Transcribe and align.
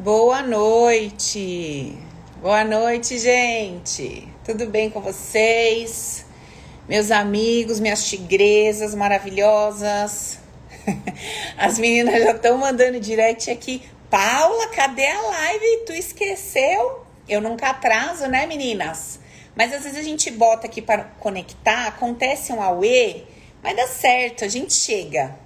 Boa 0.00 0.42
noite. 0.42 1.92
Boa 2.40 2.62
noite, 2.62 3.18
gente. 3.18 4.28
Tudo 4.44 4.66
bem 4.66 4.88
com 4.88 5.00
vocês? 5.00 6.24
Meus 6.88 7.10
amigos, 7.10 7.80
minhas 7.80 8.08
tigresas 8.08 8.94
maravilhosas. 8.94 10.38
As 11.58 11.80
meninas 11.80 12.22
já 12.22 12.30
estão 12.30 12.56
mandando 12.58 13.00
direct 13.00 13.50
aqui. 13.50 13.82
Paula, 14.08 14.68
cadê 14.68 15.04
a 15.04 15.20
live? 15.20 15.82
Tu 15.84 15.92
esqueceu? 15.94 17.04
Eu 17.28 17.40
nunca 17.40 17.70
atraso, 17.70 18.28
né, 18.28 18.46
meninas? 18.46 19.18
Mas 19.56 19.72
às 19.74 19.82
vezes 19.82 19.98
a 19.98 20.04
gente 20.04 20.30
bota 20.30 20.68
aqui 20.68 20.80
para 20.80 21.06
conectar, 21.18 21.88
acontece 21.88 22.52
um 22.52 22.62
auê, 22.62 23.24
mas 23.60 23.74
dá 23.74 23.88
certo, 23.88 24.44
a 24.44 24.48
gente 24.48 24.74
chega. 24.74 25.36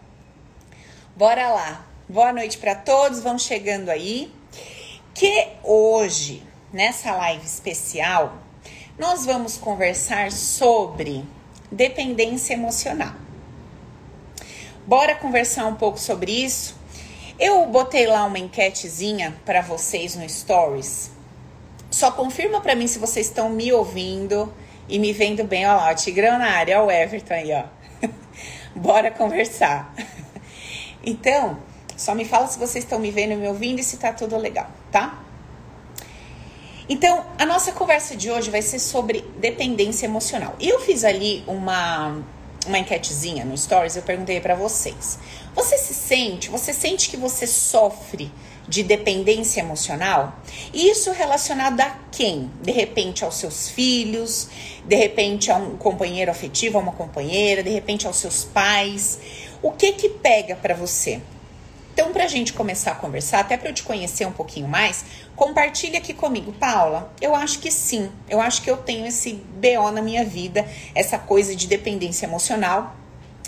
Bora 1.16 1.48
lá. 1.48 1.86
Boa 2.06 2.34
noite 2.34 2.58
para 2.58 2.74
todos, 2.74 3.22
vão 3.22 3.38
chegando 3.38 3.88
aí. 3.88 4.41
Que 5.14 5.48
hoje, 5.62 6.42
nessa 6.72 7.12
live 7.14 7.44
especial, 7.44 8.38
nós 8.98 9.26
vamos 9.26 9.58
conversar 9.58 10.32
sobre 10.32 11.24
dependência 11.70 12.54
emocional. 12.54 13.14
Bora 14.86 15.14
conversar 15.14 15.66
um 15.66 15.74
pouco 15.74 15.98
sobre 15.98 16.32
isso? 16.32 16.76
Eu 17.38 17.66
botei 17.66 18.06
lá 18.06 18.24
uma 18.24 18.38
enquetezinha 18.38 19.36
para 19.44 19.60
vocês 19.60 20.16
no 20.16 20.28
Stories. 20.28 21.10
Só 21.90 22.10
confirma 22.10 22.60
para 22.60 22.74
mim 22.74 22.86
se 22.86 22.98
vocês 22.98 23.26
estão 23.26 23.50
me 23.50 23.72
ouvindo 23.72 24.52
e 24.88 24.98
me 24.98 25.12
vendo 25.12 25.44
bem. 25.44 25.66
Olha 25.66 25.74
lá, 25.74 25.92
o 25.92 25.94
Tigrão 25.94 26.38
na 26.38 26.52
área, 26.52 26.78
olha 26.78 26.86
o 26.86 26.90
Everton 26.90 27.34
aí, 27.34 27.52
ó. 27.52 27.64
Bora 28.74 29.10
conversar. 29.10 29.94
Então, 31.04 31.58
só 31.96 32.14
me 32.14 32.24
fala 32.24 32.46
se 32.46 32.60
vocês 32.60 32.84
estão 32.84 33.00
me 33.00 33.10
vendo 33.10 33.32
e 33.32 33.36
me 33.36 33.48
ouvindo 33.48 33.80
e 33.80 33.82
se 33.82 33.96
tá 33.96 34.12
tudo 34.12 34.36
legal, 34.36 34.70
tá? 34.92 35.18
Então, 36.88 37.24
a 37.38 37.46
nossa 37.46 37.72
conversa 37.72 38.14
de 38.14 38.30
hoje 38.30 38.50
vai 38.50 38.60
ser 38.60 38.78
sobre 38.78 39.24
dependência 39.38 40.04
emocional. 40.04 40.54
Eu 40.60 40.78
fiz 40.80 41.04
ali 41.04 41.42
uma, 41.46 42.22
uma 42.66 42.78
enquetezinha 42.78 43.44
no 43.44 43.56
Stories, 43.56 43.96
eu 43.96 44.02
perguntei 44.02 44.40
para 44.40 44.54
vocês. 44.54 45.18
Você 45.54 45.78
se 45.78 45.94
sente, 45.94 46.50
você 46.50 46.72
sente 46.74 47.08
que 47.08 47.16
você 47.16 47.46
sofre 47.46 48.30
de 48.68 48.82
dependência 48.82 49.60
emocional? 49.60 50.38
E 50.72 50.90
isso 50.90 51.10
relacionado 51.12 51.80
a 51.80 51.96
quem? 52.10 52.50
De 52.60 52.72
repente 52.72 53.24
aos 53.24 53.36
seus 53.36 53.68
filhos, 53.70 54.48
de 54.84 54.96
repente 54.96 55.50
a 55.50 55.56
um 55.56 55.76
companheiro 55.76 56.30
afetivo, 56.30 56.78
a 56.78 56.80
uma 56.80 56.92
companheira, 56.92 57.62
de 57.62 57.70
repente 57.70 58.06
aos 58.06 58.16
seus 58.16 58.44
pais. 58.44 59.18
O 59.62 59.72
que 59.72 59.92
que 59.92 60.08
pega 60.08 60.56
para 60.56 60.74
você? 60.74 61.22
Então, 61.92 62.10
para 62.10 62.24
a 62.24 62.28
gente 62.28 62.54
começar 62.54 62.92
a 62.92 62.94
conversar, 62.94 63.40
até 63.40 63.56
para 63.56 63.68
eu 63.68 63.74
te 63.74 63.82
conhecer 63.82 64.26
um 64.26 64.32
pouquinho 64.32 64.66
mais, 64.66 65.04
compartilha 65.36 65.98
aqui 65.98 66.14
comigo, 66.14 66.52
Paula. 66.52 67.12
Eu 67.20 67.34
acho 67.34 67.58
que 67.58 67.70
sim, 67.70 68.10
eu 68.28 68.40
acho 68.40 68.62
que 68.62 68.70
eu 68.70 68.78
tenho 68.78 69.06
esse 69.06 69.34
BO 69.34 69.90
na 69.92 70.00
minha 70.00 70.24
vida, 70.24 70.66
essa 70.94 71.18
coisa 71.18 71.54
de 71.54 71.66
dependência 71.66 72.24
emocional. 72.24 72.96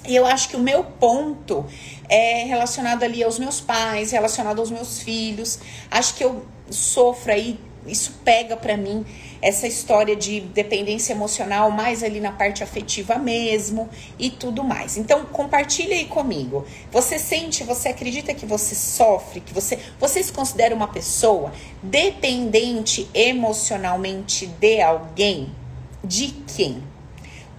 E 0.07 0.15
eu 0.15 0.27
acho 0.27 0.51
que 0.51 0.57
o 0.57 0.61
meu 0.61 0.85
ponto 0.85 1.65
é 2.07 2.45
relacionado 2.45 3.03
ali 3.03 3.25
aos 3.25 3.39
meus 3.39 3.63
pais, 3.63 4.11
relacionado 4.11 4.59
aos 4.59 4.71
meus 4.71 5.01
filhos. 5.01 5.59
Acho 5.91 6.15
que 6.15 6.23
eu 6.23 6.45
sofro 6.69 7.33
aí, 7.33 7.59
isso 7.87 8.21
pega 8.23 8.57
para 8.57 8.77
mim 8.77 9.07
essa 9.45 9.67
história 9.67 10.17
de 10.17 10.41
dependência 10.41 11.13
emocional 11.13 11.71
mais 11.71 12.03
ali 12.03 12.19
na 12.19 12.33
parte 12.33 12.65
afetiva 12.65 13.17
mesmo 13.17 13.91
e 14.19 14.31
tudo 14.31 14.65
mais. 14.65 14.97
Então, 14.97 15.27
compartilha 15.27 15.95
aí 15.95 16.07
comigo. 16.07 16.65
Você 16.91 17.19
sente, 17.19 17.63
você 17.63 17.91
acredita 17.91 18.33
que 18.33 18.47
você 18.47 18.75
sofre, 18.75 19.43
que 19.43 19.53
você, 19.53 19.79
você 20.01 20.23
se 20.23 20.33
considera 20.33 20.75
uma 20.75 20.89
pessoa 20.89 21.53
dependente 21.83 23.07
emocionalmente 23.13 24.47
de 24.47 24.81
alguém? 24.81 25.55
De 26.03 26.29
quem? 26.57 26.83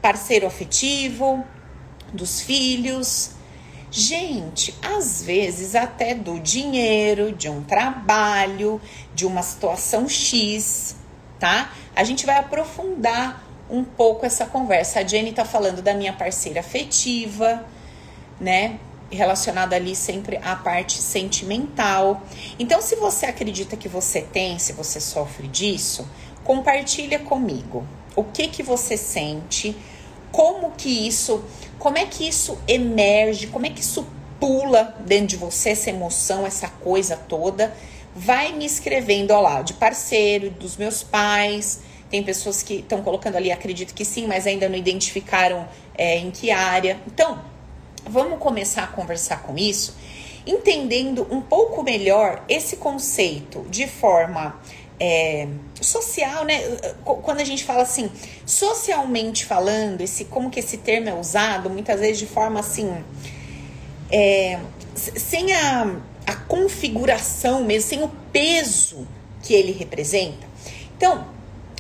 Parceiro 0.02 0.48
afetivo, 0.48 1.45
dos 2.11 2.42
filhos, 2.42 3.36
Gente, 3.98 4.76
às 4.81 5.23
vezes 5.23 5.73
até 5.73 6.14
do 6.14 6.37
dinheiro, 6.37 7.31
de 7.31 7.48
um 7.48 7.64
trabalho, 7.64 8.81
de 9.14 9.26
uma 9.26 9.42
situação 9.42 10.10
X 10.10 10.98
tá? 11.45 11.72
A 11.95 12.04
gente 12.04 12.26
vai 12.26 12.38
aprofundar 12.39 13.44
um 13.70 13.83
pouco 13.83 14.26
essa 14.26 14.48
conversa. 14.48 15.00
A 15.02 15.04
Jenny 15.04 15.32
tá 15.32 15.45
falando 15.45 15.80
da 15.80 15.94
minha 15.94 16.11
parceira 16.11 16.60
afetiva, 16.60 17.64
né? 18.42 18.80
Relacionada 19.11 19.76
ali 19.76 19.95
sempre 19.95 20.38
à 20.38 20.55
parte 20.55 21.00
sentimental. 21.00 22.23
Então, 22.58 22.82
se 22.82 22.95
você 22.95 23.28
acredita 23.28 23.78
que 23.78 23.88
você 23.88 24.22
tem, 24.22 24.58
se 24.58 24.73
você 24.73 25.00
sofre 25.00 25.48
disso, 25.48 26.08
compartilha 26.44 27.20
comigo. 27.20 27.86
O 28.16 28.23
que 28.23 28.48
que 28.48 28.64
você 28.64 28.98
sente? 28.98 29.78
Como 30.32 30.72
que 30.72 31.08
isso, 31.08 31.44
como 31.78 32.00
é 32.00 32.08
que 32.08 32.28
isso 32.28 32.58
emerge? 32.67 33.45
Como 33.48 33.67
é 33.67 33.70
que 33.70 33.82
isso 33.82 34.08
pula 34.39 34.95
dentro 35.05 35.28
de 35.28 35.38
você 35.38 35.70
essa 35.70 35.92
emoção, 35.92 36.44
essa 36.44 36.70
coisa 36.70 37.16
toda? 37.16 37.72
Vai 38.15 38.53
me 38.53 38.65
escrevendo 38.65 39.31
ao 39.31 39.42
lado 39.42 39.65
de 39.65 39.73
parceiro, 39.73 40.49
dos 40.49 40.77
meus 40.77 41.03
pais. 41.03 41.81
Tem 42.09 42.23
pessoas 42.23 42.64
que 42.64 42.76
estão 42.76 43.02
colocando 43.02 43.36
ali, 43.36 43.52
acredito 43.52 43.93
que 43.93 44.05
sim, 44.05 44.26
mas 44.26 44.48
ainda 44.48 44.70
não 44.70 44.77
identificaram 44.77 45.67
é, 45.98 46.17
em 46.17 46.31
que 46.31 46.49
área. 46.49 46.98
Então, 47.05 47.43
vamos 48.08 48.39
começar 48.39 48.83
a 48.83 48.87
conversar 48.87 49.43
com 49.43 49.58
isso, 49.58 49.98
entendendo 50.48 51.27
um 51.30 51.42
pouco 51.42 51.83
melhor 51.83 52.43
esse 52.48 52.77
conceito 52.77 53.65
de 53.70 53.86
forma 53.86 54.61
é, 54.99 55.48
social, 55.81 56.45
né? 56.45 56.61
Quando 57.04 57.42
a 57.42 57.43
gente 57.43 57.64
fala 57.64 57.81
assim, 57.81 58.09
socialmente 58.45 59.43
falando, 59.43 60.02
esse 60.02 60.25
como 60.25 60.49
que 60.49 60.59
esse 60.59 60.77
termo 60.77 61.09
é 61.09 61.14
usado, 61.14 61.70
muitas 61.70 61.99
vezes 61.99 62.20
de 62.20 62.27
forma 62.27 62.59
assim, 62.59 62.95
é, 64.09 64.59
sem 64.95 65.52
a 65.52 65.98
a 66.25 66.36
configuração 66.36 67.63
mesmo, 67.63 67.89
sem 67.89 68.03
o 68.03 68.09
peso 68.31 69.08
que 69.41 69.53
ele 69.53 69.71
representa. 69.71 70.47
Então, 70.97 71.27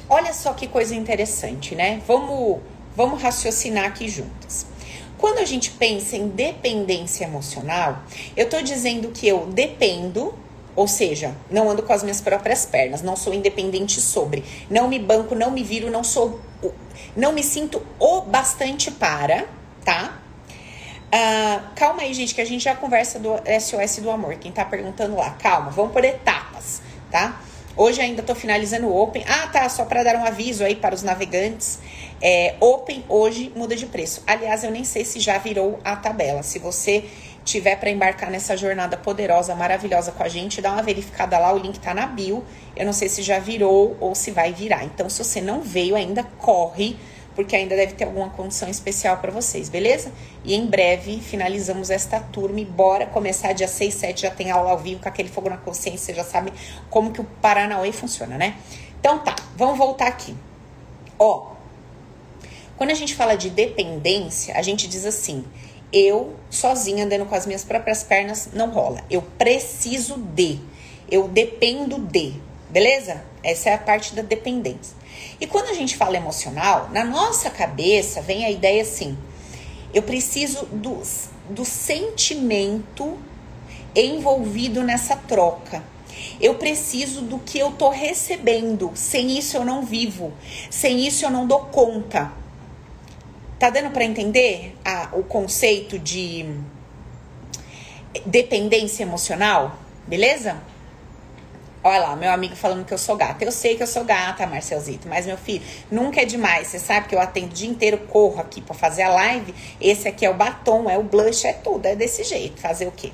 olha 0.09 0.33
só 0.33 0.53
que 0.53 0.67
coisa 0.67 0.93
interessante, 0.93 1.73
né? 1.73 2.01
Vamos, 2.07 2.59
vamos 2.95 3.21
raciocinar 3.21 3.85
aqui 3.85 4.07
juntas. 4.07 4.67
Quando 5.17 5.39
a 5.39 5.45
gente 5.45 5.71
pensa 5.71 6.15
em 6.15 6.27
dependência 6.27 7.23
emocional, 7.23 8.03
eu 8.35 8.49
tô 8.49 8.61
dizendo 8.61 9.09
que 9.09 9.27
eu 9.27 9.47
dependo, 9.47 10.33
ou 10.75 10.87
seja, 10.87 11.35
não 11.49 11.69
ando 11.69 11.81
com 11.81 11.93
as 11.93 12.03
minhas 12.03 12.21
próprias 12.21 12.65
pernas, 12.65 13.01
não 13.01 13.15
sou 13.15 13.33
independente 13.33 14.01
sobre, 14.01 14.43
não 14.69 14.87
me 14.87 14.99
banco, 14.99 15.33
não 15.33 15.51
me 15.51 15.63
viro, 15.63 15.89
não 15.89 16.03
sou, 16.03 16.39
não 17.15 17.31
me 17.31 17.41
sinto 17.41 17.81
o 17.97 18.21
bastante 18.21 18.91
para, 18.91 19.45
tá? 19.83 20.21
Uh, 21.15 21.63
calma 21.75 22.01
aí, 22.01 22.13
gente, 22.13 22.35
que 22.35 22.41
a 22.41 22.45
gente 22.45 22.65
já 22.65 22.75
conversa 22.75 23.17
do 23.17 23.29
SOS 23.61 23.99
do 23.99 24.11
amor. 24.11 24.35
Quem 24.35 24.51
tá 24.51 24.65
perguntando 24.65 25.15
lá, 25.15 25.29
calma, 25.41 25.71
vamos 25.71 25.93
por 25.93 26.03
etapas, 26.03 26.81
tá? 27.09 27.39
Hoje 27.77 28.01
ainda 28.01 28.21
tô 28.21 28.35
finalizando 28.35 28.87
o 28.87 29.01
Open. 29.01 29.23
Ah, 29.25 29.47
tá, 29.47 29.69
só 29.69 29.85
para 29.85 30.03
dar 30.03 30.17
um 30.17 30.25
aviso 30.25 30.65
aí 30.65 30.75
para 30.75 30.93
os 30.93 31.03
navegantes. 31.03 31.79
É, 32.21 32.55
Open 32.59 33.05
hoje 33.07 33.49
muda 33.55 33.77
de 33.77 33.85
preço. 33.85 34.23
Aliás, 34.27 34.65
eu 34.65 34.71
nem 34.71 34.83
sei 34.83 35.05
se 35.05 35.21
já 35.21 35.37
virou 35.37 35.79
a 35.85 35.95
tabela. 35.95 36.43
Se 36.43 36.59
você 36.59 37.05
tiver 37.45 37.77
para 37.77 37.89
embarcar 37.89 38.29
nessa 38.29 38.57
jornada 38.57 38.97
poderosa, 38.97 39.55
maravilhosa 39.55 40.11
com 40.11 40.23
a 40.23 40.27
gente, 40.27 40.61
dá 40.61 40.73
uma 40.73 40.83
verificada 40.83 41.39
lá, 41.39 41.53
o 41.53 41.57
link 41.57 41.79
tá 41.79 41.93
na 41.93 42.07
bio. 42.07 42.43
Eu 42.75 42.85
não 42.85 42.93
sei 42.93 43.07
se 43.07 43.21
já 43.21 43.39
virou 43.39 43.95
ou 44.01 44.13
se 44.15 44.31
vai 44.31 44.51
virar. 44.51 44.83
Então, 44.83 45.09
se 45.09 45.23
você 45.23 45.39
não 45.39 45.61
veio 45.61 45.95
ainda, 45.95 46.23
corre 46.39 46.97
porque 47.35 47.55
ainda 47.55 47.75
deve 47.75 47.93
ter 47.93 48.05
alguma 48.05 48.29
condição 48.29 48.69
especial 48.69 49.17
para 49.17 49.31
vocês, 49.31 49.67
beleza? 49.67 50.11
E 50.43 50.55
em 50.55 50.65
breve 50.65 51.19
finalizamos 51.19 51.89
esta 51.89 52.19
turma 52.19 52.59
e 52.59 52.65
bora 52.65 53.05
começar 53.05 53.53
dia 53.53 53.67
6, 53.67 53.93
7, 53.93 54.21
já 54.21 54.31
tem 54.31 54.51
aula 54.51 54.71
ao 54.71 54.77
vivo 54.77 55.01
com 55.01 55.09
aquele 55.09 55.29
fogo 55.29 55.49
na 55.49 55.57
consciência, 55.57 56.13
já 56.13 56.23
sabe 56.23 56.53
como 56.89 57.11
que 57.11 57.19
o 57.19 57.25
Paranauê 57.41 57.91
funciona, 57.91 58.37
né? 58.37 58.57
Então 58.99 59.19
tá, 59.19 59.35
vamos 59.55 59.77
voltar 59.77 60.07
aqui. 60.07 60.35
Ó, 61.19 61.51
quando 62.77 62.91
a 62.91 62.95
gente 62.95 63.13
fala 63.15 63.35
de 63.35 63.49
dependência, 63.49 64.57
a 64.57 64.61
gente 64.61 64.87
diz 64.87 65.05
assim: 65.05 65.45
eu 65.91 66.35
sozinha 66.49 67.05
andando 67.05 67.25
com 67.25 67.35
as 67.35 67.45
minhas 67.45 67.63
próprias 67.63 68.03
pernas 68.03 68.49
não 68.53 68.69
rola. 68.69 69.01
Eu 69.09 69.21
preciso 69.21 70.17
de, 70.17 70.59
eu 71.09 71.27
dependo 71.27 71.97
de, 71.99 72.33
beleza? 72.69 73.23
Essa 73.43 73.69
é 73.69 73.73
a 73.73 73.77
parte 73.77 74.13
da 74.13 74.21
dependência. 74.21 74.95
E 75.39 75.47
quando 75.47 75.69
a 75.69 75.73
gente 75.73 75.97
fala 75.97 76.17
emocional, 76.17 76.89
na 76.91 77.03
nossa 77.03 77.49
cabeça 77.49 78.21
vem 78.21 78.45
a 78.45 78.51
ideia 78.51 78.81
assim: 78.81 79.17
eu 79.93 80.01
preciso 80.03 80.65
do, 80.65 81.01
do 81.49 81.65
sentimento 81.65 83.17
envolvido 83.95 84.83
nessa 84.83 85.15
troca. 85.15 85.83
Eu 86.39 86.55
preciso 86.55 87.21
do 87.21 87.39
que 87.39 87.59
eu 87.59 87.71
tô 87.71 87.89
recebendo. 87.89 88.91
Sem 88.95 89.37
isso 89.37 89.57
eu 89.57 89.65
não 89.65 89.85
vivo. 89.85 90.33
Sem 90.69 91.05
isso 91.05 91.25
eu 91.25 91.29
não 91.29 91.47
dou 91.47 91.65
conta. 91.65 92.31
Tá 93.57 93.69
dando 93.69 93.91
para 93.91 94.03
entender 94.03 94.77
a, 94.83 95.09
o 95.13 95.23
conceito 95.23 95.97
de 95.97 96.45
dependência 98.25 99.03
emocional? 99.03 99.77
Beleza? 100.07 100.61
Olha 101.87 101.99
lá, 101.99 102.15
meu 102.15 102.31
amigo 102.31 102.55
falando 102.55 102.83
que 102.83 102.91
eu 102.91 102.97
sou 102.97 103.15
gata. 103.15 103.45
Eu 103.45 103.51
sei 103.51 103.75
que 103.77 103.83
eu 103.83 103.85
sou 103.85 104.03
gata, 104.03 104.47
Marcelzito, 104.47 105.07
mas 105.07 105.27
meu 105.27 105.37
filho, 105.37 105.63
nunca 105.91 106.19
é 106.19 106.25
demais. 106.25 106.69
Você 106.69 106.79
sabe 106.79 107.07
que 107.07 107.13
eu 107.13 107.21
atendo 107.21 107.45
o 107.45 107.49
dia 107.49 107.69
inteiro, 107.69 107.99
corro 108.09 108.41
aqui 108.41 108.59
para 108.59 108.73
fazer 108.73 109.03
a 109.03 109.09
live. 109.09 109.53
Esse 109.79 110.07
aqui 110.07 110.25
é 110.25 110.29
o 110.31 110.33
batom, 110.33 110.89
é 110.89 110.97
o 110.97 111.03
blush, 111.03 111.45
é 111.45 111.53
tudo, 111.53 111.85
é 111.85 111.95
desse 111.95 112.23
jeito. 112.23 112.59
Fazer 112.59 112.87
o 112.87 112.91
quê? 112.91 113.11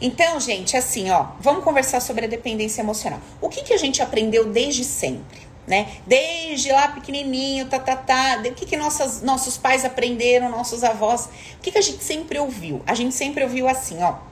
Então, 0.00 0.38
gente, 0.38 0.76
assim, 0.76 1.10
ó, 1.10 1.30
vamos 1.40 1.64
conversar 1.64 1.98
sobre 1.98 2.26
a 2.26 2.28
dependência 2.28 2.82
emocional. 2.82 3.18
O 3.40 3.48
que, 3.48 3.64
que 3.64 3.74
a 3.74 3.78
gente 3.78 4.00
aprendeu 4.00 4.44
desde 4.44 4.84
sempre? 4.84 5.40
Né? 5.66 5.88
Desde 6.06 6.70
lá 6.70 6.86
pequenininho, 6.86 7.66
tá, 7.66 7.80
tá, 7.80 7.96
tá. 7.96 8.40
O 8.46 8.52
que, 8.52 8.64
que 8.64 8.76
nossas, 8.76 9.22
nossos 9.22 9.58
pais 9.58 9.84
aprenderam, 9.84 10.48
nossos 10.48 10.84
avós? 10.84 11.28
O 11.56 11.60
que, 11.60 11.72
que 11.72 11.78
a 11.78 11.82
gente 11.82 12.04
sempre 12.04 12.38
ouviu? 12.38 12.80
A 12.86 12.94
gente 12.94 13.12
sempre 13.12 13.42
ouviu 13.42 13.66
assim, 13.66 14.00
ó 14.04 14.30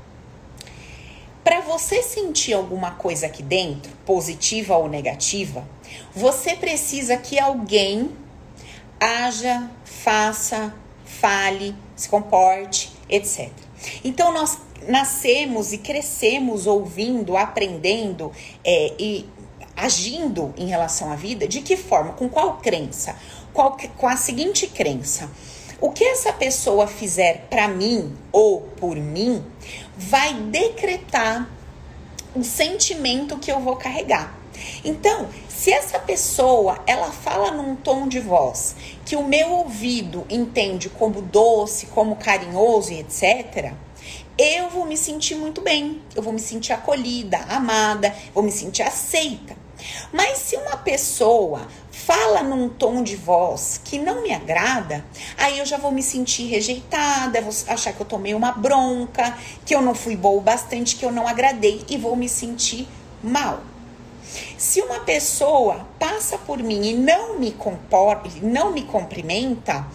para 1.42 1.60
você 1.60 2.02
sentir 2.02 2.52
alguma 2.52 2.92
coisa 2.92 3.26
aqui 3.26 3.42
dentro, 3.42 3.90
positiva 4.04 4.76
ou 4.76 4.88
negativa, 4.88 5.66
você 6.14 6.54
precisa 6.54 7.16
que 7.16 7.38
alguém 7.38 8.10
haja, 8.98 9.70
faça, 9.84 10.74
fale, 11.04 11.74
se 11.96 12.08
comporte, 12.08 12.92
etc. 13.08 13.50
Então 14.04 14.32
nós 14.32 14.58
nascemos 14.88 15.72
e 15.72 15.78
crescemos 15.78 16.66
ouvindo, 16.66 17.36
aprendendo 17.36 18.30
é, 18.64 18.94
e 18.98 19.26
agindo 19.76 20.52
em 20.56 20.66
relação 20.66 21.10
à 21.10 21.16
vida. 21.16 21.48
De 21.48 21.62
que 21.62 21.76
forma? 21.76 22.12
Com 22.12 22.28
qual 22.28 22.58
crença? 22.58 23.16
Qual, 23.52 23.76
com 23.96 24.06
a 24.06 24.16
seguinte 24.16 24.66
crença: 24.66 25.30
o 25.80 25.90
que 25.90 26.04
essa 26.04 26.32
pessoa 26.32 26.86
fizer 26.86 27.46
para 27.48 27.66
mim 27.66 28.14
ou 28.30 28.60
por 28.60 28.96
mim 28.96 29.42
vai 29.96 30.34
decretar 30.34 31.48
o 32.34 32.44
sentimento 32.44 33.38
que 33.38 33.50
eu 33.50 33.60
vou 33.60 33.76
carregar. 33.76 34.38
Então, 34.84 35.28
se 35.48 35.72
essa 35.72 35.98
pessoa 35.98 36.78
ela 36.86 37.10
fala 37.10 37.50
num 37.50 37.76
tom 37.76 38.08
de 38.08 38.20
voz 38.20 38.74
que 39.04 39.16
o 39.16 39.24
meu 39.24 39.50
ouvido 39.50 40.26
entende 40.28 40.88
como 40.88 41.22
doce, 41.22 41.86
como 41.86 42.16
carinhoso 42.16 42.92
e 42.92 43.00
etc, 43.00 43.72
eu 44.38 44.70
vou 44.70 44.86
me 44.86 44.96
sentir 44.96 45.34
muito 45.34 45.60
bem, 45.60 46.00
eu 46.14 46.22
vou 46.22 46.32
me 46.32 46.40
sentir 46.40 46.72
acolhida, 46.72 47.38
amada, 47.48 48.14
vou 48.34 48.42
me 48.42 48.50
sentir 48.50 48.82
aceita. 48.82 49.54
Mas 50.12 50.38
se 50.38 50.56
uma 50.56 50.76
pessoa 50.78 51.66
fala 52.10 52.42
num 52.42 52.68
tom 52.68 53.04
de 53.04 53.14
voz 53.14 53.80
que 53.84 53.96
não 53.96 54.20
me 54.20 54.32
agrada, 54.32 55.04
aí 55.38 55.60
eu 55.60 55.64
já 55.64 55.76
vou 55.76 55.92
me 55.92 56.02
sentir 56.02 56.48
rejeitada, 56.48 57.40
vou 57.40 57.52
achar 57.68 57.92
que 57.92 58.00
eu 58.00 58.06
tomei 58.06 58.34
uma 58.34 58.50
bronca, 58.50 59.38
que 59.64 59.72
eu 59.72 59.80
não 59.80 59.94
fui 59.94 60.16
boa 60.16 60.36
o 60.36 60.40
bastante, 60.40 60.96
que 60.96 61.04
eu 61.04 61.12
não 61.12 61.28
agradei 61.28 61.84
e 61.88 61.96
vou 61.96 62.16
me 62.16 62.28
sentir 62.28 62.88
mal. 63.22 63.60
Se 64.58 64.80
uma 64.80 64.98
pessoa 65.00 65.86
passa 66.00 66.36
por 66.36 66.60
mim 66.60 66.84
e 66.84 66.94
não 66.94 67.38
me 67.38 67.52
comporta, 67.52 68.28
não 68.42 68.72
me 68.72 68.82
cumprimenta, 68.82 69.86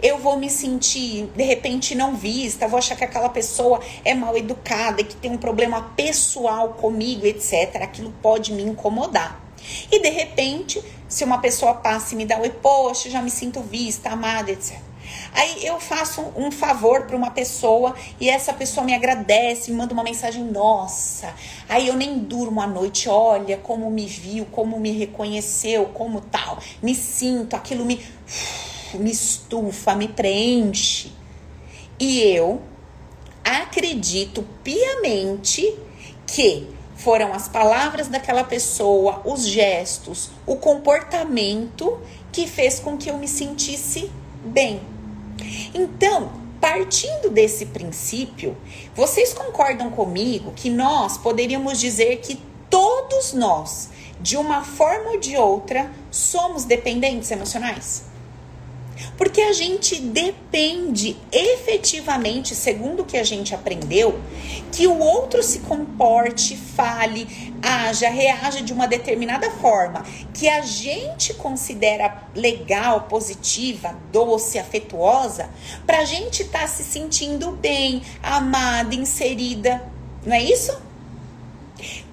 eu 0.00 0.18
vou 0.18 0.38
me 0.38 0.48
sentir 0.48 1.28
de 1.34 1.42
repente 1.42 1.96
não 1.96 2.14
vista, 2.14 2.68
vou 2.68 2.78
achar 2.78 2.94
que 2.94 3.02
aquela 3.02 3.28
pessoa 3.28 3.80
é 4.04 4.14
mal 4.14 4.36
educada, 4.36 5.02
que 5.02 5.16
tem 5.16 5.32
um 5.32 5.38
problema 5.38 5.82
pessoal 5.96 6.68
comigo, 6.74 7.26
etc. 7.26 7.82
Aquilo 7.82 8.14
pode 8.22 8.52
me 8.52 8.62
incomodar. 8.62 9.42
E 9.90 9.98
de 9.98 10.10
repente, 10.10 10.82
se 11.14 11.22
uma 11.22 11.38
pessoa 11.38 11.74
passa 11.74 12.12
e 12.12 12.16
me 12.16 12.26
dá 12.26 12.36
oi, 12.40 12.50
poxa, 12.50 13.08
já 13.08 13.22
me 13.22 13.30
sinto 13.30 13.60
vista, 13.60 14.10
amada, 14.10 14.50
etc. 14.50 14.76
Aí 15.32 15.64
eu 15.64 15.78
faço 15.78 16.20
um 16.34 16.50
favor 16.50 17.06
para 17.06 17.16
uma 17.16 17.30
pessoa 17.30 17.94
e 18.20 18.28
essa 18.28 18.52
pessoa 18.52 18.84
me 18.84 18.92
agradece, 18.92 19.70
me 19.70 19.76
manda 19.76 19.94
uma 19.94 20.02
mensagem, 20.02 20.42
nossa. 20.42 21.32
Aí 21.68 21.86
eu 21.86 21.94
nem 21.94 22.18
durmo 22.18 22.60
à 22.60 22.66
noite, 22.66 23.08
olha 23.08 23.56
como 23.58 23.88
me 23.92 24.06
viu, 24.06 24.44
como 24.46 24.80
me 24.80 24.90
reconheceu, 24.90 25.86
como 25.94 26.20
tal. 26.20 26.58
Me 26.82 26.96
sinto, 26.96 27.54
aquilo 27.54 27.84
me 27.84 28.04
me 28.94 29.12
estufa, 29.12 29.94
me 29.94 30.08
preenche. 30.08 31.12
E 31.96 32.22
eu 32.22 32.60
acredito 33.44 34.44
piamente 34.64 35.78
que 36.26 36.73
foram 37.04 37.34
as 37.34 37.46
palavras 37.46 38.08
daquela 38.08 38.42
pessoa, 38.42 39.20
os 39.26 39.46
gestos, 39.46 40.30
o 40.46 40.56
comportamento 40.56 42.00
que 42.32 42.46
fez 42.46 42.80
com 42.80 42.96
que 42.96 43.10
eu 43.10 43.18
me 43.18 43.28
sentisse 43.28 44.10
bem. 44.42 44.80
Então, 45.74 46.32
partindo 46.58 47.28
desse 47.28 47.66
princípio, 47.66 48.56
vocês 48.96 49.34
concordam 49.34 49.90
comigo 49.90 50.52
que 50.56 50.70
nós 50.70 51.18
poderíamos 51.18 51.78
dizer 51.78 52.16
que 52.20 52.40
todos 52.70 53.34
nós, 53.34 53.90
de 54.18 54.38
uma 54.38 54.64
forma 54.64 55.10
ou 55.10 55.20
de 55.20 55.36
outra, 55.36 55.90
somos 56.10 56.64
dependentes 56.64 57.30
emocionais? 57.30 58.13
Porque 59.16 59.40
a 59.40 59.52
gente 59.52 60.00
depende 60.00 61.16
efetivamente, 61.30 62.54
segundo 62.54 63.02
o 63.02 63.04
que 63.04 63.16
a 63.16 63.24
gente 63.24 63.54
aprendeu, 63.54 64.18
que 64.72 64.86
o 64.86 64.98
outro 64.98 65.42
se 65.42 65.60
comporte, 65.60 66.56
fale, 66.56 67.54
haja, 67.62 68.08
reaja 68.08 68.60
de 68.62 68.72
uma 68.72 68.86
determinada 68.86 69.50
forma 69.50 70.04
que 70.32 70.48
a 70.48 70.62
gente 70.62 71.32
considera 71.34 72.24
legal, 72.34 73.02
positiva, 73.02 73.96
doce, 74.12 74.58
afetuosa, 74.58 75.48
para 75.86 75.98
a 75.98 76.04
gente 76.04 76.42
estar 76.42 76.60
tá 76.60 76.66
se 76.66 76.82
sentindo 76.82 77.52
bem, 77.52 78.02
amada, 78.22 78.94
inserida. 78.94 79.82
Não 80.24 80.34
é 80.34 80.42
isso? 80.42 80.76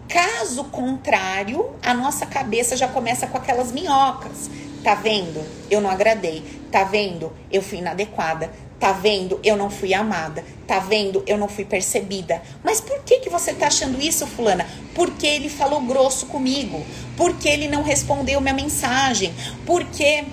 Caso 0.07 0.65
contrário, 0.65 1.73
a 1.81 1.93
nossa 1.93 2.25
cabeça 2.25 2.75
já 2.75 2.87
começa 2.87 3.27
com 3.27 3.37
aquelas 3.37 3.71
minhocas. 3.71 4.49
Tá 4.83 4.95
vendo? 4.95 5.45
Eu 5.69 5.79
não 5.81 5.89
agradei. 5.89 6.43
Tá 6.71 6.83
vendo? 6.83 7.31
Eu 7.51 7.61
fui 7.61 7.77
inadequada. 7.77 8.51
Tá 8.79 8.91
vendo? 8.91 9.39
Eu 9.43 9.55
não 9.55 9.69
fui 9.69 9.93
amada. 9.93 10.43
Tá 10.65 10.79
vendo? 10.79 11.23
Eu 11.27 11.37
não 11.37 11.47
fui 11.47 11.65
percebida. 11.65 12.41
Mas 12.63 12.81
por 12.81 13.03
que 13.03 13.19
que 13.19 13.29
você 13.29 13.53
tá 13.53 13.67
achando 13.67 14.01
isso, 14.01 14.25
fulana? 14.25 14.67
Porque 14.95 15.27
ele 15.27 15.49
falou 15.49 15.81
grosso 15.81 16.25
comigo. 16.25 16.83
Porque 17.15 17.47
ele 17.47 17.67
não 17.67 17.83
respondeu 17.83 18.41
minha 18.41 18.53
mensagem. 18.53 19.33
Porque 19.65 20.23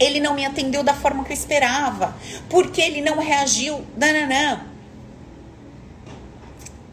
ele 0.00 0.18
não 0.20 0.34
me 0.34 0.44
atendeu 0.44 0.82
da 0.82 0.94
forma 0.94 1.24
que 1.24 1.32
eu 1.32 1.36
esperava. 1.36 2.16
Porque 2.48 2.80
ele 2.80 3.00
não 3.00 3.18
reagiu. 3.18 3.84
Nananã 3.96 4.77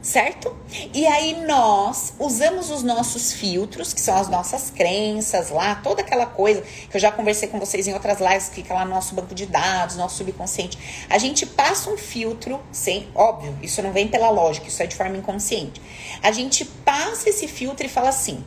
certo? 0.06 0.56
E 0.94 1.08
aí 1.08 1.44
nós 1.48 2.14
usamos 2.20 2.70
os 2.70 2.84
nossos 2.84 3.34
filtros, 3.34 3.92
que 3.92 4.00
são 4.00 4.16
as 4.16 4.30
nossas 4.30 4.70
crenças 4.70 5.50
lá, 5.50 5.74
toda 5.74 6.04
aquela 6.04 6.28
coisa 6.28 6.62
que 6.62 6.96
eu 6.96 7.02
já 7.02 7.12
conversei 7.12 7.48
com 7.48 7.60
vocês 7.60 7.88
em 7.88 7.94
outras 7.94 8.20
lives, 8.20 8.50
que 8.50 8.56
fica 8.56 8.72
lá 8.76 8.86
no 8.86 8.92
nosso 8.92 9.16
banco 9.16 9.34
de 9.34 9.48
dados, 9.48 9.96
nosso 9.96 10.18
subconsciente. 10.18 10.78
A 11.10 11.18
gente 11.18 11.48
passa 11.48 11.90
um 11.90 11.98
filtro, 11.98 12.62
sem, 12.72 13.08
óbvio, 13.16 13.58
isso 13.64 13.82
não 13.82 13.92
vem 13.92 14.08
pela 14.08 14.30
lógica, 14.30 14.68
isso 14.68 14.84
é 14.84 14.86
de 14.86 14.96
forma 14.96 15.18
inconsciente. 15.18 15.82
A 16.22 16.32
gente 16.32 16.64
passa 16.64 17.28
esse 17.28 17.48
filtro 17.48 17.84
e 17.84 17.90
fala 17.90 18.10
assim: 18.10 18.46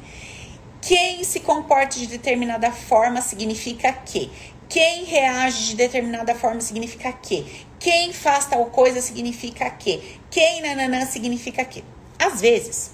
quem 0.81 1.25
se 1.25 1.41
comporta 1.41 1.99
de 1.99 2.07
determinada 2.07 2.71
forma 2.71 3.21
significa 3.21 3.93
que 3.93 4.31
quem 4.69 5.05
reage 5.05 5.69
de 5.69 5.77
determinada 5.77 6.35
forma 6.35 6.61
significa 6.61 7.13
que. 7.13 7.67
Quem 7.79 8.13
faz 8.13 8.47
tal 8.47 8.67
coisa 8.67 9.01
significa 9.01 9.69
que. 9.71 10.19
Quem 10.31 10.61
nananã 10.61 11.07
significa 11.07 11.65
que. 11.65 11.83
Às 12.19 12.41
vezes, 12.41 12.91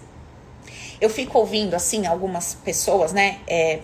eu 1.01 1.11
fico 1.11 1.39
ouvindo, 1.39 1.75
assim, 1.75 2.07
algumas 2.07 2.55
pessoas, 2.55 3.13
né? 3.13 3.39
É, 3.47 3.81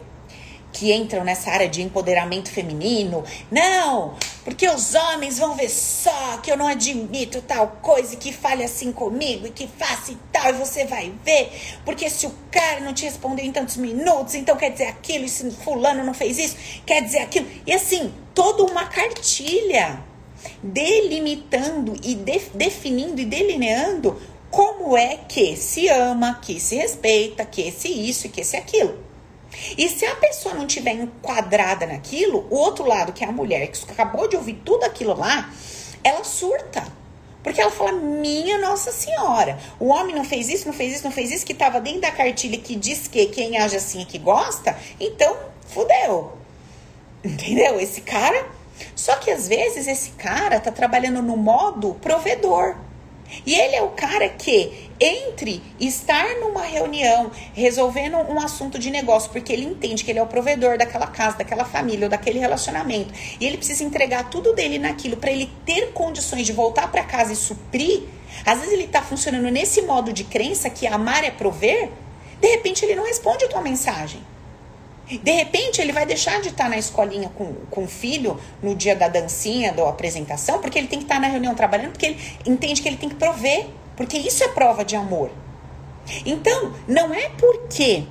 que 0.72 0.92
entram 0.92 1.24
nessa 1.24 1.50
área 1.50 1.68
de 1.68 1.82
empoderamento 1.82 2.50
feminino. 2.50 3.24
Não, 3.50 4.14
porque 4.44 4.68
os 4.68 4.94
homens 4.94 5.38
vão 5.38 5.54
ver 5.54 5.68
só 5.68 6.38
que 6.38 6.50
eu 6.50 6.56
não 6.56 6.66
admito 6.66 7.42
tal 7.42 7.78
coisa 7.82 8.14
e 8.14 8.16
que 8.16 8.32
fale 8.32 8.64
assim 8.64 8.90
comigo 8.90 9.46
e 9.46 9.50
que 9.50 9.66
faça 9.66 10.12
e 10.12 10.18
tal, 10.32 10.50
e 10.50 10.52
você 10.54 10.84
vai 10.84 11.12
ver. 11.24 11.52
Porque 11.84 12.08
se 12.08 12.26
o 12.26 12.34
cara 12.50 12.80
não 12.80 12.94
te 12.94 13.04
respondeu 13.04 13.44
em 13.44 13.52
tantos 13.52 13.76
minutos, 13.76 14.34
então 14.34 14.56
quer 14.56 14.70
dizer 14.70 14.86
aquilo, 14.86 15.24
e 15.24 15.28
se 15.28 15.50
fulano 15.50 16.04
não 16.04 16.14
fez 16.14 16.38
isso, 16.38 16.56
quer 16.86 17.02
dizer 17.02 17.18
aquilo. 17.18 17.46
E 17.66 17.72
assim, 17.72 18.12
toda 18.34 18.64
uma 18.64 18.86
cartilha 18.86 20.02
delimitando 20.62 21.96
e 22.02 22.14
de, 22.14 22.40
definindo 22.54 23.20
e 23.20 23.26
delineando 23.26 24.20
como 24.50 24.96
é 24.96 25.16
que 25.16 25.56
se 25.56 25.88
ama, 25.88 26.40
que 26.40 26.58
se 26.58 26.76
respeita, 26.76 27.44
que 27.44 27.70
se 27.70 27.88
isso 27.88 28.26
e 28.26 28.30
que 28.30 28.42
se 28.42 28.56
aquilo. 28.56 29.09
E 29.76 29.88
se 29.88 30.04
a 30.06 30.14
pessoa 30.16 30.54
não 30.54 30.66
tiver 30.66 30.92
enquadrada 30.92 31.86
naquilo, 31.86 32.46
o 32.50 32.56
outro 32.56 32.86
lado, 32.86 33.12
que 33.12 33.24
é 33.24 33.28
a 33.28 33.32
mulher, 33.32 33.66
que 33.68 33.90
acabou 33.90 34.28
de 34.28 34.36
ouvir 34.36 34.60
tudo 34.64 34.84
aquilo 34.84 35.16
lá, 35.16 35.50
ela 36.02 36.24
surta. 36.24 36.84
Porque 37.42 37.60
ela 37.60 37.70
fala, 37.70 37.92
minha 37.92 38.58
Nossa 38.58 38.92
Senhora, 38.92 39.58
o 39.78 39.88
homem 39.88 40.14
não 40.14 40.24
fez 40.24 40.48
isso, 40.48 40.66
não 40.66 40.74
fez 40.74 40.96
isso, 40.96 41.04
não 41.04 41.10
fez 41.10 41.30
isso, 41.30 41.46
que 41.46 41.52
estava 41.52 41.80
dentro 41.80 42.02
da 42.02 42.10
cartilha 42.10 42.58
que 42.58 42.76
diz 42.76 43.08
que 43.08 43.26
quem 43.26 43.56
age 43.58 43.76
assim 43.76 44.02
é 44.02 44.04
que 44.04 44.18
gosta, 44.18 44.76
então 44.98 45.36
fudeu. 45.66 46.32
Entendeu? 47.24 47.80
Esse 47.80 48.00
cara. 48.02 48.46
Só 48.94 49.16
que 49.16 49.30
às 49.30 49.48
vezes 49.48 49.86
esse 49.86 50.10
cara 50.12 50.60
tá 50.60 50.70
trabalhando 50.70 51.22
no 51.22 51.36
modo 51.36 51.94
provedor. 51.94 52.76
E 53.46 53.54
ele 53.54 53.76
é 53.76 53.82
o 53.82 53.90
cara 53.90 54.28
que, 54.28 54.90
entre 54.98 55.62
estar 55.78 56.36
numa 56.36 56.62
reunião, 56.62 57.30
resolvendo 57.54 58.16
um 58.16 58.40
assunto 58.40 58.78
de 58.78 58.90
negócio, 58.90 59.30
porque 59.30 59.52
ele 59.52 59.64
entende 59.64 60.04
que 60.04 60.10
ele 60.10 60.18
é 60.18 60.22
o 60.22 60.26
provedor 60.26 60.76
daquela 60.76 61.06
casa, 61.06 61.38
daquela 61.38 61.64
família 61.64 62.06
ou 62.06 62.10
daquele 62.10 62.38
relacionamento, 62.38 63.12
e 63.40 63.46
ele 63.46 63.56
precisa 63.56 63.84
entregar 63.84 64.28
tudo 64.30 64.52
dele 64.54 64.78
naquilo 64.78 65.16
para 65.16 65.30
ele 65.30 65.50
ter 65.64 65.92
condições 65.92 66.46
de 66.46 66.52
voltar 66.52 66.90
para 66.90 67.02
casa 67.04 67.32
e 67.32 67.36
suprir, 67.36 68.02
às 68.44 68.58
vezes 68.58 68.72
ele 68.72 68.84
está 68.84 69.02
funcionando 69.02 69.50
nesse 69.50 69.82
modo 69.82 70.12
de 70.12 70.24
crença 70.24 70.70
que 70.70 70.86
amar 70.86 71.24
é 71.24 71.30
prover, 71.30 71.90
de 72.40 72.48
repente 72.48 72.84
ele 72.84 72.94
não 72.94 73.04
responde 73.04 73.44
a 73.44 73.48
tua 73.48 73.60
mensagem. 73.60 74.20
De 75.18 75.32
repente, 75.32 75.80
ele 75.80 75.92
vai 75.92 76.06
deixar 76.06 76.40
de 76.40 76.48
estar 76.48 76.68
na 76.68 76.78
escolinha 76.78 77.28
com, 77.30 77.52
com 77.70 77.84
o 77.84 77.88
filho 77.88 78.38
no 78.62 78.74
dia 78.74 78.94
da 78.94 79.08
dancinha, 79.08 79.72
da 79.72 79.88
apresentação, 79.88 80.60
porque 80.60 80.78
ele 80.78 80.86
tem 80.86 81.00
que 81.00 81.04
estar 81.04 81.20
na 81.20 81.26
reunião 81.26 81.54
trabalhando, 81.54 81.92
porque 81.92 82.06
ele 82.06 82.20
entende 82.46 82.80
que 82.80 82.88
ele 82.88 82.96
tem 82.96 83.08
que 83.08 83.16
prover, 83.16 83.66
porque 83.96 84.16
isso 84.16 84.44
é 84.44 84.48
prova 84.48 84.84
de 84.84 84.94
amor. 84.94 85.30
Então, 86.24 86.72
não 86.86 87.12
é 87.12 87.28
porque 87.30 88.04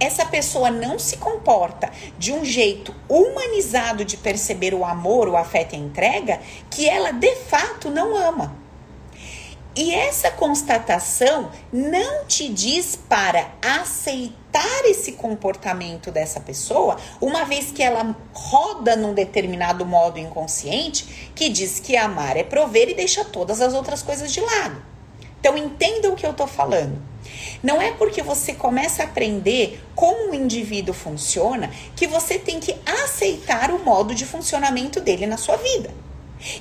essa 0.00 0.24
pessoa 0.24 0.70
não 0.70 0.98
se 0.98 1.16
comporta 1.18 1.90
de 2.18 2.32
um 2.32 2.44
jeito 2.44 2.94
humanizado 3.08 4.04
de 4.04 4.16
perceber 4.16 4.74
o 4.74 4.84
amor, 4.84 5.28
o 5.28 5.36
afeto 5.36 5.74
e 5.74 5.76
a 5.76 5.78
entrega, 5.78 6.40
que 6.70 6.88
ela 6.88 7.12
de 7.12 7.36
fato 7.36 7.90
não 7.90 8.16
ama. 8.16 8.56
E 9.76 9.94
essa 9.94 10.30
constatação 10.30 11.50
não 11.72 12.26
te 12.26 12.48
diz 12.48 12.96
para 12.96 13.52
aceitar 13.62 14.41
esse 14.84 15.12
comportamento 15.12 16.10
dessa 16.10 16.40
pessoa, 16.40 16.96
uma 17.20 17.44
vez 17.44 17.70
que 17.70 17.82
ela 17.82 18.16
roda 18.32 18.94
num 18.96 19.14
determinado 19.14 19.84
modo 19.86 20.18
inconsciente 20.18 21.32
que 21.34 21.48
diz 21.48 21.80
que 21.80 21.96
amar 21.96 22.36
é 22.36 22.44
prover 22.44 22.88
e 22.88 22.94
deixa 22.94 23.24
todas 23.24 23.60
as 23.60 23.74
outras 23.74 24.02
coisas 24.02 24.32
de 24.32 24.40
lado. 24.40 24.82
Então 25.40 25.56
entenda 25.56 26.08
o 26.08 26.14
que 26.14 26.26
eu 26.26 26.32
tô 26.32 26.46
falando. 26.46 27.00
Não 27.62 27.80
é 27.80 27.92
porque 27.92 28.22
você 28.22 28.52
começa 28.52 29.02
a 29.02 29.06
aprender 29.06 29.82
como 29.94 30.30
o 30.30 30.34
indivíduo 30.34 30.94
funciona 30.94 31.70
que 31.96 32.06
você 32.06 32.38
tem 32.38 32.60
que 32.60 32.74
aceitar 33.04 33.70
o 33.70 33.84
modo 33.84 34.14
de 34.14 34.24
funcionamento 34.24 35.00
dele 35.00 35.26
na 35.26 35.36
sua 35.36 35.56
vida. 35.56 35.90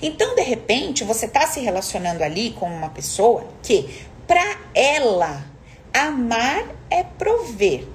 Então, 0.01 0.35
de 0.35 0.41
repente, 0.41 1.03
você 1.03 1.25
está 1.25 1.47
se 1.47 1.59
relacionando 1.59 2.23
ali 2.23 2.51
com 2.51 2.67
uma 2.67 2.89
pessoa 2.89 3.45
que, 3.63 4.05
para 4.27 4.59
ela, 4.73 5.43
amar 5.93 6.65
é 6.89 7.03
prover. 7.03 7.87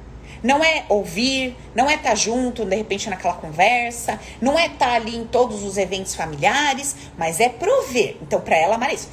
Não 0.43 0.63
é 0.63 0.85
ouvir, 0.89 1.57
não 1.75 1.89
é 1.89 1.95
estar 1.95 2.11
tá 2.11 2.15
junto, 2.15 2.65
de 2.65 2.77
repente, 2.77 3.09
naquela 3.09 3.35
conversa, 3.35 4.21
não 4.41 4.59
é 4.59 4.67
estar 4.67 4.87
tá 4.87 4.93
ali 4.95 5.17
em 5.17 5.27
todos 5.27 5.65
os 5.65 5.77
eventos 5.77 6.15
familiares, 6.15 6.95
mas 7.17 7.41
é 7.41 7.49
prover. 7.49 8.17
Então, 8.23 8.41
para 8.41 8.57
ela, 8.57 8.77
amar 8.77 8.91
é 8.91 8.95
isso. 8.95 9.09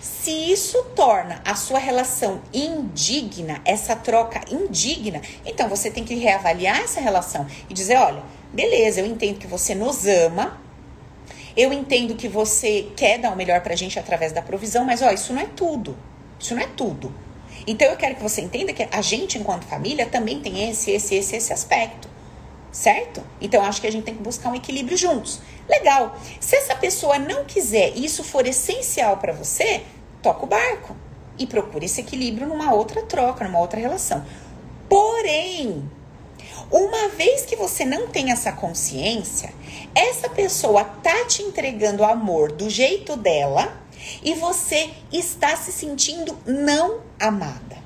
Se 0.00 0.30
isso 0.30 0.82
torna 0.94 1.40
a 1.44 1.54
sua 1.54 1.78
relação 1.78 2.40
indigna, 2.52 3.60
essa 3.64 3.96
troca 3.96 4.40
indigna, 4.50 5.22
então 5.44 5.68
você 5.68 5.90
tem 5.90 6.04
que 6.04 6.14
reavaliar 6.14 6.80
essa 6.80 7.00
relação 7.00 7.46
e 7.68 7.74
dizer: 7.74 7.96
olha, 7.96 8.22
beleza, 8.52 9.00
eu 9.00 9.06
entendo 9.06 9.38
que 9.38 9.46
você 9.46 9.74
nos 9.74 10.06
ama, 10.06 10.60
eu 11.56 11.72
entendo 11.72 12.14
que 12.14 12.28
você 12.28 12.88
quer 12.94 13.18
dar 13.18 13.32
o 13.32 13.36
melhor 13.36 13.60
pra 13.60 13.74
gente 13.74 13.98
através 13.98 14.32
da 14.32 14.42
provisão, 14.42 14.84
mas 14.84 15.02
ó, 15.02 15.10
isso 15.10 15.32
não 15.32 15.42
é 15.42 15.46
tudo. 15.46 15.96
Isso 16.38 16.54
não 16.54 16.62
é 16.62 16.68
tudo. 16.76 17.12
Então 17.68 17.86
eu 17.86 17.98
quero 17.98 18.14
que 18.14 18.22
você 18.22 18.40
entenda 18.40 18.72
que 18.72 18.88
a 18.90 19.02
gente, 19.02 19.36
enquanto 19.36 19.66
família, 19.66 20.06
também 20.06 20.40
tem 20.40 20.70
esse, 20.70 20.90
esse, 20.90 21.14
esse, 21.14 21.36
esse 21.36 21.52
aspecto. 21.52 22.08
Certo? 22.72 23.22
Então 23.42 23.62
acho 23.62 23.78
que 23.78 23.86
a 23.86 23.92
gente 23.92 24.04
tem 24.04 24.14
que 24.14 24.22
buscar 24.22 24.48
um 24.48 24.54
equilíbrio 24.54 24.96
juntos. 24.96 25.40
Legal. 25.68 26.16
Se 26.40 26.56
essa 26.56 26.74
pessoa 26.74 27.18
não 27.18 27.44
quiser 27.44 27.92
e 27.94 28.06
isso 28.06 28.24
for 28.24 28.46
essencial 28.46 29.18
para 29.18 29.34
você, 29.34 29.82
toca 30.22 30.44
o 30.44 30.48
barco 30.48 30.96
e 31.38 31.46
procure 31.46 31.84
esse 31.84 32.00
equilíbrio 32.00 32.46
numa 32.46 32.72
outra 32.72 33.02
troca, 33.02 33.44
numa 33.44 33.58
outra 33.58 33.78
relação. 33.78 34.24
Porém, 34.88 35.86
uma 36.70 37.08
vez 37.08 37.42
que 37.42 37.54
você 37.54 37.84
não 37.84 38.08
tem 38.08 38.32
essa 38.32 38.50
consciência, 38.50 39.52
essa 39.94 40.30
pessoa 40.30 40.84
tá 40.84 41.26
te 41.26 41.42
entregando 41.42 42.02
amor 42.02 42.50
do 42.50 42.70
jeito 42.70 43.14
dela 43.14 43.78
e 44.22 44.32
você 44.32 44.88
está 45.12 45.54
se 45.54 45.70
sentindo 45.70 46.34
não 46.46 47.07
amada. 47.20 47.78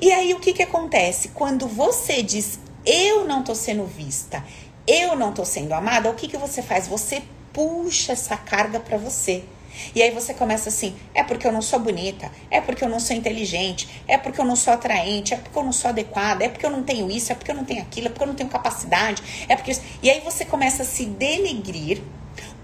E 0.00 0.12
aí 0.12 0.34
o 0.34 0.40
que 0.40 0.52
que 0.52 0.62
acontece? 0.62 1.28
Quando 1.28 1.66
você 1.66 2.22
diz 2.22 2.58
eu 2.84 3.24
não 3.24 3.42
tô 3.42 3.54
sendo 3.54 3.84
vista, 3.84 4.44
eu 4.86 5.16
não 5.16 5.32
tô 5.32 5.44
sendo 5.44 5.72
amada, 5.74 6.08
o 6.08 6.14
que 6.14 6.28
que 6.28 6.36
você 6.36 6.62
faz? 6.62 6.86
Você 6.86 7.22
puxa 7.52 8.12
essa 8.12 8.36
carga 8.36 8.78
para 8.78 8.96
você. 8.96 9.42
E 9.94 10.02
aí 10.02 10.10
você 10.10 10.32
começa 10.32 10.68
assim: 10.68 10.94
é 11.12 11.22
porque 11.24 11.46
eu 11.46 11.52
não 11.52 11.60
sou 11.60 11.78
bonita, 11.80 12.30
é 12.50 12.60
porque 12.60 12.84
eu 12.84 12.88
não 12.88 13.00
sou 13.00 13.16
inteligente, 13.16 13.88
é 14.06 14.16
porque 14.16 14.40
eu 14.40 14.44
não 14.44 14.56
sou 14.56 14.72
atraente, 14.72 15.34
é 15.34 15.36
porque 15.36 15.58
eu 15.58 15.64
não 15.64 15.72
sou 15.72 15.88
adequada, 15.88 16.44
é 16.44 16.48
porque 16.48 16.64
eu 16.64 16.70
não 16.70 16.82
tenho 16.82 17.10
isso, 17.10 17.32
é 17.32 17.34
porque 17.34 17.50
eu 17.50 17.54
não 17.56 17.64
tenho 17.64 17.82
aquilo, 17.82 18.06
é 18.06 18.10
porque 18.10 18.22
eu 18.22 18.28
não 18.28 18.34
tenho 18.34 18.48
capacidade, 18.48 19.22
é 19.48 19.56
porque. 19.56 19.76
E 20.02 20.08
aí 20.08 20.20
você 20.20 20.44
começa 20.44 20.82
a 20.82 20.86
se 20.86 21.04
denegrir 21.06 22.02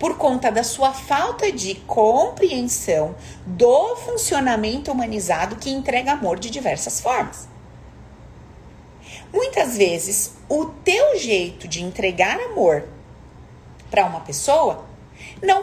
por 0.03 0.19
conta 0.19 0.51
da 0.51 0.65
sua 0.65 0.93
falta 0.93 1.53
de 1.53 1.77
compreensão 1.77 3.15
do 3.47 3.95
funcionamento 3.95 4.91
humanizado 4.91 5.55
que 5.55 5.71
entrega 5.71 6.11
amor 6.11 6.41
de 6.41 6.51
diversas 6.51 7.01
formas. 7.01 7.47
Muitas 9.33 9.77
vezes, 9.77 10.33
o 10.49 10.65
teu 10.65 11.17
jeito 11.21 11.69
de 11.69 11.85
entregar 11.85 12.37
amor 12.41 12.89
para 13.93 14.05
uma 14.05 14.19
pessoa 14.23 14.85
não 15.41 15.63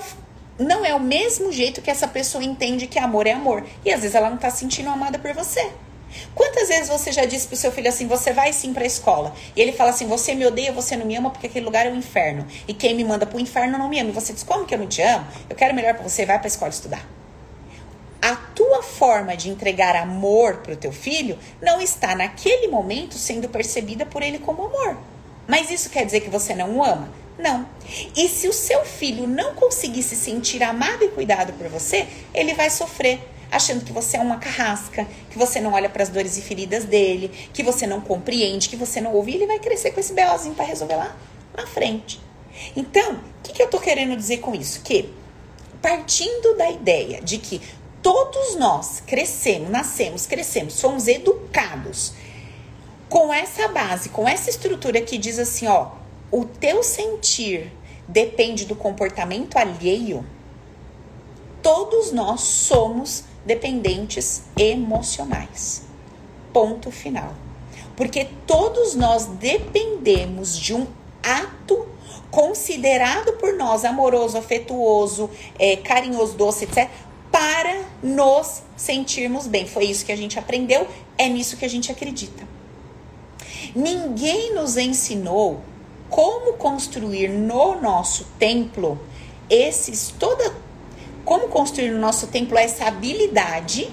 não 0.57 0.85
é 0.85 0.95
o 0.95 1.01
mesmo 1.01 1.51
jeito 1.51 1.81
que 1.81 1.91
essa 1.91 2.07
pessoa 2.07 2.41
entende 2.41 2.87
que 2.87 2.97
amor 2.97 3.27
é 3.27 3.33
amor. 3.33 3.65
E 3.83 3.91
às 3.91 3.99
vezes 3.99 4.15
ela 4.15 4.29
não 4.29 4.37
tá 4.37 4.49
se 4.49 4.59
sentindo 4.59 4.89
amada 4.89 5.19
por 5.19 5.33
você. 5.33 5.69
Quantas 6.33 6.67
vezes 6.67 6.89
você 6.89 7.11
já 7.11 7.25
disse 7.25 7.47
pro 7.47 7.55
seu 7.55 7.71
filho 7.71 7.89
assim, 7.89 8.07
você 8.07 8.33
vai 8.33 8.53
sim 8.53 8.73
pra 8.73 8.85
escola? 8.85 9.33
E 9.55 9.61
ele 9.61 9.71
fala 9.71 9.91
assim, 9.91 10.07
você 10.07 10.33
me 10.35 10.45
odeia, 10.45 10.71
você 10.71 10.95
não 10.95 11.05
me 11.05 11.15
ama 11.15 11.29
porque 11.29 11.47
aquele 11.47 11.65
lugar 11.65 11.85
é 11.85 11.89
o 11.89 11.93
um 11.93 11.97
inferno. 11.97 12.45
E 12.67 12.73
quem 12.73 12.95
me 12.95 13.03
manda 13.03 13.25
pro 13.25 13.39
inferno 13.39 13.77
não 13.77 13.89
me 13.89 13.99
ama. 13.99 14.09
E 14.09 14.13
você 14.13 14.33
diz, 14.33 14.43
como 14.43 14.65
que 14.65 14.73
eu 14.73 14.79
não 14.79 14.87
te 14.87 15.01
amo? 15.01 15.25
Eu 15.49 15.55
quero 15.55 15.73
melhor 15.73 15.93
para 15.93 16.03
você, 16.03 16.25
vai 16.25 16.39
pra 16.39 16.47
escola 16.47 16.69
estudar. 16.69 17.05
A 18.21 18.35
tua 18.35 18.83
forma 18.83 19.37
de 19.37 19.49
entregar 19.49 19.95
amor 19.95 20.57
pro 20.57 20.75
teu 20.75 20.91
filho 20.91 21.37
não 21.61 21.81
está 21.81 22.15
naquele 22.15 22.67
momento 22.67 23.15
sendo 23.15 23.47
percebida 23.47 24.05
por 24.05 24.21
ele 24.21 24.39
como 24.39 24.65
amor. 24.65 24.97
Mas 25.47 25.71
isso 25.71 25.89
quer 25.89 26.05
dizer 26.05 26.19
que 26.21 26.29
você 26.29 26.53
não 26.53 26.77
o 26.77 26.83
ama? 26.83 27.09
Não. 27.39 27.65
E 28.15 28.27
se 28.27 28.47
o 28.47 28.53
seu 28.53 28.83
filho 28.83 29.25
não 29.25 29.55
conseguir 29.55 30.03
se 30.03 30.15
sentir 30.15 30.61
amado 30.61 31.03
e 31.03 31.07
cuidado 31.07 31.53
por 31.53 31.69
você, 31.69 32.05
ele 32.33 32.53
vai 32.53 32.69
sofrer, 32.69 33.21
achando 33.51 33.83
que 33.83 33.91
você 33.91 34.17
é 34.17 34.19
uma 34.19 34.37
carrasca, 34.37 35.07
que 35.29 35.37
você 35.37 35.59
não 35.59 35.73
olha 35.73 35.89
para 35.89 36.03
as 36.03 36.09
dores 36.09 36.37
e 36.37 36.41
feridas 36.41 36.85
dele, 36.85 37.29
que 37.53 37.63
você 37.63 37.87
não 37.87 38.01
compreende, 38.01 38.69
que 38.69 38.75
você 38.75 39.01
não 39.01 39.13
ouve, 39.13 39.33
ele 39.33 39.47
vai 39.47 39.59
crescer 39.59 39.91
com 39.91 39.99
esse 39.99 40.13
BOzinho 40.13 40.55
para 40.55 40.65
resolver 40.65 40.95
lá 40.95 41.15
na 41.55 41.65
frente. 41.65 42.21
Então, 42.75 43.13
o 43.13 43.41
que, 43.43 43.53
que 43.53 43.63
eu 43.63 43.69
tô 43.69 43.79
querendo 43.79 44.15
dizer 44.15 44.37
com 44.37 44.53
isso? 44.53 44.81
Que 44.81 45.13
partindo 45.81 46.57
da 46.57 46.69
ideia 46.69 47.21
de 47.21 47.37
que 47.37 47.61
todos 48.01 48.55
nós 48.55 49.01
crescemos, 49.05 49.69
nascemos, 49.69 50.25
crescemos, 50.25 50.73
somos 50.73 51.07
educados 51.07 52.13
com 53.07 53.33
essa 53.33 53.67
base, 53.67 54.09
com 54.09 54.27
essa 54.27 54.49
estrutura 54.49 55.01
que 55.01 55.17
diz 55.17 55.39
assim, 55.39 55.67
ó, 55.67 55.91
o 56.31 56.45
teu 56.45 56.83
sentir 56.83 57.71
depende 58.07 58.65
do 58.65 58.75
comportamento 58.75 59.57
alheio, 59.57 60.25
todos 61.61 62.11
nós 62.11 62.41
somos 62.41 63.23
dependentes 63.45 64.43
emocionais. 64.57 65.83
Ponto 66.53 66.91
final. 66.91 67.33
Porque 67.95 68.27
todos 68.47 68.95
nós 68.95 69.25
dependemos 69.25 70.57
de 70.57 70.73
um 70.73 70.87
ato 71.21 71.85
considerado 72.31 73.33
por 73.33 73.53
nós 73.53 73.83
amoroso, 73.83 74.37
afetuoso, 74.37 75.29
é, 75.57 75.75
carinhoso, 75.75 76.37
doce, 76.37 76.65
etc., 76.65 76.89
para 77.31 77.81
nos 78.01 78.63
sentirmos 78.75 79.45
bem. 79.45 79.67
Foi 79.67 79.85
isso 79.85 80.05
que 80.05 80.11
a 80.11 80.17
gente 80.17 80.39
aprendeu, 80.39 80.87
é 81.17 81.27
nisso 81.27 81.57
que 81.57 81.65
a 81.65 81.69
gente 81.69 81.91
acredita. 81.91 82.47
Ninguém 83.75 84.53
nos 84.55 84.77
ensinou 84.77 85.61
como 86.09 86.53
construir 86.53 87.29
no 87.29 87.79
nosso 87.79 88.25
templo 88.39 88.99
esses 89.49 90.13
toda 90.17 90.55
como 91.29 91.47
construir 91.47 91.91
no 91.91 91.99
nosso 91.99 92.25
templo 92.25 92.57
essa 92.57 92.85
habilidade 92.85 93.87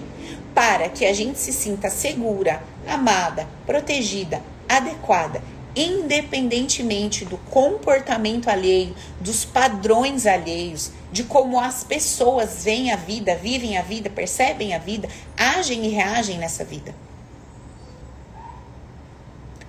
para 0.55 0.89
que 0.89 1.05
a 1.05 1.13
gente 1.13 1.39
se 1.39 1.53
sinta 1.53 1.91
segura, 1.91 2.63
amada, 2.89 3.47
protegida, 3.67 4.43
adequada, 4.67 5.43
independentemente 5.77 7.27
do 7.27 7.37
comportamento 7.37 8.49
alheio, 8.49 8.95
dos 9.21 9.45
padrões 9.45 10.25
alheios, 10.25 10.93
de 11.13 11.25
como 11.25 11.61
as 11.61 11.85
pessoas 11.85 12.65
veem 12.65 12.91
a 12.91 12.97
vida, 12.97 13.37
vivem 13.37 13.77
a 13.77 13.83
vida, 13.83 14.09
percebem 14.09 14.73
a 14.73 14.79
vida, 14.79 15.07
agem 15.37 15.85
e 15.85 15.89
reagem 15.91 16.39
nessa 16.39 16.65
vida. 16.65 16.95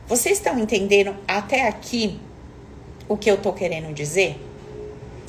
Vocês 0.07 0.37
estão 0.37 0.57
entendendo 0.57 1.13
até 1.27 1.67
aqui 1.67 2.17
o 3.09 3.17
que 3.17 3.29
eu 3.29 3.35
tô 3.35 3.51
querendo 3.51 3.93
dizer? 3.93 4.41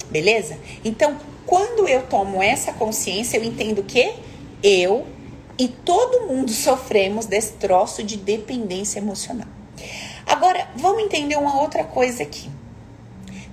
Beleza? 0.09 0.57
Então, 0.85 1.19
quando 1.49 1.89
eu 1.89 2.03
tomo 2.03 2.43
essa 2.43 2.75
consciência, 2.75 3.39
eu 3.39 3.43
entendo 3.43 3.83
que 3.83 4.15
eu 4.63 5.07
e 5.59 5.67
todo 5.67 6.27
mundo 6.27 6.53
sofremos 6.53 7.25
desse 7.25 7.55
troço 7.55 8.03
de 8.03 8.19
dependência 8.19 8.99
emocional. 8.99 9.49
Agora, 10.27 10.69
vamos 10.77 11.03
entender 11.03 11.37
uma 11.37 11.63
outra 11.63 11.85
coisa 11.85 12.23
aqui. 12.23 12.51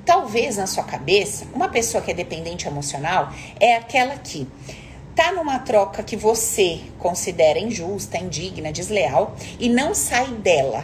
Talvez 0.06 0.58
na 0.58 0.68
sua 0.68 0.84
cabeça, 0.84 1.48
uma 1.54 1.70
pessoa 1.70 2.04
que 2.04 2.12
é 2.12 2.14
dependente 2.14 2.68
emocional 2.68 3.32
é 3.62 3.76
aquela 3.76 4.18
que 4.18 4.46
tá 5.16 5.32
numa 5.32 5.60
troca 5.60 6.04
que 6.04 6.18
você 6.18 6.82
considera 7.00 7.58
injusta, 7.58 8.18
indigna, 8.18 8.74
desleal 8.74 9.38
e 9.58 9.70
não 9.70 9.96
sai 9.96 10.28
dela. 10.28 10.84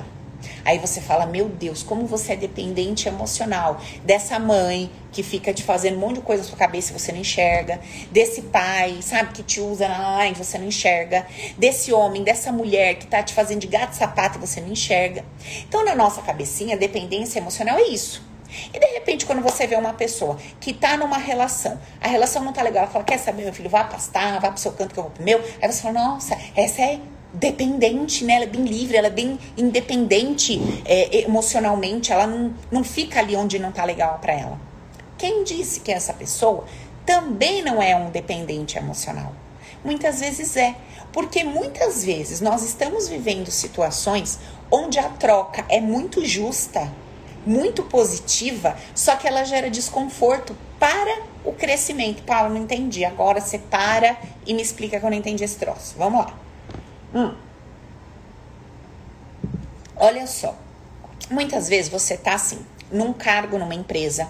Aí 0.65 0.79
você 0.79 1.01
fala: 1.01 1.25
Meu 1.25 1.49
Deus, 1.49 1.83
como 1.83 2.05
você 2.05 2.33
é 2.33 2.35
dependente 2.35 3.07
emocional 3.07 3.79
dessa 4.03 4.39
mãe 4.39 4.91
que 5.11 5.23
fica 5.23 5.53
te 5.53 5.63
fazendo 5.63 5.97
um 5.97 5.99
monte 5.99 6.15
de 6.15 6.21
coisa 6.21 6.43
na 6.43 6.49
sua 6.49 6.57
cabeça 6.57 6.91
e 6.91 6.99
você 6.99 7.11
não 7.11 7.19
enxerga, 7.19 7.79
desse 8.11 8.43
pai, 8.43 8.99
sabe, 9.01 9.33
que 9.33 9.43
te 9.43 9.59
usa 9.59 9.87
e 10.29 10.33
você 10.33 10.57
não 10.57 10.67
enxerga, 10.67 11.27
desse 11.57 11.91
homem, 11.91 12.23
dessa 12.23 12.51
mulher 12.51 12.95
que 12.95 13.07
tá 13.07 13.21
te 13.21 13.33
fazendo 13.33 13.59
de 13.59 13.67
gato 13.67 13.93
sapato 13.93 14.37
e 14.37 14.41
você 14.41 14.61
não 14.61 14.69
enxerga. 14.69 15.25
Então, 15.67 15.83
na 15.83 15.95
nossa 15.95 16.21
cabecinha, 16.21 16.77
dependência 16.77 17.39
emocional 17.39 17.77
é 17.77 17.83
isso. 17.83 18.31
E 18.73 18.79
de 18.79 18.85
repente, 18.85 19.25
quando 19.25 19.41
você 19.41 19.65
vê 19.65 19.75
uma 19.75 19.93
pessoa 19.93 20.37
que 20.59 20.73
tá 20.73 20.97
numa 20.97 21.17
relação, 21.17 21.79
a 22.01 22.07
relação 22.07 22.43
não 22.43 22.51
tá 22.51 22.61
legal, 22.61 22.83
ela 22.83 22.91
fala: 22.91 23.03
Quer 23.03 23.17
saber, 23.17 23.43
meu 23.43 23.53
filho, 23.53 23.69
vá 23.69 23.83
pastar, 23.83 24.39
vá 24.39 24.49
pro 24.51 24.59
seu 24.59 24.73
canto 24.73 24.93
que 24.93 24.99
eu 24.99 25.03
vou 25.03 25.11
pro 25.11 25.23
meu. 25.23 25.41
Aí 25.61 25.71
você 25.71 25.81
fala: 25.81 25.93
Nossa, 25.93 26.37
essa 26.55 26.81
é 26.81 26.99
dependente, 27.33 28.23
né? 28.23 28.35
Ela 28.35 28.45
é 28.45 28.47
bem 28.47 28.65
livre, 28.65 28.97
ela 28.97 29.07
é 29.07 29.11
bem 29.11 29.39
independente 29.57 30.61
é, 30.85 31.21
emocionalmente, 31.21 32.11
ela 32.11 32.27
não, 32.27 32.53
não 32.71 32.83
fica 32.83 33.19
ali 33.19 33.35
onde 33.35 33.57
não 33.59 33.71
tá 33.71 33.83
legal 33.85 34.19
para 34.19 34.33
ela. 34.33 34.59
Quem 35.17 35.43
disse 35.43 35.79
que 35.81 35.91
essa 35.91 36.13
pessoa 36.13 36.65
também 37.05 37.61
não 37.61 37.81
é 37.81 37.95
um 37.95 38.09
dependente 38.09 38.77
emocional? 38.77 39.33
Muitas 39.83 40.19
vezes 40.19 40.55
é, 40.57 40.75
porque 41.11 41.43
muitas 41.43 42.03
vezes 42.03 42.41
nós 42.41 42.63
estamos 42.63 43.07
vivendo 43.07 43.49
situações 43.49 44.39
onde 44.69 44.99
a 44.99 45.09
troca 45.09 45.65
é 45.69 45.81
muito 45.81 46.25
justa, 46.25 46.91
muito 47.45 47.83
positiva, 47.83 48.77
só 48.93 49.15
que 49.15 49.27
ela 49.27 49.43
gera 49.43 49.69
desconforto 49.69 50.55
para 50.79 51.23
o 51.43 51.51
crescimento. 51.51 52.23
Paulo, 52.23 52.53
não 52.53 52.61
entendi. 52.61 53.03
Agora 53.03 53.41
você 53.41 53.57
para 53.57 54.17
e 54.45 54.53
me 54.53 54.61
explica 54.61 54.99
que 54.99 55.05
eu 55.05 55.09
não 55.09 55.17
entendi 55.17 55.43
esse 55.43 55.57
troço. 55.57 55.95
Vamos 55.97 56.25
lá. 56.25 56.50
Hum. 57.13 57.35
Olha 59.95 60.25
só. 60.25 60.55
Muitas 61.29 61.69
vezes 61.69 61.89
você 61.89 62.17
tá 62.17 62.33
assim, 62.33 62.65
num 62.91 63.13
cargo 63.13 63.57
numa 63.57 63.75
empresa, 63.75 64.27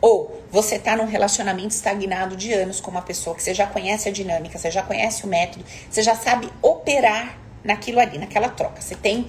ou 0.00 0.42
você 0.50 0.78
tá 0.78 0.96
num 0.96 1.04
relacionamento 1.04 1.74
estagnado 1.74 2.36
de 2.36 2.52
anos 2.52 2.80
com 2.80 2.90
uma 2.90 3.02
pessoa 3.02 3.36
que 3.36 3.42
você 3.42 3.54
já 3.54 3.66
conhece 3.66 4.08
a 4.08 4.12
dinâmica, 4.12 4.58
você 4.58 4.70
já 4.70 4.82
conhece 4.82 5.24
o 5.24 5.28
método, 5.28 5.64
você 5.90 6.02
já 6.02 6.14
sabe 6.14 6.50
operar 6.62 7.38
naquilo 7.62 8.00
ali, 8.00 8.18
naquela 8.18 8.48
troca. 8.48 8.80
Você 8.80 8.94
tem, 8.94 9.26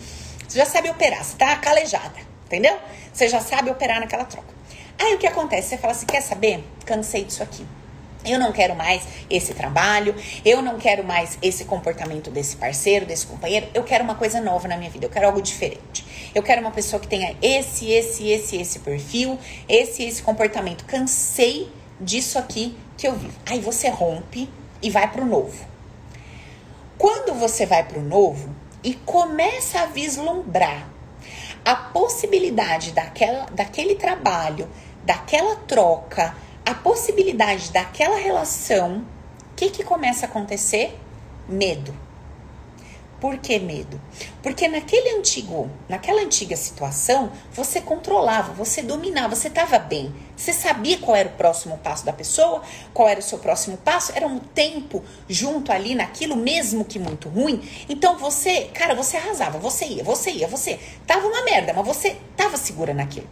você 0.48 0.58
já 0.58 0.65
sabe 0.65 0.89
operar, 0.89 1.24
você 1.24 1.38
tá 1.38 1.55
calejada, 1.58 2.17
entendeu? 2.46 2.77
Você 3.13 3.27
já 3.27 3.39
sabe 3.39 3.70
operar 3.70 4.00
naquela 4.00 4.25
troca. 4.25 4.53
Aí 4.98 5.15
o 5.15 5.17
que 5.17 5.27
acontece? 5.27 5.70
Você 5.70 5.77
fala 5.77 5.93
assim: 5.93 6.05
quer 6.05 6.22
saber? 6.22 6.63
Cansei 6.86 7.24
disso 7.25 7.43
aqui. 7.43 7.65
Eu 8.24 8.40
não 8.40 8.51
quero 8.51 8.75
mais 8.75 9.04
esse 9.30 9.54
trabalho, 9.54 10.16
eu 10.46 10.62
não 10.62 10.78
quero 10.78 11.04
mais 11.04 11.38
esse 11.42 11.66
comportamento 11.66 12.30
desse 12.30 12.56
parceiro, 12.56 13.06
desse 13.06 13.25
companheiro. 13.25 13.68
Eu 13.74 13.84
quero 13.84 14.04
uma 14.04 14.16
coisa 14.16 14.40
nova 14.40 14.68
na 14.68 14.78
minha 14.78 14.90
vida, 14.90 15.06
eu 15.06 15.10
quero 15.10 15.28
algo 15.28 15.42
diferente. 15.42 16.06
Eu 16.34 16.44
quero 16.44 16.62
uma 16.62 16.72
pessoa 16.72 17.00
que 17.00 17.08
tenha 17.08 17.36
esse, 17.42 17.92
esse, 17.92 18.30
esse, 18.30 18.58
esse 18.58 18.80
perfil, 18.80 19.38
esse, 19.68 20.04
esse 20.04 20.22
comportamento. 20.22 20.86
Cansei 20.86 21.72
disso 22.00 22.38
aqui 22.38 22.78
que 22.98 23.08
eu 23.08 23.16
vivo. 23.16 23.34
Aí 23.46 23.60
você 23.60 23.90
rompe 23.90 24.50
e 24.82 24.90
vai 24.90 25.12
para 25.12 25.22
o 25.22 25.25
novo. 25.25 25.66
Quando 26.98 27.34
você 27.34 27.66
vai 27.66 27.84
para 27.84 28.00
o 28.00 28.04
novo 28.04 28.56
e 28.84 28.94
começa 28.94 29.82
a 29.82 29.86
vislumbrar 29.88 30.88
a 31.66 31.75
possibilidade 31.75 32.92
daquela, 32.92 33.46
daquele 33.51 33.96
trabalho, 33.96 34.70
daquela 35.03 35.55
troca, 35.55 36.36
a 36.72 36.75
possibilidade 36.75 37.70
daquela 37.72 38.18
relação, 38.18 39.00
o 39.51 39.55
que, 39.57 39.70
que 39.70 39.84
começa 39.84 40.25
a 40.25 40.29
acontecer? 40.29 40.98
Medo. 41.48 41.94
Por 43.20 43.38
que 43.38 43.60
medo? 43.60 44.01
Porque 44.42 44.68
naquele 44.70 45.18
antigo, 45.18 45.70
naquela 45.90 46.22
antiga 46.22 46.55
situação, 46.55 47.31
você 47.53 47.81
controlava, 47.81 48.53
você 48.53 48.81
dominava, 48.81 49.36
você 49.36 49.50
estava 49.50 49.77
bem. 49.77 50.16
Você 50.36 50.53
sabia 50.53 50.98
qual 50.98 51.16
era 51.16 51.27
o 51.27 51.34
próximo 51.34 51.77
passo 51.77 52.05
da 52.05 52.14
pessoa, 52.14 52.64
qual 52.94 53.07
era 53.07 53.20
o 53.20 53.24
seu 53.24 53.38
próximo 53.38 53.77
passo, 53.77 54.14
era 54.16 54.25
um 54.25 54.40
tempo 54.40 55.03
junto 55.27 55.72
ali 55.72 55.94
naquilo, 55.94 56.36
mesmo 56.38 56.86
que 56.86 56.98
muito 56.98 57.27
ruim. 57.27 57.62
Então 57.88 58.18
você, 58.18 58.70
cara, 58.74 58.96
você 58.96 59.18
arrasava, 59.18 59.60
você 59.60 59.86
ia, 59.86 60.03
você 60.03 60.31
ia, 60.31 60.48
você. 60.48 60.79
Tava 61.05 61.27
uma 61.27 61.44
merda, 61.44 61.74
mas 61.74 61.86
você 61.86 62.18
tava 62.36 62.55
segura 62.55 62.94
naquilo. 62.94 63.29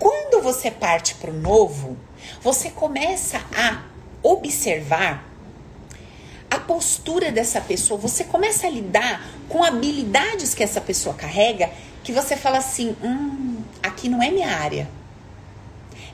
Quando 0.00 0.42
você 0.42 0.70
parte 0.70 1.14
para 1.14 1.30
o 1.30 1.34
novo, 1.34 1.96
você 2.42 2.70
começa 2.70 3.38
a 3.56 3.82
observar 4.22 5.24
a 6.50 6.58
postura 6.58 7.30
dessa 7.30 7.60
pessoa, 7.60 7.98
você 7.98 8.24
começa 8.24 8.66
a 8.66 8.70
lidar 8.70 9.24
com 9.48 9.62
habilidades 9.62 10.54
que 10.54 10.62
essa 10.62 10.80
pessoa 10.80 11.14
carrega, 11.14 11.70
que 12.02 12.12
você 12.12 12.36
fala 12.36 12.58
assim: 12.58 12.96
hum, 13.02 13.62
aqui 13.82 14.08
não 14.08 14.22
é 14.22 14.30
minha 14.30 14.48
área. 14.48 14.88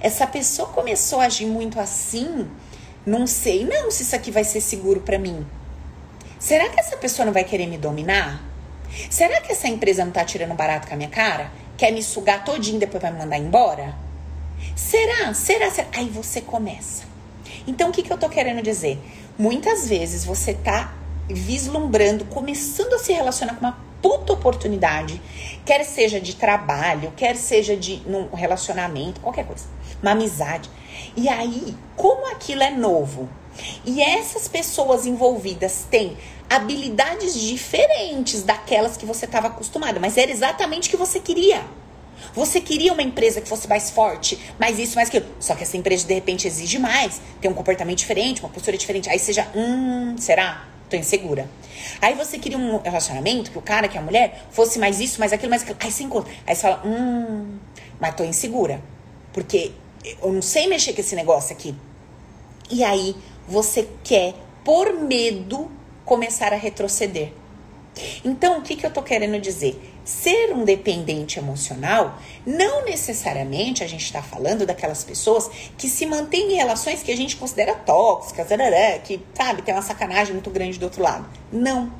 Essa 0.00 0.26
pessoa 0.26 0.68
começou 0.68 1.20
a 1.20 1.24
agir 1.24 1.46
muito 1.46 1.80
assim, 1.80 2.48
não 3.04 3.26
sei 3.26 3.64
não 3.64 3.90
se 3.90 4.02
isso 4.02 4.14
aqui 4.14 4.30
vai 4.30 4.44
ser 4.44 4.60
seguro 4.60 5.00
para 5.00 5.18
mim. 5.18 5.46
Será 6.38 6.68
que 6.68 6.78
essa 6.78 6.96
pessoa 6.98 7.24
não 7.24 7.32
vai 7.32 7.44
querer 7.44 7.66
me 7.66 7.78
dominar? 7.78 8.42
Será 9.10 9.40
que 9.40 9.52
essa 9.52 9.68
empresa 9.68 10.04
não 10.04 10.12
tá 10.12 10.24
tirando 10.24 10.54
barato 10.54 10.86
com 10.86 10.94
a 10.94 10.96
minha 10.96 11.08
cara? 11.08 11.50
Quer 11.78 11.92
me 11.92 12.02
sugar 12.02 12.44
todinho 12.44 12.78
depois 12.78 13.02
vai 13.02 13.10
me 13.10 13.18
mandar 13.18 13.38
embora? 13.38 14.05
Será? 14.74 15.32
Será? 15.34 15.70
Será? 15.70 15.88
Aí 15.96 16.08
você 16.08 16.40
começa. 16.40 17.04
Então, 17.66 17.90
o 17.90 17.92
que, 17.92 18.02
que 18.02 18.12
eu 18.12 18.18
tô 18.18 18.28
querendo 18.28 18.62
dizer? 18.62 18.98
Muitas 19.38 19.88
vezes 19.88 20.24
você 20.24 20.54
tá 20.54 20.94
vislumbrando, 21.28 22.24
começando 22.26 22.94
a 22.94 22.98
se 22.98 23.12
relacionar 23.12 23.54
com 23.54 23.60
uma 23.60 23.78
puta 24.00 24.32
oportunidade, 24.32 25.20
quer 25.64 25.84
seja 25.84 26.20
de 26.20 26.36
trabalho, 26.36 27.12
quer 27.16 27.36
seja 27.36 27.76
de 27.76 28.02
um 28.06 28.34
relacionamento, 28.34 29.20
qualquer 29.20 29.44
coisa, 29.44 29.64
uma 30.00 30.12
amizade. 30.12 30.70
E 31.16 31.28
aí, 31.28 31.74
como 31.96 32.30
aquilo 32.30 32.62
é 32.62 32.70
novo 32.70 33.28
e 33.84 34.00
essas 34.00 34.48
pessoas 34.48 35.06
envolvidas 35.06 35.86
têm 35.90 36.16
habilidades 36.48 37.34
diferentes 37.34 38.42
daquelas 38.42 38.96
que 38.96 39.06
você 39.06 39.24
estava 39.24 39.48
acostumada, 39.48 39.98
mas 39.98 40.16
era 40.16 40.30
exatamente 40.30 40.88
o 40.88 40.90
que 40.90 40.96
você 40.96 41.18
queria. 41.18 41.64
Você 42.36 42.60
queria 42.60 42.92
uma 42.92 43.02
empresa 43.02 43.40
que 43.40 43.48
fosse 43.48 43.66
mais 43.66 43.90
forte, 43.90 44.38
mais 44.60 44.78
isso, 44.78 44.94
mais 44.94 45.08
aquilo. 45.08 45.24
Só 45.40 45.54
que 45.54 45.62
essa 45.62 45.74
empresa 45.74 46.06
de 46.06 46.12
repente 46.12 46.46
exige 46.46 46.78
mais, 46.78 47.18
tem 47.40 47.50
um 47.50 47.54
comportamento 47.54 47.96
diferente, 47.96 48.42
uma 48.42 48.50
postura 48.50 48.76
diferente. 48.76 49.08
Aí 49.08 49.18
seja, 49.18 49.48
hum, 49.56 50.14
será? 50.18 50.68
Tô 50.90 50.96
insegura. 50.96 51.48
Aí 52.00 52.14
você 52.14 52.38
queria 52.38 52.58
um 52.58 52.76
relacionamento 52.76 53.50
que 53.50 53.56
o 53.56 53.62
cara, 53.62 53.88
que 53.88 53.96
a 53.96 54.02
mulher, 54.02 54.46
fosse 54.50 54.78
mais 54.78 55.00
isso, 55.00 55.18
mais 55.18 55.32
aquilo, 55.32 55.48
mais 55.48 55.62
aquilo. 55.62 55.78
Aí 55.80 55.90
você 55.90 56.02
encontra. 56.02 56.30
Aí 56.46 56.54
você 56.54 56.60
fala, 56.60 56.82
hum, 56.84 57.56
mas 57.98 58.14
tô 58.14 58.22
insegura. 58.22 58.82
Porque 59.32 59.72
eu 60.22 60.30
não 60.30 60.42
sei 60.42 60.66
mexer 60.66 60.92
com 60.92 61.00
esse 61.00 61.16
negócio 61.16 61.56
aqui. 61.56 61.74
E 62.70 62.84
aí 62.84 63.16
você 63.48 63.88
quer, 64.04 64.34
por 64.62 64.92
medo, 64.92 65.70
começar 66.04 66.52
a 66.52 66.56
retroceder. 66.56 67.32
Então, 68.22 68.58
o 68.58 68.62
que, 68.62 68.76
que 68.76 68.84
eu 68.84 68.90
tô 68.90 69.02
querendo 69.02 69.40
dizer? 69.40 69.95
Ser 70.06 70.54
um 70.54 70.64
dependente 70.64 71.36
emocional, 71.36 72.20
não 72.46 72.84
necessariamente 72.84 73.82
a 73.82 73.88
gente 73.88 74.04
está 74.04 74.22
falando 74.22 74.64
daquelas 74.64 75.02
pessoas 75.02 75.50
que 75.76 75.88
se 75.88 76.06
mantêm 76.06 76.52
em 76.52 76.54
relações 76.54 77.02
que 77.02 77.10
a 77.10 77.16
gente 77.16 77.34
considera 77.34 77.74
tóxicas, 77.74 78.46
que, 79.02 79.20
sabe, 79.34 79.62
tem 79.62 79.74
uma 79.74 79.82
sacanagem 79.82 80.32
muito 80.32 80.48
grande 80.48 80.78
do 80.78 80.84
outro 80.84 81.02
lado. 81.02 81.26
Não. 81.50 81.92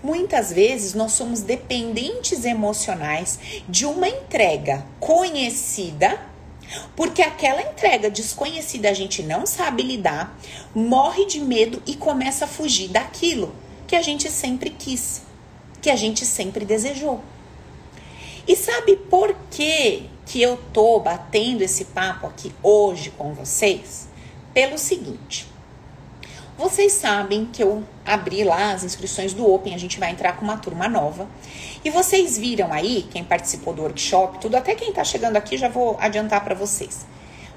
Muitas 0.00 0.52
vezes 0.52 0.94
nós 0.94 1.10
somos 1.10 1.40
dependentes 1.40 2.44
emocionais 2.44 3.40
de 3.68 3.84
uma 3.84 4.08
entrega 4.08 4.86
conhecida 5.00 6.30
porque 6.94 7.20
aquela 7.20 7.62
entrega 7.62 8.08
desconhecida 8.08 8.90
a 8.90 8.94
gente 8.94 9.24
não 9.24 9.44
sabe 9.44 9.82
lidar, 9.82 10.38
morre 10.72 11.26
de 11.26 11.40
medo 11.40 11.82
e 11.84 11.96
começa 11.96 12.44
a 12.44 12.48
fugir 12.48 12.88
daquilo 12.88 13.52
que 13.88 13.96
a 13.96 14.02
gente 14.02 14.30
sempre 14.30 14.70
quis, 14.70 15.22
que 15.82 15.90
a 15.90 15.96
gente 15.96 16.24
sempre 16.24 16.64
desejou. 16.64 17.20
E 18.46 18.56
sabe 18.56 18.96
por 18.96 19.34
que 19.50 20.04
que 20.26 20.40
eu 20.40 20.58
tô 20.72 21.00
batendo 21.00 21.62
esse 21.62 21.86
papo 21.86 22.26
aqui 22.26 22.52
hoje 22.62 23.10
com 23.10 23.34
vocês? 23.34 24.08
Pelo 24.54 24.78
seguinte, 24.78 25.46
vocês 26.60 26.92
sabem 26.92 27.46
que 27.46 27.62
eu 27.62 27.82
abri 28.04 28.44
lá 28.44 28.72
as 28.72 28.84
inscrições 28.84 29.32
do 29.32 29.50
Open, 29.50 29.74
a 29.74 29.78
gente 29.78 29.98
vai 29.98 30.10
entrar 30.10 30.36
com 30.36 30.44
uma 30.44 30.58
turma 30.58 30.88
nova. 30.88 31.26
E 31.82 31.88
vocês 31.88 32.36
viram 32.36 32.72
aí, 32.72 33.08
quem 33.10 33.24
participou 33.24 33.72
do 33.72 33.82
workshop, 33.82 34.38
tudo, 34.38 34.56
até 34.56 34.74
quem 34.74 34.92
tá 34.92 35.02
chegando 35.02 35.36
aqui 35.36 35.56
já 35.56 35.68
vou 35.68 35.96
adiantar 35.98 36.44
para 36.44 36.54
vocês. 36.54 37.06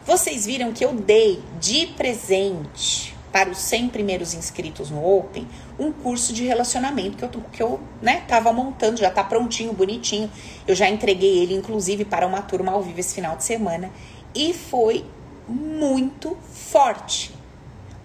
Vocês 0.05 0.45
viram 0.45 0.71
que 0.71 0.85
eu 0.85 0.93
dei 0.93 1.41
de 1.59 1.87
presente 1.87 3.13
para 3.31 3.49
os 3.49 3.57
100 3.57 3.89
primeiros 3.89 4.33
inscritos 4.33 4.89
no 4.89 5.05
Open 5.05 5.47
um 5.77 5.91
curso 5.91 6.33
de 6.33 6.43
relacionamento 6.43 7.17
que 7.17 7.23
eu, 7.23 7.43
que 7.51 7.63
eu 7.63 7.79
né, 8.01 8.23
tava 8.27 8.53
montando, 8.53 8.97
já 8.97 9.09
tá 9.09 9.23
prontinho, 9.23 9.73
bonitinho. 9.73 10.31
Eu 10.67 10.75
já 10.75 10.89
entreguei 10.89 11.39
ele, 11.39 11.53
inclusive, 11.53 12.05
para 12.05 12.27
uma 12.27 12.41
turma 12.41 12.71
ao 12.71 12.81
vivo 12.81 12.99
esse 12.99 13.15
final 13.15 13.35
de 13.35 13.43
semana. 13.43 13.91
E 14.35 14.53
foi 14.53 15.05
muito 15.47 16.37
forte. 16.51 17.33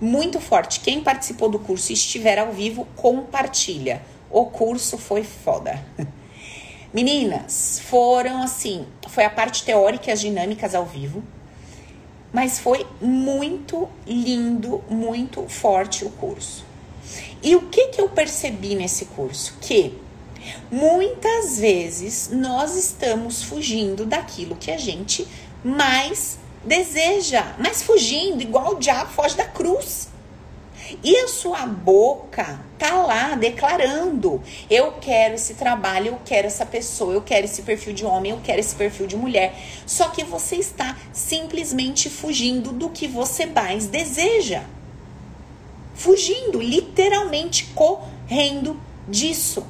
Muito 0.00 0.40
forte. 0.40 0.80
Quem 0.80 1.02
participou 1.02 1.48
do 1.48 1.58
curso 1.58 1.92
e 1.92 1.94
estiver 1.94 2.38
ao 2.38 2.52
vivo, 2.52 2.86
compartilha. 2.96 4.02
O 4.30 4.46
curso 4.46 4.96
foi 4.96 5.24
foda. 5.24 5.82
Meninas, 6.92 7.80
foram 7.84 8.42
assim, 8.42 8.86
foi 9.08 9.24
a 9.24 9.30
parte 9.30 9.62
teórica 9.62 10.08
e 10.08 10.12
as 10.12 10.20
dinâmicas 10.20 10.74
ao 10.74 10.86
vivo. 10.86 11.22
Mas 12.32 12.58
foi 12.58 12.86
muito 13.00 13.88
lindo, 14.06 14.82
muito 14.88 15.46
forte 15.48 16.04
o 16.04 16.10
curso. 16.10 16.67
E 17.42 17.54
o 17.54 17.62
que, 17.62 17.88
que 17.88 18.00
eu 18.00 18.08
percebi 18.08 18.74
nesse 18.74 19.06
curso? 19.06 19.56
Que 19.60 19.94
muitas 20.70 21.58
vezes 21.58 22.30
nós 22.32 22.74
estamos 22.76 23.42
fugindo 23.42 24.04
daquilo 24.04 24.56
que 24.56 24.70
a 24.70 24.78
gente 24.78 25.26
mais 25.64 26.38
deseja, 26.64 27.54
mas 27.58 27.82
fugindo, 27.82 28.42
igual 28.42 28.74
o 28.74 28.78
diabo 28.78 29.10
foge 29.10 29.36
da 29.36 29.44
cruz. 29.44 30.08
E 31.02 31.16
a 31.18 31.28
sua 31.28 31.66
boca 31.66 32.60
tá 32.78 33.02
lá 33.02 33.34
declarando: 33.34 34.42
eu 34.70 34.92
quero 34.92 35.34
esse 35.34 35.54
trabalho, 35.54 36.08
eu 36.08 36.18
quero 36.24 36.46
essa 36.46 36.64
pessoa, 36.64 37.12
eu 37.12 37.20
quero 37.20 37.44
esse 37.44 37.62
perfil 37.62 37.92
de 37.92 38.06
homem, 38.06 38.32
eu 38.32 38.40
quero 38.42 38.58
esse 38.58 38.74
perfil 38.74 39.06
de 39.06 39.16
mulher. 39.16 39.54
Só 39.86 40.08
que 40.08 40.24
você 40.24 40.56
está 40.56 40.96
simplesmente 41.12 42.08
fugindo 42.08 42.72
do 42.72 42.88
que 42.88 43.06
você 43.06 43.44
mais 43.44 43.86
deseja. 43.86 44.64
Fugindo, 45.98 46.60
literalmente 46.60 47.72
correndo 47.74 48.80
disso. 49.08 49.66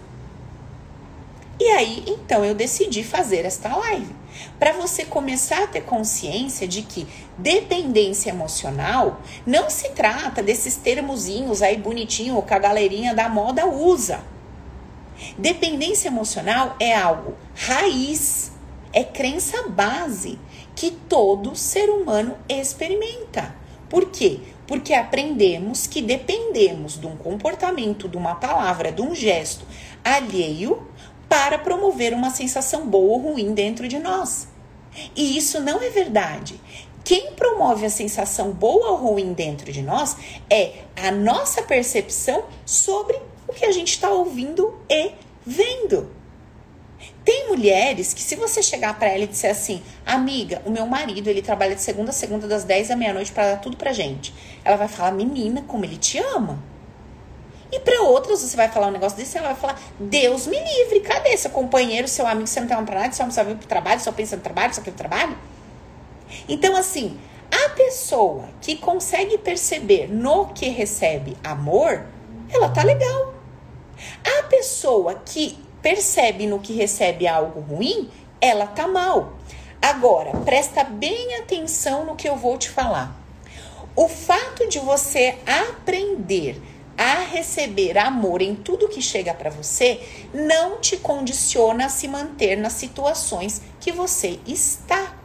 E 1.58 1.64
aí, 1.70 2.04
então 2.06 2.44
eu 2.44 2.54
decidi 2.54 3.02
fazer 3.02 3.46
esta 3.46 3.74
live 3.74 4.14
para 4.58 4.74
você 4.74 5.06
começar 5.06 5.62
a 5.62 5.66
ter 5.66 5.80
consciência 5.80 6.68
de 6.68 6.82
que 6.82 7.08
dependência 7.38 8.28
emocional 8.28 9.22
não 9.46 9.70
se 9.70 9.88
trata 9.92 10.42
desses 10.42 10.76
termozinhos 10.76 11.62
aí 11.62 11.78
bonitinho 11.78 12.42
que 12.42 12.52
a 12.52 12.58
galerinha 12.58 13.14
da 13.14 13.30
moda 13.30 13.66
usa. 13.66 14.20
Dependência 15.38 16.08
emocional 16.08 16.76
é 16.78 16.94
algo 16.94 17.36
raiz, 17.54 18.52
é 18.92 19.02
crença 19.02 19.66
base 19.70 20.38
que 20.76 20.90
todo 20.90 21.56
ser 21.56 21.88
humano 21.88 22.36
experimenta. 22.46 23.56
Por 23.88 24.10
quê? 24.10 24.40
Porque 24.68 24.94
aprendemos 24.94 25.88
que 25.88 26.00
dependemos 26.00 27.00
de 27.00 27.06
um 27.08 27.16
comportamento, 27.16 28.08
de 28.08 28.16
uma 28.16 28.36
palavra, 28.36 28.92
de 28.92 29.02
um 29.02 29.14
gesto 29.14 29.66
alheio 30.04 30.86
para 31.28 31.58
promover 31.58 32.14
uma 32.14 32.30
sensação 32.30 32.86
boa 32.86 33.14
ou 33.14 33.32
ruim 33.32 33.52
dentro 33.52 33.88
de 33.88 33.98
nós. 33.98 34.46
E 35.16 35.36
isso 35.36 35.60
não 35.60 35.82
é 35.82 35.90
verdade. 35.90 36.60
Quem 37.02 37.32
promove 37.32 37.86
a 37.86 37.90
sensação 37.90 38.52
boa 38.52 38.90
ou 38.90 38.96
ruim 38.96 39.32
dentro 39.32 39.72
de 39.72 39.82
nós 39.82 40.16
é 40.50 40.82
a 40.94 41.10
nossa 41.10 41.62
percepção 41.62 42.44
sobre 42.66 43.18
o 43.48 43.52
que 43.52 43.64
a 43.64 43.72
gente 43.72 43.92
está 43.92 44.10
ouvindo 44.10 44.78
e 44.88 45.12
vendo. 45.44 46.17
Tem 47.28 47.46
mulheres 47.46 48.14
que, 48.14 48.22
se 48.22 48.36
você 48.36 48.62
chegar 48.62 48.98
para 48.98 49.08
ela 49.08 49.24
e 49.24 49.26
disser 49.26 49.50
assim, 49.50 49.82
amiga, 50.06 50.62
o 50.64 50.70
meu 50.70 50.86
marido 50.86 51.28
ele 51.28 51.42
trabalha 51.42 51.74
de 51.74 51.82
segunda 51.82 52.08
a 52.08 52.12
segunda, 52.14 52.48
das 52.48 52.64
10 52.64 52.88
da 52.88 52.96
meia-noite 52.96 53.32
para 53.32 53.50
dar 53.50 53.56
tudo 53.58 53.76
pra 53.76 53.92
gente, 53.92 54.32
ela 54.64 54.76
vai 54.76 54.88
falar, 54.88 55.12
menina, 55.12 55.62
como 55.68 55.84
ele 55.84 55.98
te 55.98 56.16
ama. 56.16 56.58
E 57.70 57.80
para 57.80 58.00
outras, 58.00 58.40
você 58.40 58.56
vai 58.56 58.70
falar 58.70 58.86
um 58.86 58.92
negócio 58.92 59.18
desse, 59.18 59.36
ela 59.36 59.48
vai 59.48 59.56
falar: 59.56 59.78
Deus 60.00 60.46
me 60.46 60.58
livre, 60.58 61.00
cadê 61.00 61.36
seu 61.36 61.50
companheiro, 61.50 62.08
seu 62.08 62.26
amigo, 62.26 62.46
você 62.46 62.60
não 62.60 62.66
tem 62.66 62.74
uma 62.74 62.86
pra 62.86 63.00
nada, 63.00 63.12
você 63.12 63.22
não 63.22 63.30
sabe 63.30 63.54
pro 63.56 63.68
trabalho, 63.68 64.00
só 64.00 64.10
pensa 64.10 64.34
no 64.34 64.40
trabalho, 64.40 64.74
só 64.74 64.80
quer 64.80 64.88
o 64.88 64.94
trabalho? 64.94 65.36
Então, 66.48 66.74
assim, 66.74 67.20
a 67.52 67.68
pessoa 67.74 68.48
que 68.62 68.74
consegue 68.76 69.36
perceber 69.36 70.08
no 70.10 70.46
que 70.46 70.70
recebe 70.70 71.36
amor, 71.44 72.06
ela 72.48 72.70
tá 72.70 72.82
legal. 72.82 73.34
A 74.24 74.44
pessoa 74.44 75.20
que 75.26 75.67
percebe 75.82 76.46
no 76.46 76.60
que 76.60 76.72
recebe 76.72 77.26
algo 77.26 77.60
ruim, 77.60 78.10
ela 78.40 78.66
tá 78.66 78.86
mal. 78.86 79.34
Agora, 79.80 80.32
presta 80.44 80.82
bem 80.82 81.36
atenção 81.36 82.04
no 82.04 82.16
que 82.16 82.28
eu 82.28 82.36
vou 82.36 82.58
te 82.58 82.68
falar. 82.68 83.16
O 83.94 84.08
fato 84.08 84.68
de 84.68 84.78
você 84.78 85.38
aprender 85.46 86.60
a 86.96 87.20
receber 87.20 87.96
amor 87.96 88.42
em 88.42 88.56
tudo 88.56 88.88
que 88.88 89.00
chega 89.00 89.32
para 89.32 89.50
você 89.50 90.00
não 90.34 90.80
te 90.80 90.96
condiciona 90.96 91.86
a 91.86 91.88
se 91.88 92.08
manter 92.08 92.56
nas 92.56 92.72
situações 92.72 93.62
que 93.80 93.92
você 93.92 94.40
está. 94.44 95.16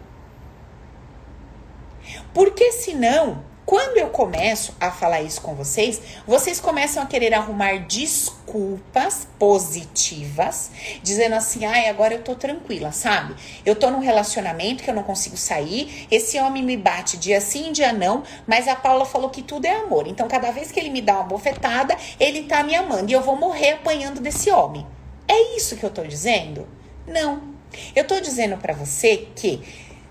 Porque 2.32 2.72
senão 2.72 3.44
quando 3.66 3.98
eu 3.98 4.10
começo 4.10 4.76
a 4.80 4.92
falar 4.92 5.22
isso 5.22 5.42
com 5.42 5.56
vocês, 5.56 6.02
vocês 6.28 6.60
começam 6.60 7.02
a 7.02 7.06
querer 7.06 7.34
arrumar 7.34 7.78
desculpas 7.88 9.26
positivas, 9.40 10.70
dizendo 11.02 11.36
assim: 11.36 11.64
ai, 11.64 11.88
agora 11.88 12.14
eu 12.14 12.22
tô 12.22 12.36
tranquila, 12.36 12.92
sabe? 12.92 13.36
Eu 13.66 13.76
tô 13.76 13.90
num 13.90 14.00
relacionamento 14.00 14.84
que 14.84 14.90
eu 14.90 14.94
não 14.94 15.04
consigo 15.04 15.38
sair, 15.38 16.08
esse 16.12 16.38
homem 16.40 16.62
me 16.62 16.76
bate 16.76 17.16
dia 17.16 17.40
sim, 17.40 17.72
dia 17.72 17.94
não, 17.94 18.24
mas 18.46 18.68
a 18.68 18.76
Paula 18.76 19.06
falou 19.06 19.30
que 19.30 19.42
tudo 19.42 19.66
é 19.66 19.76
amor. 19.76 20.08
Então, 20.08 20.28
cada 20.28 20.52
vez 20.52 20.72
que 20.72 20.80
ele 20.80 20.90
me 20.90 21.02
dá 21.02 21.16
uma 21.16 21.24
bofetada, 21.24 21.98
ele 22.20 22.44
tá 22.44 22.64
me 22.64 22.76
amando 22.76 23.12
e 23.12 23.14
eu 23.14 23.22
vou 23.22 23.38
morrer 23.38 23.74
apanhando 23.74 24.20
desse 24.20 24.52
homem. 24.52 24.86
É 25.26 25.56
isso 25.56 25.78
que 25.78 25.86
eu 25.86 25.90
tô 25.90 26.04
dizendo? 26.04 26.68
Não. 27.08 27.54
Eu 27.96 28.06
tô 28.06 28.20
dizendo 28.20 28.58
para 28.58 28.74
você 28.74 29.30
que 29.36 29.62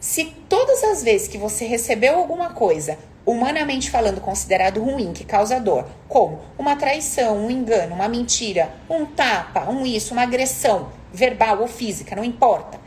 se 0.01 0.35
todas 0.49 0.83
as 0.83 1.03
vezes 1.03 1.29
que 1.29 1.39
você 1.39 1.65
recebeu 1.67 2.17
alguma 2.17 2.51
coisa 2.55 2.99
humanamente 3.25 3.91
falando, 3.91 4.21
considerado 4.21 4.83
ruim, 4.83 5.13
que 5.13 5.25
causa 5.25 5.61
dor, 5.61 5.87
como 6.09 6.41
uma 6.59 6.77
traição, 6.77 7.47
um 7.47 7.51
engano, 7.51 7.95
uma 7.95 8.09
mentira, 8.09 8.75
um 8.89 9.05
tapa, 9.07 9.69
um 9.71 9.87
isso, 9.87 10.13
uma 10.13 10.23
agressão 10.23 10.91
verbal 11.13 11.61
ou 11.61 11.69
física, 11.69 12.17
não 12.17 12.25
importa. 12.25 12.81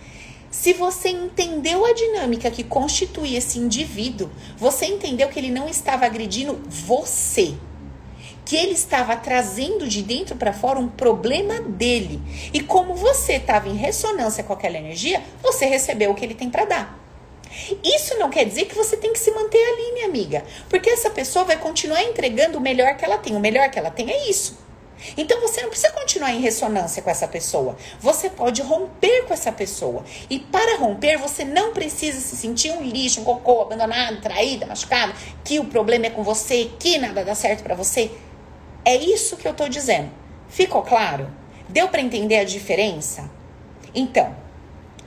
Se 0.51 0.73
você 0.73 1.09
entendeu 1.09 1.85
a 1.85 1.93
dinâmica 1.93 2.49
que 2.49 2.63
constitui 2.63 3.35
esse 3.35 3.59
indivíduo, 3.59 4.29
você 4.57 4.85
entendeu 4.85 5.27
que 5.27 5.37
ele 5.37 5.51
não 5.51 5.67
estava 5.67 6.05
agredindo 6.05 6.61
você, 6.69 7.53
que 8.45 8.55
ele 8.55 8.71
estava 8.71 9.17
trazendo 9.17 9.87
de 9.87 10.01
dentro 10.01 10.35
para 10.35 10.53
fora 10.53 10.79
um 10.79 10.87
problema 10.87 11.59
dele. 11.59 12.21
E 12.53 12.61
como 12.61 12.95
você 12.95 13.33
estava 13.33 13.67
em 13.67 13.75
ressonância 13.75 14.43
com 14.43 14.53
aquela 14.53 14.77
energia, 14.77 15.21
você 15.43 15.65
recebeu 15.65 16.11
o 16.11 16.15
que 16.15 16.23
ele 16.23 16.35
tem 16.35 16.49
para 16.49 16.65
dar. 16.65 17.04
Isso 17.83 18.17
não 18.17 18.29
quer 18.29 18.45
dizer 18.45 18.65
que 18.65 18.75
você 18.75 18.97
tem 18.97 19.13
que 19.13 19.19
se 19.19 19.31
manter 19.31 19.57
ali, 19.57 19.93
minha 19.93 20.07
amiga, 20.07 20.43
porque 20.69 20.89
essa 20.89 21.09
pessoa 21.09 21.45
vai 21.45 21.57
continuar 21.57 22.03
entregando 22.03 22.57
o 22.57 22.61
melhor 22.61 22.95
que 22.95 23.05
ela 23.05 23.17
tem. 23.17 23.35
O 23.35 23.39
melhor 23.39 23.69
que 23.69 23.79
ela 23.79 23.91
tem 23.91 24.11
é 24.11 24.29
isso. 24.29 24.65
Então 25.17 25.39
você 25.41 25.61
não 25.61 25.69
precisa 25.69 25.91
continuar 25.93 26.31
em 26.31 26.39
ressonância 26.39 27.01
com 27.01 27.09
essa 27.09 27.27
pessoa. 27.27 27.75
Você 27.99 28.29
pode 28.29 28.61
romper 28.61 29.25
com 29.25 29.33
essa 29.33 29.51
pessoa. 29.51 30.03
E 30.29 30.39
para 30.39 30.77
romper, 30.77 31.17
você 31.17 31.43
não 31.43 31.73
precisa 31.73 32.19
se 32.19 32.35
sentir 32.35 32.71
um 32.71 32.81
lixo, 32.81 33.21
um 33.21 33.23
cocô, 33.23 33.61
abandonado, 33.61 34.21
traída, 34.21 34.65
machucado, 34.65 35.13
que 35.43 35.59
o 35.59 35.65
problema 35.65 36.07
é 36.07 36.09
com 36.09 36.23
você, 36.23 36.71
que 36.79 36.97
nada 36.97 37.23
dá 37.23 37.35
certo 37.35 37.63
para 37.63 37.75
você. 37.75 38.11
É 38.83 38.95
isso 38.95 39.37
que 39.37 39.47
eu 39.47 39.53
tô 39.53 39.67
dizendo. 39.67 40.09
Ficou 40.49 40.81
claro? 40.81 41.29
Deu 41.67 41.87
para 41.87 42.01
entender 42.01 42.37
a 42.37 42.43
diferença? 42.43 43.29
Então, 43.93 44.35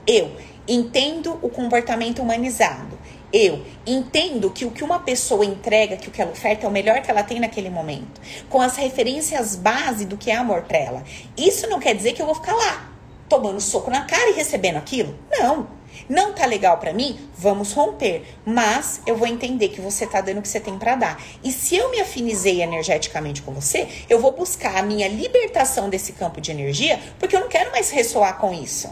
eu 0.05 0.31
entendo 0.69 1.37
o 1.41 1.49
comportamento 1.49 2.21
humanizado. 2.21 2.97
Eu 3.33 3.63
entendo 3.85 4.49
que 4.49 4.65
o 4.65 4.71
que 4.71 4.83
uma 4.83 4.99
pessoa 4.99 5.45
entrega, 5.45 5.97
que 5.97 6.07
o 6.07 6.11
que 6.11 6.21
ela 6.21 6.31
oferta 6.31 6.65
é 6.65 6.69
o 6.69 6.71
melhor 6.71 7.01
que 7.01 7.11
ela 7.11 7.23
tem 7.23 7.39
naquele 7.39 7.69
momento, 7.69 8.21
com 8.49 8.61
as 8.61 8.75
referências 8.75 9.55
base 9.55 10.05
do 10.05 10.17
que 10.17 10.31
é 10.31 10.35
amor 10.35 10.61
para 10.63 10.77
ela. 10.77 11.03
Isso 11.37 11.67
não 11.67 11.79
quer 11.79 11.95
dizer 11.95 12.13
que 12.13 12.21
eu 12.21 12.25
vou 12.25 12.35
ficar 12.35 12.53
lá 12.53 12.89
tomando 13.27 13.61
soco 13.61 13.91
na 13.91 14.05
cara 14.05 14.31
e 14.31 14.33
recebendo 14.33 14.77
aquilo. 14.77 15.15
Não. 15.31 15.67
Não 16.07 16.33
tá 16.33 16.45
legal 16.45 16.77
para 16.77 16.93
mim? 16.93 17.19
Vamos 17.37 17.73
romper. 17.73 18.23
Mas 18.45 19.01
eu 19.05 19.15
vou 19.15 19.27
entender 19.27 19.69
que 19.69 19.81
você 19.81 20.07
tá 20.07 20.21
dando 20.21 20.39
o 20.39 20.41
que 20.41 20.47
você 20.47 20.59
tem 20.59 20.77
para 20.77 20.95
dar. 20.95 21.21
E 21.43 21.51
se 21.51 21.75
eu 21.75 21.91
me 21.91 21.99
afinizei 21.99 22.61
energeticamente 22.61 23.41
com 23.41 23.53
você, 23.53 23.87
eu 24.09 24.19
vou 24.19 24.31
buscar 24.31 24.77
a 24.77 24.81
minha 24.81 25.07
libertação 25.07 25.89
desse 25.89 26.13
campo 26.13 26.41
de 26.41 26.51
energia, 26.51 26.99
porque 27.19 27.35
eu 27.35 27.41
não 27.41 27.47
quero 27.47 27.71
mais 27.71 27.91
ressoar 27.91 28.37
com 28.37 28.51
isso. 28.53 28.89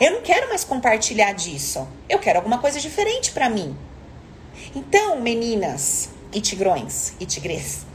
Eu 0.00 0.12
não 0.12 0.22
quero 0.22 0.48
mais 0.48 0.62
compartilhar 0.62 1.32
disso. 1.32 1.86
Eu 2.08 2.18
quero 2.18 2.38
alguma 2.38 2.58
coisa 2.58 2.78
diferente 2.78 3.32
para 3.32 3.50
mim. 3.50 3.76
Então, 4.74 5.20
meninas 5.20 6.10
e 6.32 6.40
tigrões 6.40 7.14
e 7.18 7.26
tigres, 7.26 7.86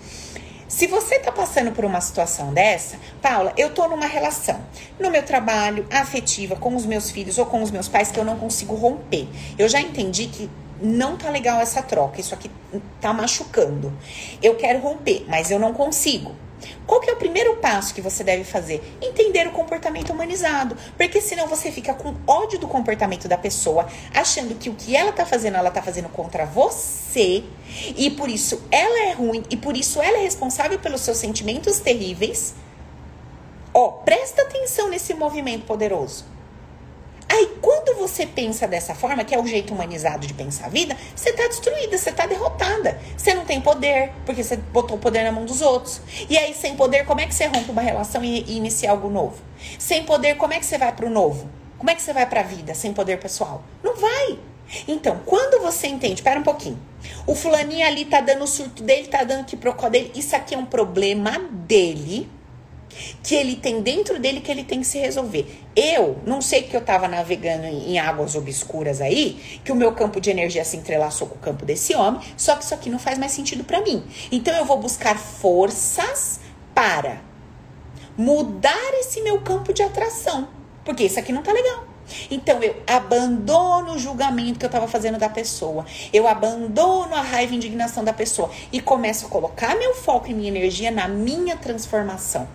se 0.67 0.87
você 0.87 1.19
tá 1.19 1.31
passando 1.31 1.71
por 1.71 1.85
uma 1.85 2.01
situação 2.01 2.51
dessa, 2.51 2.97
Paula, 3.21 3.53
eu 3.55 3.73
tô 3.73 3.87
numa 3.87 4.07
relação 4.07 4.59
no 4.99 5.11
meu 5.11 5.23
trabalho, 5.23 5.85
afetiva, 5.91 6.55
com 6.55 6.75
os 6.75 6.85
meus 6.85 7.11
filhos 7.11 7.37
ou 7.37 7.45
com 7.45 7.61
os 7.61 7.69
meus 7.69 7.87
pais 7.87 8.11
que 8.11 8.19
eu 8.19 8.25
não 8.25 8.37
consigo 8.37 8.73
romper. 8.75 9.27
Eu 9.57 9.69
já 9.69 9.79
entendi 9.79 10.25
que 10.27 10.49
não 10.81 11.15
tá 11.15 11.29
legal 11.29 11.61
essa 11.61 11.81
troca, 11.81 12.19
isso 12.19 12.33
aqui 12.33 12.49
tá 12.99 13.13
machucando. 13.13 13.93
Eu 14.41 14.55
quero 14.55 14.79
romper, 14.79 15.25
mas 15.27 15.51
eu 15.51 15.59
não 15.59 15.73
consigo. 15.73 16.35
Qual 16.86 16.99
que 17.02 17.10
é 17.10 17.13
o 17.13 17.17
primeiro 17.17 17.56
passo 17.58 17.93
que 17.93 18.02
você 18.02 18.23
deve 18.23 18.43
fazer? 18.43 18.97
Entender 19.02 19.47
o 19.47 19.52
comportamento 19.52 20.12
humanizado. 20.12 20.76
Porque 20.97 21.21
senão 21.21 21.47
você 21.47 21.71
fica 21.71 21.93
com 21.93 22.15
ódio 22.28 22.60
do 22.60 22.67
comportamento 22.67 23.28
da 23.28 23.38
pessoa, 23.38 23.88
achando 24.13 24.56
que 24.56 24.69
o 24.69 24.76
que 24.76 24.95
ela 24.95 25.12
tá 25.12 25.26
fazendo, 25.26 25.58
ela 25.58 25.71
tá 25.71 25.82
fazendo 25.82 26.10
contra 26.10 26.45
você. 26.45 27.43
E 27.95 28.12
por 28.12 28.30
isso 28.30 28.62
ela 28.71 29.10
é 29.10 29.13
ruim 29.13 29.43
e 29.49 29.58
por 29.58 29.76
isso 29.76 30.02
ela 30.02 30.17
é 30.17 30.21
responsável 30.21 30.80
pelos 30.80 31.02
seus 31.02 31.17
sentimentos 31.17 31.80
terríveis. 31.80 32.56
Ó, 33.73 33.89
presta 33.89 34.43
atenção 34.43 34.89
nesse 34.89 35.13
movimento 35.13 35.65
poderoso. 35.65 36.33
Quando 37.61 37.97
você 37.97 38.25
pensa 38.25 38.67
dessa 38.67 38.93
forma, 38.93 39.23
que 39.23 39.33
é 39.33 39.39
o 39.39 39.45
jeito 39.45 39.73
humanizado 39.73 40.25
de 40.27 40.33
pensar 40.33 40.65
a 40.65 40.69
vida, 40.69 40.95
você 41.15 41.33
tá 41.33 41.47
destruída, 41.47 41.97
você 41.97 42.11
tá 42.11 42.25
derrotada. 42.25 42.99
Você 43.17 43.33
não 43.33 43.45
tem 43.45 43.61
poder, 43.61 44.11
porque 44.25 44.43
você 44.43 44.57
botou 44.57 44.97
o 44.97 44.99
poder 44.99 45.23
na 45.23 45.31
mão 45.31 45.45
dos 45.45 45.61
outros. 45.61 46.01
E 46.29 46.37
aí, 46.37 46.53
sem 46.53 46.75
poder, 46.75 47.05
como 47.05 47.21
é 47.21 47.27
que 47.27 47.33
você 47.33 47.45
rompe 47.45 47.71
uma 47.71 47.81
relação 47.81 48.23
e, 48.23 48.43
e 48.43 48.57
inicia 48.57 48.91
algo 48.91 49.09
novo? 49.09 49.41
Sem 49.79 50.03
poder, 50.03 50.35
como 50.35 50.53
é 50.53 50.59
que 50.59 50.65
você 50.65 50.77
vai 50.77 50.91
pro 50.91 51.09
novo? 51.09 51.49
Como 51.77 51.89
é 51.89 51.95
que 51.95 52.01
você 52.01 52.13
vai 52.13 52.25
pra 52.25 52.43
vida 52.43 52.73
sem 52.73 52.93
poder 52.93 53.19
pessoal? 53.19 53.63
Não 53.83 53.95
vai. 53.95 54.39
Então, 54.87 55.19
quando 55.25 55.61
você 55.61 55.87
entende, 55.87 56.15
espera 56.15 56.39
um 56.39 56.43
pouquinho. 56.43 56.79
O 57.27 57.35
fulaninho 57.35 57.85
ali 57.85 58.05
tá 58.05 58.21
dando 58.21 58.43
o 58.43 58.47
surto 58.47 58.81
dele, 58.83 59.07
tá 59.07 59.23
dando 59.23 59.45
que 59.45 59.57
procó 59.57 59.89
dele. 59.89 60.11
Isso 60.15 60.35
aqui 60.35 60.55
é 60.55 60.57
um 60.57 60.65
problema 60.65 61.37
dele 61.51 62.29
que 63.21 63.36
ele 63.36 63.56
tem 63.56 63.82
dentro 63.82 64.19
dele 64.19 64.41
que 64.41 64.51
ele 64.51 64.63
tem 64.63 64.79
que 64.79 64.88
se 64.88 64.97
resolver. 64.99 65.45
Eu 65.75 66.17
não 66.25 66.41
sei 66.41 66.63
que 66.63 66.75
eu 66.75 66.79
estava 66.82 67.08
navegando 67.08 67.65
em, 67.65 67.93
em, 67.93 67.99
águas 67.99 68.36
obscuras 68.36 69.01
aí, 69.01 69.60
que 69.63 69.71
o 69.71 69.75
meu 69.75 69.93
campo 69.93 70.21
de 70.21 70.29
energia 70.29 70.63
se 70.63 70.77
entrelaçou 70.77 71.27
com 71.27 71.36
o 71.36 71.39
campo 71.39 71.65
desse 71.65 71.95
homem, 71.95 72.21
só 72.38 72.56
que 72.56 72.63
isso 72.63 72.73
aqui 72.73 72.89
não 72.89 72.99
faz 72.99 73.17
mais 73.17 73.32
sentido 73.32 73.63
para 73.63 73.82
mim. 73.82 74.03
Então 74.32 74.53
eu 74.56 74.65
vou 74.65 74.77
buscar 74.77 75.17
forças 75.17 76.39
para 76.73 77.21
mudar 78.17 78.93
esse 78.99 79.21
meu 79.21 79.41
campo 79.41 79.73
de 79.73 79.82
atração, 79.82 80.47
porque 80.86 81.03
isso 81.03 81.19
aqui 81.19 81.34
não 81.34 81.41
tá 81.41 81.51
legal. 81.51 81.93
Então 82.29 82.62
eu 82.62 82.75
abandono 82.88 83.93
o 83.93 83.99
julgamento 83.99 84.60
que 84.60 84.65
eu 84.65 84.67
estava 84.67 84.88
fazendo 84.88 85.17
da 85.17 85.29
pessoa, 85.29 85.86
eu 86.12 86.27
abandono 86.27 87.15
a 87.15 87.21
raiva 87.21 87.53
e 87.53 87.58
indignação 87.58 88.03
da 88.03 88.13
pessoa 88.13 88.49
e 88.71 88.82
começo 88.82 89.25
a 89.25 89.29
colocar 89.29 89.75
meu 89.75 89.95
foco 89.95 90.29
e 90.29 90.34
minha 90.34 90.49
energia 90.49 90.91
na 90.91 91.08
minha 91.08 91.58
transformação. 91.58 92.47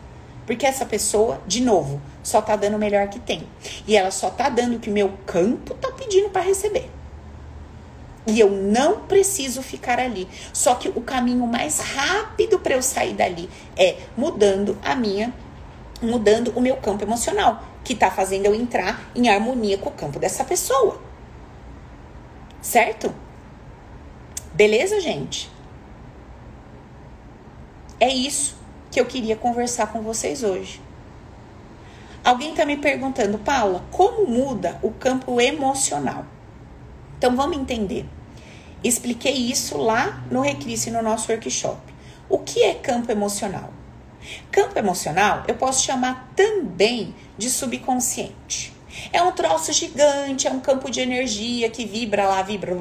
Porque 0.48 0.64
essa 0.64 0.86
pessoa, 0.86 1.42
de 1.46 1.60
novo, 1.60 2.00
só 2.22 2.40
tá 2.40 2.56
dando 2.56 2.76
o 2.76 2.78
melhor 2.78 3.06
que 3.08 3.20
tem. 3.20 3.46
E 3.86 3.94
ela 3.94 4.10
só 4.10 4.30
tá 4.30 4.48
dando 4.48 4.76
o 4.76 4.78
que 4.78 4.88
meu 4.88 5.12
campo 5.26 5.74
tá 5.74 5.92
pedindo 5.92 6.30
para 6.30 6.40
receber. 6.40 6.90
E 8.26 8.40
eu 8.40 8.50
não 8.50 9.00
preciso 9.00 9.60
ficar 9.62 10.00
ali. 10.00 10.26
Só 10.50 10.74
que 10.76 10.88
o 10.88 11.02
caminho 11.02 11.46
mais 11.46 11.80
rápido 11.80 12.58
para 12.60 12.72
eu 12.72 12.82
sair 12.82 13.12
dali 13.12 13.50
é 13.76 13.98
mudando 14.16 14.78
a 14.82 14.94
minha 14.94 15.34
mudando 16.00 16.50
o 16.56 16.62
meu 16.62 16.76
campo 16.76 17.04
emocional, 17.04 17.62
que 17.84 17.94
tá 17.94 18.10
fazendo 18.10 18.46
eu 18.46 18.54
entrar 18.54 19.10
em 19.14 19.28
harmonia 19.28 19.76
com 19.76 19.90
o 19.90 19.92
campo 19.92 20.18
dessa 20.18 20.44
pessoa. 20.44 20.98
Certo? 22.62 23.14
Beleza, 24.54 24.98
gente? 24.98 25.50
É 28.00 28.08
isso 28.08 28.57
que 28.98 29.00
eu 29.00 29.06
queria 29.06 29.36
conversar 29.36 29.92
com 29.92 30.02
vocês 30.02 30.42
hoje. 30.42 30.80
Alguém 32.24 32.50
está 32.50 32.66
me 32.66 32.76
perguntando, 32.76 33.38
Paula, 33.38 33.84
como 33.92 34.26
muda 34.26 34.76
o 34.82 34.90
campo 34.90 35.40
emocional? 35.40 36.26
Então 37.16 37.36
vamos 37.36 37.56
entender. 37.56 38.04
Expliquei 38.82 39.32
isso 39.34 39.78
lá 39.78 40.24
no 40.32 40.40
Recrisse, 40.40 40.90
no 40.90 41.00
nosso 41.00 41.30
workshop. 41.30 41.80
O 42.28 42.38
que 42.38 42.60
é 42.60 42.74
campo 42.74 43.12
emocional? 43.12 43.72
Campo 44.50 44.76
emocional 44.76 45.44
eu 45.46 45.54
posso 45.54 45.84
chamar 45.84 46.32
também 46.34 47.14
de 47.36 47.48
subconsciente. 47.48 48.74
É 49.12 49.22
um 49.22 49.32
troço 49.32 49.72
gigante, 49.72 50.46
é 50.46 50.50
um 50.50 50.60
campo 50.60 50.90
de 50.90 51.00
energia 51.00 51.68
que 51.70 51.84
vibra 51.84 52.26
lá, 52.26 52.42
vibra, 52.42 52.76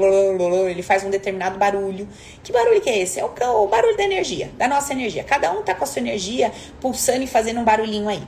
ele 0.69 0.81
faz 0.81 1.03
um 1.03 1.09
determinado 1.09 1.57
barulho. 1.57 2.07
Que 2.43 2.51
barulho 2.51 2.81
que 2.81 2.89
é 2.89 2.99
esse? 2.99 3.19
É 3.19 3.25
o, 3.25 3.31
o 3.63 3.67
barulho 3.67 3.95
da 3.97 4.03
energia, 4.03 4.51
da 4.57 4.67
nossa 4.67 4.93
energia. 4.93 5.23
Cada 5.23 5.51
um 5.51 5.63
tá 5.63 5.73
com 5.73 5.83
a 5.83 5.87
sua 5.87 6.01
energia 6.01 6.51
pulsando 6.81 7.23
e 7.23 7.27
fazendo 7.27 7.59
um 7.59 7.63
barulhinho 7.63 8.09
aí. 8.09 8.23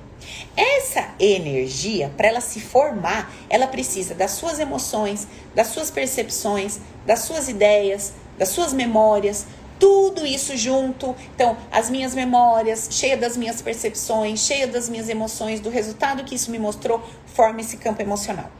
Essa 0.56 1.10
energia, 1.20 2.12
para 2.16 2.28
ela 2.28 2.42
se 2.42 2.60
formar, 2.60 3.32
ela 3.50 3.68
precisa 3.68 4.14
das 4.14 4.32
suas 4.32 4.60
emoções, 4.60 5.28
das 5.56 5.68
suas 5.68 5.90
percepções, 5.90 6.80
das 7.06 7.20
suas 7.20 7.48
ideias, 7.48 8.14
das 8.38 8.50
suas 8.50 8.74
memórias, 8.74 9.46
tudo 9.80 10.26
isso 10.26 10.56
junto. 10.58 11.16
Então, 11.34 11.58
as 11.72 11.90
minhas 11.90 12.14
memórias, 12.14 12.90
cheia 12.92 13.18
das 13.18 13.38
minhas 13.38 13.62
percepções, 13.62 14.42
cheia 14.42 14.68
das 14.68 14.90
minhas 14.90 15.10
emoções, 15.10 15.60
do 15.60 15.70
resultado 15.70 16.24
que 16.24 16.36
isso 16.36 16.52
me 16.52 16.60
mostrou, 16.60 17.02
forma 17.26 17.62
esse 17.62 17.78
campo 17.78 18.02
emocional. 18.02 18.52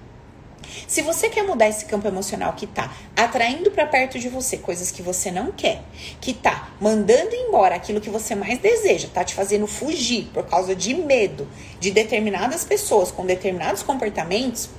Se 0.88 1.02
você 1.02 1.30
quer 1.30 1.44
mudar 1.44 1.68
esse 1.68 1.86
campo 1.86 2.08
emocional 2.08 2.54
que 2.54 2.68
tá 2.68 2.94
atraindo 3.16 3.72
para 3.72 3.86
perto 3.86 4.20
de 4.20 4.30
você 4.30 4.58
coisas 4.58 4.92
que 4.92 5.02
você 5.02 5.32
não 5.32 5.52
quer, 5.52 5.82
que 6.22 6.34
tá 6.34 6.70
mandando 6.80 7.36
embora 7.36 7.76
aquilo 7.76 8.00
que 8.00 8.10
você 8.10 8.36
mais 8.36 8.60
deseja, 8.60 9.08
tá 9.12 9.24
te 9.24 9.34
fazendo 9.34 9.68
fugir 9.68 10.30
por 10.34 10.46
causa 10.46 10.76
de 10.76 10.94
medo 10.94 11.48
de 11.80 11.92
determinadas 11.92 12.64
pessoas 12.64 13.12
com 13.12 13.26
determinados 13.26 13.84
comportamentos, 13.84 14.70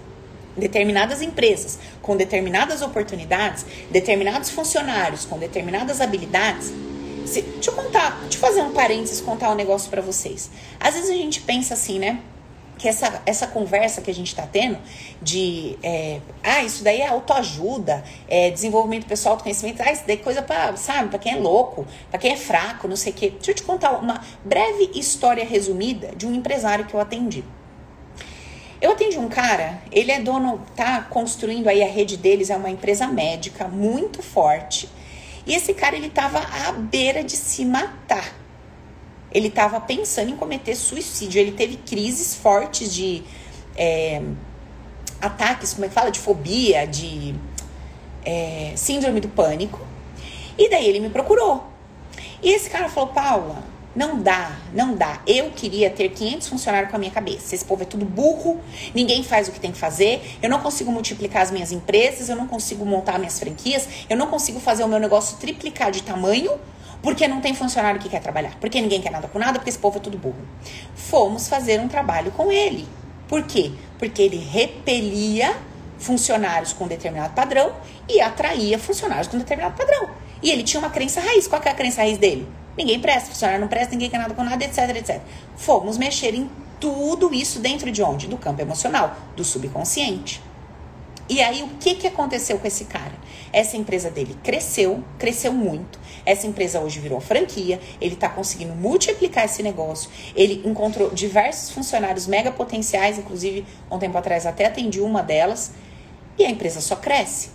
determinadas 0.57 1.23
empresas 1.23 1.79
com 2.03 2.17
determinadas 2.17 2.83
oportunidades, 2.83 3.65
determinados 3.91 4.51
funcionários 4.51 5.25
com 5.25 5.39
determinadas 5.39 6.01
habilidades. 6.01 6.73
Se, 7.27 7.43
deixa 7.43 7.71
eu 7.71 7.75
contar, 7.75 8.19
deixa 8.23 8.37
eu 8.37 8.41
fazer 8.41 8.63
um 8.63 8.73
parênteses, 8.73 9.21
contar 9.21 9.51
um 9.51 9.55
negócio 9.55 9.91
para 9.91 10.03
vocês. 10.03 10.51
Às 10.79 10.95
vezes 10.95 11.11
a 11.11 11.15
gente 11.15 11.41
pensa 11.43 11.75
assim, 11.75 11.99
né? 11.99 12.21
Que 12.79 12.89
essa, 12.89 13.21
essa 13.27 13.47
conversa 13.47 14.01
que 14.01 14.11
a 14.11 14.15
gente 14.15 14.35
tá 14.35 14.49
tendo 14.51 14.79
de 15.21 15.79
é, 15.83 16.19
ah, 16.43 16.65
isso 16.65 16.83
daí 16.83 17.03
é 17.03 17.09
autoajuda, 17.09 18.03
é 18.27 18.51
desenvolvimento 18.51 19.07
pessoal, 19.07 19.37
conhecimento, 19.37 19.83
ah, 19.83 19.93
isso 19.93 20.03
daí 20.07 20.17
é 20.17 20.19
coisa 20.19 20.41
para, 20.41 20.75
sabe, 20.77 21.11
para 21.11 21.19
quem 21.19 21.35
é 21.35 21.37
louco, 21.37 21.87
para 22.09 22.19
quem 22.19 22.33
é 22.33 22.37
fraco, 22.37 22.89
não 22.89 22.97
sei 22.97 23.13
o 23.13 23.15
quê. 23.15 23.31
Deixa 23.31 23.51
eu 23.51 23.55
te 23.55 23.63
contar 23.63 23.93
uma 23.99 24.25
breve 24.43 24.91
história 24.95 25.45
resumida 25.45 26.13
de 26.17 26.27
um 26.27 26.35
empresário 26.35 26.87
que 26.87 26.95
eu 26.95 27.01
atendi. 27.01 27.45
Eu 28.81 28.93
atendi 28.93 29.19
um 29.19 29.29
cara, 29.29 29.83
ele 29.93 30.11
é 30.11 30.21
dono, 30.21 30.61
tá 30.75 31.03
construindo 31.03 31.69
aí 31.69 31.83
a 31.83 31.87
rede 31.87 32.17
deles, 32.17 32.49
é 32.49 32.57
uma 32.57 32.71
empresa 32.71 33.07
médica 33.07 33.69
muito 33.69 34.23
forte. 34.23 34.89
E 35.47 35.55
esse 35.55 35.75
cara, 35.75 35.97
ele 35.97 36.09
tava 36.09 36.39
à 36.39 36.73
beira 36.73 37.23
de 37.23 37.37
se 37.37 37.65
matar. 37.65 38.35
Ele 39.33 39.49
estava 39.49 39.81
pensando 39.81 40.31
em 40.31 40.37
cometer 40.37 40.75
suicídio. 40.75 41.41
Ele 41.41 41.53
teve 41.53 41.77
crises 41.77 42.35
fortes 42.35 42.93
de 42.95 43.23
é, 43.77 44.23
ataques, 45.21 45.75
como 45.75 45.85
é 45.85 45.89
que 45.89 45.95
fala? 45.95 46.11
De 46.11 46.19
fobia, 46.19 46.87
de 46.87 47.35
é, 48.25 48.73
síndrome 48.77 49.21
do 49.21 49.29
pânico. 49.29 49.81
E 50.59 50.69
daí 50.69 50.89
ele 50.89 51.01
me 51.01 51.11
procurou. 51.11 51.65
E 52.43 52.51
esse 52.51 52.69
cara 52.69 52.89
falou: 52.89 53.11
Paula, 53.11 53.63
não 53.95 54.21
dá, 54.21 54.53
não 54.73 54.95
dá. 54.95 55.21
Eu 55.27 55.51
queria 55.51 55.91
ter 55.91 56.11
500 56.11 56.49
funcionários 56.49 56.91
com 56.91 56.97
a 56.97 56.99
minha 56.99 57.11
cabeça. 57.11 57.55
Esse 57.55 57.65
povo 57.65 57.83
é 57.83 57.87
tudo 57.87 58.05
burro, 58.05 58.61
ninguém 58.95 59.23
faz 59.23 59.49
o 59.49 59.53
que 59.53 59.61
tem 59.61 59.73
que 59.73 59.79
fazer. 59.79 60.39
Eu 60.43 60.49
não 60.49 60.61
consigo 60.61 60.93
multiplicar 60.93 61.43
as 61.43 61.51
minhas 61.51 61.73
empresas, 61.73 62.29
eu 62.29 62.37
não 62.37 62.47
consigo 62.47 62.85
montar 62.85 63.19
minhas 63.19 63.39
franquias, 63.39 63.89
eu 64.09 64.17
não 64.17 64.29
consigo 64.29 64.61
fazer 64.61 64.85
o 64.85 64.89
meu 64.89 64.99
negócio 64.99 65.37
triplicar 65.39 65.91
de 65.91 66.03
tamanho, 66.03 66.53
porque 67.03 67.27
não 67.27 67.41
tem 67.41 67.55
funcionário 67.55 67.99
que 67.99 68.09
quer 68.09 68.21
trabalhar, 68.21 68.57
porque 68.61 68.81
ninguém 68.81 69.01
quer 69.01 69.11
nada 69.11 69.27
com 69.27 69.39
nada, 69.39 69.59
porque 69.59 69.71
esse 69.71 69.79
povo 69.79 69.99
é 69.99 70.01
tudo 70.01 70.19
burro. 70.19 70.47
Fomos 70.95 71.49
fazer 71.49 71.81
um 71.81 71.89
trabalho 71.89 72.31
com 72.33 72.53
ele. 72.53 72.87
Por 73.27 73.43
quê? 73.45 73.73
Porque 73.99 74.23
ele 74.23 74.37
repelia 74.39 75.57
funcionários 75.99 76.73
com 76.73 76.87
determinado 76.89 77.35
padrão 77.35 77.73
e 78.09 78.21
atraía 78.21 78.79
funcionários 78.79 79.29
com 79.29 79.39
determinado 79.39 79.77
padrão. 79.77 80.11
E 80.43 80.51
ele 80.51 80.63
tinha 80.63 80.81
uma 80.81 80.91
crença 80.91 81.21
raiz. 81.21 81.47
Qual 81.47 81.61
é 81.63 81.69
a 81.69 81.75
crença 81.75 82.01
raiz 82.01 82.19
dele? 82.19 82.49
Ninguém 82.77 83.01
presta, 83.01 83.31
funcionário 83.31 83.61
não 83.61 83.69
presta, 83.69 83.93
ninguém 83.93 84.11
quer 84.11 84.19
nada 84.19 84.35
com 84.35 84.43
nada, 84.43 84.65
etc, 84.65 84.97
etc. 84.97 85.21
Fomos 85.57 85.99
mexer 85.99 86.35
em 86.35 86.49
tudo 86.79 87.35
isso 87.35 87.59
dentro 87.59 87.91
de 87.91 88.03
onde? 88.03 88.27
Do 88.27 88.39
campo 88.39 88.61
emocional, 88.63 89.17
do 89.37 89.45
subconsciente. 89.45 90.43
E 91.29 91.41
aí, 91.41 91.63
o 91.63 91.69
que, 91.79 91.95
que 91.95 92.09
aconteceu 92.09 92.59
com 92.59 92.67
esse 92.67 92.87
cara? 92.87 93.13
Essa 93.53 93.77
empresa 93.77 94.11
dele 94.11 94.37
cresceu, 94.43 95.05
cresceu 95.17 95.53
muito. 95.53 95.97
Essa 96.27 96.47
empresa 96.47 96.81
hoje 96.81 96.99
virou 96.99 97.21
franquia, 97.21 97.81
ele 98.01 98.15
está 98.15 98.29
conseguindo 98.29 98.75
multiplicar 98.75 99.45
esse 99.45 99.63
negócio. 99.63 100.11
Ele 100.35 100.61
encontrou 100.65 101.11
diversos 101.11 101.71
funcionários 101.71 102.27
mega 102.27 102.51
potenciais, 102.51 103.17
inclusive, 103.17 103.65
um 103.89 103.97
tempo 103.97 104.19
atrás 104.19 104.45
até 104.45 104.67
atendi 104.67 105.01
uma 105.01 105.23
delas. 105.23 105.71
E 106.37 106.45
a 106.45 106.51
empresa 106.51 106.81
só 106.81 106.97
cresce. 106.97 107.51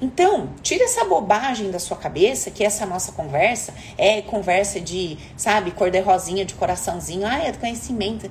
Então, 0.00 0.50
tira 0.62 0.84
essa 0.84 1.04
bobagem 1.04 1.70
da 1.70 1.78
sua 1.78 1.96
cabeça 1.96 2.50
que 2.50 2.64
essa 2.64 2.84
nossa 2.86 3.12
conversa 3.12 3.72
é 3.96 4.22
conversa 4.22 4.80
de, 4.80 5.18
sabe, 5.36 5.70
cor 5.70 5.90
de 5.90 6.00
rosinha, 6.00 6.44
de 6.44 6.54
coraçãozinho. 6.54 7.26
Ai, 7.26 7.48
é 7.48 7.52
do 7.52 7.58
conhecimento, 7.58 8.30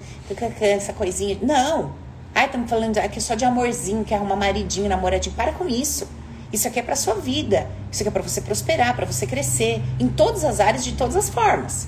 essa 0.59 0.93
coisinha. 0.93 1.37
Não. 1.41 1.93
Ai, 2.35 2.45
estamos 2.45 2.69
falando 2.69 2.97
aqui 2.97 3.21
só 3.21 3.35
de 3.35 3.45
amorzinho, 3.45 4.03
que 4.03 4.13
arruma 4.13 4.35
maridinho, 4.35 4.89
namoradinho. 4.89 5.35
Para 5.35 5.53
com 5.53 5.67
isso. 5.67 6.07
Isso 6.51 6.67
aqui 6.67 6.79
é 6.79 6.83
para 6.83 6.95
sua 6.95 7.15
vida. 7.15 7.67
Isso 7.91 8.03
aqui 8.03 8.09
é 8.09 8.11
para 8.11 8.21
você 8.21 8.41
prosperar, 8.41 8.95
para 8.95 9.05
você 9.05 9.25
crescer 9.25 9.81
em 9.99 10.07
todas 10.07 10.43
as 10.43 10.59
áreas, 10.59 10.83
de 10.83 10.93
todas 10.93 11.15
as 11.15 11.29
formas. 11.29 11.87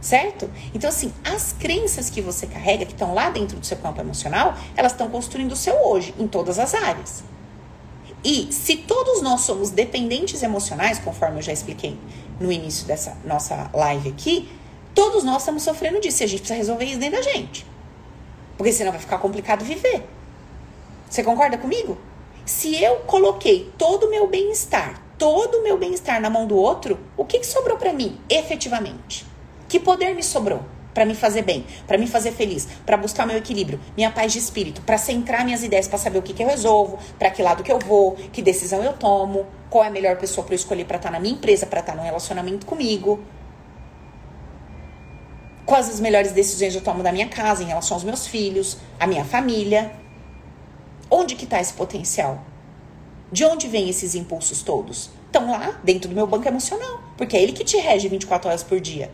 Certo? 0.00 0.50
Então, 0.74 0.88
assim, 0.88 1.12
as 1.24 1.52
crenças 1.52 2.08
que 2.10 2.20
você 2.20 2.46
carrega, 2.46 2.84
que 2.84 2.92
estão 2.92 3.12
lá 3.14 3.30
dentro 3.30 3.58
do 3.58 3.66
seu 3.66 3.76
campo 3.78 4.00
emocional, 4.00 4.54
elas 4.76 4.92
estão 4.92 5.08
construindo 5.08 5.52
o 5.52 5.56
seu 5.56 5.74
hoje, 5.86 6.14
em 6.18 6.28
todas 6.28 6.58
as 6.58 6.74
áreas. 6.74 7.24
E 8.26 8.52
se 8.52 8.78
todos 8.78 9.22
nós 9.22 9.42
somos 9.42 9.70
dependentes 9.70 10.42
emocionais, 10.42 10.98
conforme 10.98 11.38
eu 11.38 11.42
já 11.42 11.52
expliquei 11.52 11.96
no 12.40 12.50
início 12.50 12.84
dessa 12.84 13.16
nossa 13.24 13.70
live 13.72 14.08
aqui, 14.08 14.48
todos 14.92 15.22
nós 15.22 15.42
estamos 15.42 15.62
sofrendo 15.62 16.00
disso. 16.00 16.22
E 16.22 16.24
a 16.24 16.26
gente 16.26 16.40
precisa 16.40 16.58
resolver 16.58 16.86
isso 16.86 16.98
dentro 16.98 17.18
da 17.18 17.22
gente. 17.22 17.64
Porque 18.56 18.72
senão 18.72 18.90
vai 18.90 19.00
ficar 19.00 19.18
complicado 19.18 19.64
viver. 19.64 20.04
Você 21.08 21.22
concorda 21.22 21.56
comigo? 21.56 21.96
Se 22.44 22.74
eu 22.82 22.96
coloquei 23.06 23.70
todo 23.78 24.08
o 24.08 24.10
meu 24.10 24.26
bem-estar, 24.26 25.00
todo 25.16 25.58
o 25.58 25.62
meu 25.62 25.78
bem-estar 25.78 26.20
na 26.20 26.28
mão 26.28 26.48
do 26.48 26.56
outro, 26.56 26.98
o 27.16 27.24
que, 27.24 27.38
que 27.38 27.46
sobrou 27.46 27.76
para 27.76 27.92
mim, 27.92 28.18
efetivamente? 28.28 29.24
Que 29.68 29.78
poder 29.78 30.16
me 30.16 30.22
sobrou 30.24 30.62
para 30.96 31.04
me 31.04 31.14
fazer 31.14 31.42
bem, 31.42 31.66
para 31.86 31.98
me 31.98 32.06
fazer 32.06 32.32
feliz, 32.32 32.66
para 32.86 32.96
buscar 32.96 33.26
meu 33.26 33.36
equilíbrio, 33.36 33.78
minha 33.94 34.10
paz 34.10 34.32
de 34.32 34.38
espírito, 34.38 34.80
para 34.80 34.96
centrar 34.96 35.44
minhas 35.44 35.62
ideias, 35.62 35.86
para 35.86 35.98
saber 35.98 36.16
o 36.16 36.22
que, 36.22 36.32
que 36.32 36.42
eu 36.42 36.48
resolvo, 36.48 36.98
para 37.18 37.28
que 37.30 37.42
lado 37.42 37.62
que 37.62 37.70
eu 37.70 37.78
vou, 37.78 38.14
que 38.32 38.40
decisão 38.40 38.82
eu 38.82 38.94
tomo, 38.94 39.46
qual 39.68 39.84
é 39.84 39.88
a 39.88 39.90
melhor 39.90 40.16
pessoa 40.16 40.42
para 40.42 40.54
eu 40.54 40.56
escolher 40.56 40.86
para 40.86 40.96
estar 40.96 41.10
tá 41.10 41.12
na 41.12 41.20
minha 41.20 41.34
empresa, 41.34 41.66
para 41.66 41.80
estar 41.80 41.92
tá 41.92 41.98
no 41.98 42.02
relacionamento 42.02 42.64
comigo. 42.64 43.20
Quais 45.66 45.90
as 45.90 46.00
melhores 46.00 46.32
decisões 46.32 46.74
eu 46.74 46.80
tomo 46.80 47.02
da 47.02 47.12
minha 47.12 47.28
casa 47.28 47.62
em 47.62 47.66
relação 47.66 47.94
aos 47.94 48.02
meus 48.02 48.26
filhos, 48.26 48.78
a 48.98 49.06
minha 49.06 49.24
família. 49.26 49.92
Onde 51.10 51.34
que 51.34 51.44
está 51.44 51.60
esse 51.60 51.74
potencial? 51.74 52.42
De 53.30 53.44
onde 53.44 53.68
vêm 53.68 53.90
esses 53.90 54.14
impulsos 54.14 54.62
todos? 54.62 55.10
Estão 55.26 55.50
lá, 55.50 55.78
dentro 55.84 56.08
do 56.08 56.14
meu 56.14 56.26
banco 56.26 56.48
emocional. 56.48 57.02
Porque 57.18 57.36
é 57.36 57.42
ele 57.42 57.52
que 57.52 57.64
te 57.64 57.76
rege 57.76 58.08
24 58.08 58.48
horas 58.48 58.62
por 58.62 58.80
dia. 58.80 59.10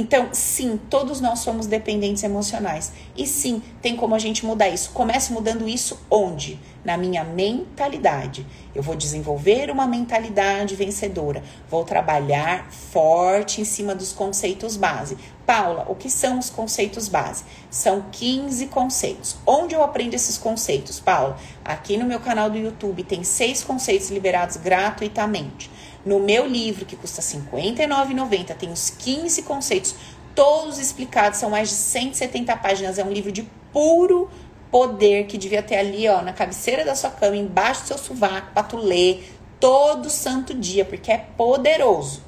Então, 0.00 0.28
sim, 0.30 0.78
todos 0.88 1.20
nós 1.20 1.40
somos 1.40 1.66
dependentes 1.66 2.22
emocionais. 2.22 2.92
E 3.16 3.26
sim, 3.26 3.60
tem 3.82 3.96
como 3.96 4.14
a 4.14 4.18
gente 4.20 4.46
mudar 4.46 4.68
isso. 4.68 4.92
Comece 4.92 5.32
mudando 5.32 5.68
isso 5.68 5.98
onde? 6.08 6.56
Na 6.84 6.96
minha 6.96 7.24
mentalidade. 7.24 8.46
Eu 8.72 8.80
vou 8.80 8.94
desenvolver 8.94 9.72
uma 9.72 9.88
mentalidade 9.88 10.76
vencedora. 10.76 11.42
Vou 11.68 11.82
trabalhar 11.82 12.70
forte 12.70 13.60
em 13.60 13.64
cima 13.64 13.92
dos 13.92 14.12
conceitos 14.12 14.76
base. 14.76 15.18
Paula, 15.44 15.84
o 15.88 15.96
que 15.96 16.08
são 16.08 16.38
os 16.38 16.48
conceitos 16.48 17.08
base? 17.08 17.42
São 17.68 18.04
15 18.12 18.68
conceitos. 18.68 19.36
Onde 19.44 19.74
eu 19.74 19.82
aprendo 19.82 20.14
esses 20.14 20.38
conceitos, 20.38 21.00
Paula? 21.00 21.36
Aqui 21.64 21.96
no 21.96 22.06
meu 22.06 22.20
canal 22.20 22.48
do 22.48 22.56
YouTube 22.56 23.02
tem 23.02 23.24
seis 23.24 23.64
conceitos 23.64 24.10
liberados 24.10 24.58
gratuitamente. 24.58 25.68
No 26.04 26.20
meu 26.20 26.46
livro, 26.46 26.84
que 26.84 26.96
custa 26.96 27.20
R$ 27.20 27.42
59,90, 27.50 28.54
tem 28.54 28.70
os 28.70 28.90
15 28.90 29.42
conceitos, 29.42 29.94
todos 30.34 30.78
explicados, 30.78 31.38
são 31.38 31.50
mais 31.50 31.68
de 31.68 31.74
170 31.74 32.56
páginas. 32.56 32.98
É 32.98 33.04
um 33.04 33.10
livro 33.10 33.32
de 33.32 33.42
puro 33.72 34.30
poder 34.70 35.26
que 35.26 35.36
devia 35.36 35.62
ter 35.62 35.76
ali, 35.76 36.08
ó, 36.08 36.22
na 36.22 36.32
cabeceira 36.32 36.84
da 36.84 36.94
sua 36.94 37.10
cama, 37.10 37.36
embaixo 37.36 37.82
do 37.82 37.88
seu 37.88 37.98
sovaco, 37.98 38.52
para 38.52 38.62
tu 38.62 38.76
ler 38.76 39.32
todo 39.58 40.08
santo 40.08 40.54
dia, 40.54 40.84
porque 40.84 41.10
é 41.10 41.18
poderoso. 41.36 42.22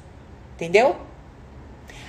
Entendeu? 0.55 0.95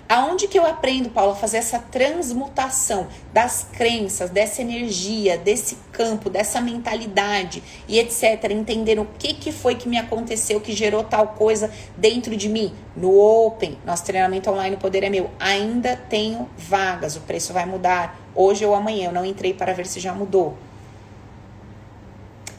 Aonde 0.09 0.47
que 0.47 0.59
eu 0.59 0.67
aprendo, 0.67 1.09
Paulo, 1.09 1.33
a 1.33 1.37
fazer 1.37 1.57
essa 1.57 1.79
transmutação 1.79 3.07
das 3.33 3.67
crenças, 3.73 4.29
dessa 4.29 4.61
energia, 4.61 5.39
desse 5.39 5.79
campo, 5.91 6.29
dessa 6.29 6.61
mentalidade 6.61 7.63
e 7.89 7.99
etc. 7.99 8.51
Entender 8.51 8.99
o 8.99 9.07
que, 9.19 9.33
que 9.33 9.51
foi 9.51 9.75
que 9.75 9.89
me 9.89 9.97
aconteceu 9.97 10.61
que 10.61 10.75
gerou 10.75 11.03
tal 11.03 11.29
coisa 11.29 11.71
dentro 11.97 12.37
de 12.37 12.49
mim. 12.49 12.75
No 12.95 13.19
Open, 13.19 13.79
nosso 13.87 14.05
treinamento 14.05 14.51
online 14.51 14.77
O 14.77 14.79
Poder 14.79 15.03
é 15.03 15.09
Meu, 15.09 15.31
ainda 15.41 15.97
tenho 15.97 16.49
vagas, 16.59 17.17
o 17.17 17.21
preço 17.21 17.53
vai 17.55 17.65
mudar 17.65 18.21
hoje 18.35 18.67
ou 18.67 18.75
amanhã. 18.75 19.07
Eu 19.07 19.13
não 19.13 19.25
entrei 19.25 19.55
para 19.55 19.73
ver 19.73 19.87
se 19.87 19.99
já 19.99 20.13
mudou. 20.13 20.59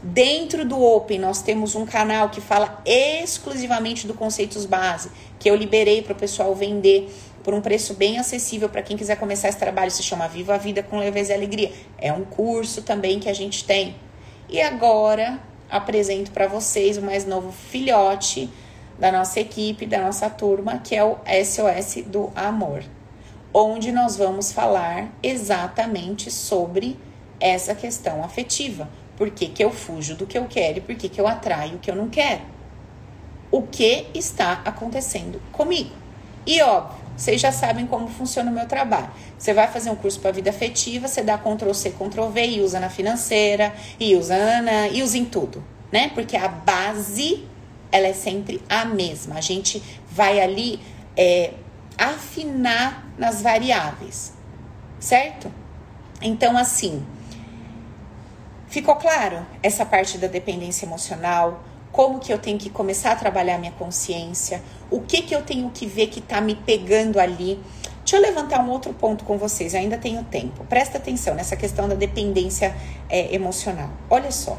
Dentro 0.05 0.65
do 0.65 0.83
Open, 0.83 1.17
nós 1.17 1.41
temos 1.41 1.75
um 1.75 1.85
canal 1.85 2.27
que 2.27 2.41
fala 2.41 2.81
exclusivamente 2.85 4.05
do 4.05 4.13
conceitos 4.13 4.65
base, 4.65 5.09
que 5.39 5.49
eu 5.49 5.55
liberei 5.55 6.01
para 6.01 6.11
o 6.11 6.15
pessoal 6.15 6.53
vender 6.53 7.09
por 7.43 7.53
um 7.53 7.61
preço 7.61 7.93
bem 7.93 8.17
acessível 8.17 8.69
para 8.69 8.81
quem 8.81 8.95
quiser 8.95 9.17
começar 9.17 9.49
esse 9.49 9.57
trabalho. 9.57 9.91
Se 9.91 10.01
chama 10.01 10.27
Viva 10.27 10.55
a 10.55 10.57
Vida 10.57 10.81
com 10.81 10.97
Leveza 10.97 11.33
e 11.33 11.35
Alegria. 11.35 11.71
É 11.97 12.11
um 12.13 12.23
curso 12.23 12.81
também 12.81 13.19
que 13.19 13.29
a 13.29 13.33
gente 13.33 13.65
tem. 13.65 13.95
E 14.49 14.61
agora 14.61 15.39
apresento 15.69 16.31
para 16.31 16.47
vocês 16.47 16.97
o 16.97 17.01
mais 17.01 17.25
novo 17.25 17.51
filhote 17.51 18.49
da 18.97 19.11
nossa 19.11 19.39
equipe, 19.39 19.85
da 19.85 20.01
nossa 20.01 20.29
turma, 20.29 20.77
que 20.77 20.95
é 20.95 21.03
o 21.03 21.17
SOS 21.43 22.03
do 22.05 22.31
Amor, 22.35 22.83
onde 23.53 23.91
nós 23.91 24.15
vamos 24.15 24.51
falar 24.51 25.11
exatamente 25.21 26.29
sobre 26.31 26.97
essa 27.39 27.73
questão 27.75 28.23
afetiva. 28.23 28.87
Por 29.17 29.29
que, 29.31 29.47
que 29.47 29.63
eu 29.63 29.71
fujo 29.71 30.15
do 30.15 30.25
que 30.25 30.37
eu 30.37 30.45
quero 30.45 30.77
e 30.77 30.81
por 30.81 30.95
que, 30.95 31.09
que 31.09 31.19
eu 31.19 31.27
atraio 31.27 31.75
o 31.75 31.79
que 31.79 31.89
eu 31.89 31.95
não 31.95 32.09
quero? 32.09 32.41
O 33.51 33.63
que 33.63 34.07
está 34.13 34.61
acontecendo 34.65 35.41
comigo? 35.51 35.91
E 36.45 36.61
óbvio, 36.61 37.02
vocês 37.15 37.39
já 37.39 37.51
sabem 37.51 37.85
como 37.85 38.07
funciona 38.07 38.49
o 38.49 38.53
meu 38.53 38.67
trabalho. 38.67 39.09
Você 39.37 39.53
vai 39.53 39.67
fazer 39.67 39.89
um 39.89 39.95
curso 39.95 40.19
para 40.19 40.31
vida 40.31 40.49
afetiva, 40.49 41.07
você 41.07 41.21
dá 41.21 41.37
Ctrl 41.37 41.73
C, 41.73 41.91
Ctrl 41.91 42.27
V 42.29 42.45
e 42.45 42.61
usa 42.61 42.79
na 42.79 42.89
financeira, 42.89 43.73
e 43.99 44.15
usa 44.15 44.61
na, 44.61 44.87
e 44.87 45.03
usa 45.03 45.17
em 45.17 45.25
tudo, 45.25 45.63
né? 45.91 46.11
Porque 46.13 46.35
a 46.35 46.47
base 46.47 47.47
ela 47.91 48.07
é 48.07 48.13
sempre 48.13 48.61
a 48.67 48.85
mesma. 48.85 49.35
A 49.35 49.41
gente 49.41 49.81
vai 50.09 50.39
ali 50.39 50.79
é, 51.15 51.53
afinar 51.97 53.07
nas 53.17 53.41
variáveis, 53.41 54.33
certo? 54.99 55.51
Então, 56.19 56.57
assim, 56.57 57.05
ficou 58.67 58.95
claro 58.95 59.45
essa 59.61 59.85
parte 59.85 60.17
da 60.17 60.27
dependência 60.27 60.85
emocional? 60.85 61.63
como 61.93 62.19
que 62.19 62.33
eu 62.33 62.39
tenho 62.39 62.57
que 62.57 62.71
começar 62.71 63.11
a 63.11 63.15
trabalhar 63.15 63.59
minha 63.59 63.71
consciência, 63.71 64.61
o 64.93 65.01
que 65.01 65.23
que 65.23 65.33
eu 65.33 65.41
tenho 65.41 65.71
que 65.71 65.87
ver 65.87 66.07
que 66.07 66.19
está 66.19 66.39
me 66.39 66.53
pegando 66.53 67.19
ali. 67.19 67.59
Deixa 67.99 68.17
eu 68.17 68.21
levantar 68.21 68.63
um 68.63 68.69
outro 68.69 68.93
ponto 68.93 69.23
com 69.23 69.39
vocês, 69.39 69.73
eu 69.73 69.79
ainda 69.79 69.97
tenho 69.97 70.23
tempo. 70.25 70.63
Presta 70.65 70.99
atenção 70.99 71.33
nessa 71.33 71.55
questão 71.55 71.89
da 71.89 71.95
dependência 71.95 72.75
é, 73.09 73.33
emocional. 73.33 73.89
Olha 74.07 74.31
só. 74.31 74.55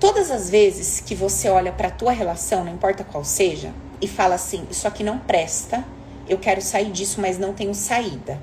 Todas 0.00 0.30
as 0.30 0.48
vezes 0.48 1.00
que 1.00 1.14
você 1.14 1.50
olha 1.50 1.72
para 1.72 1.88
a 1.88 1.90
tua 1.90 2.12
relação, 2.12 2.64
não 2.64 2.72
importa 2.72 3.04
qual 3.04 3.22
seja, 3.22 3.70
e 4.00 4.08
fala 4.08 4.34
assim: 4.36 4.66
Isso 4.70 4.88
aqui 4.88 5.04
não 5.04 5.18
presta, 5.18 5.84
eu 6.26 6.38
quero 6.38 6.62
sair 6.62 6.90
disso, 6.90 7.20
mas 7.20 7.38
não 7.38 7.52
tenho 7.52 7.74
saída. 7.74 8.40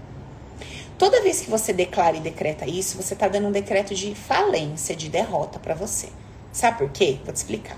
Toda 0.99 1.21
vez 1.23 1.41
que 1.41 1.49
você 1.49 1.73
declara 1.73 2.15
e 2.15 2.19
decreta 2.19 2.69
isso, 2.69 2.95
você 2.95 3.15
está 3.15 3.27
dando 3.27 3.47
um 3.47 3.51
decreto 3.51 3.95
de 3.95 4.13
falência, 4.13 4.95
de 4.95 5.09
derrota 5.09 5.57
para 5.57 5.73
você. 5.73 6.09
Sabe 6.51 6.77
por 6.77 6.89
quê? 6.91 7.17
Vou 7.23 7.33
te 7.33 7.37
explicar. 7.37 7.77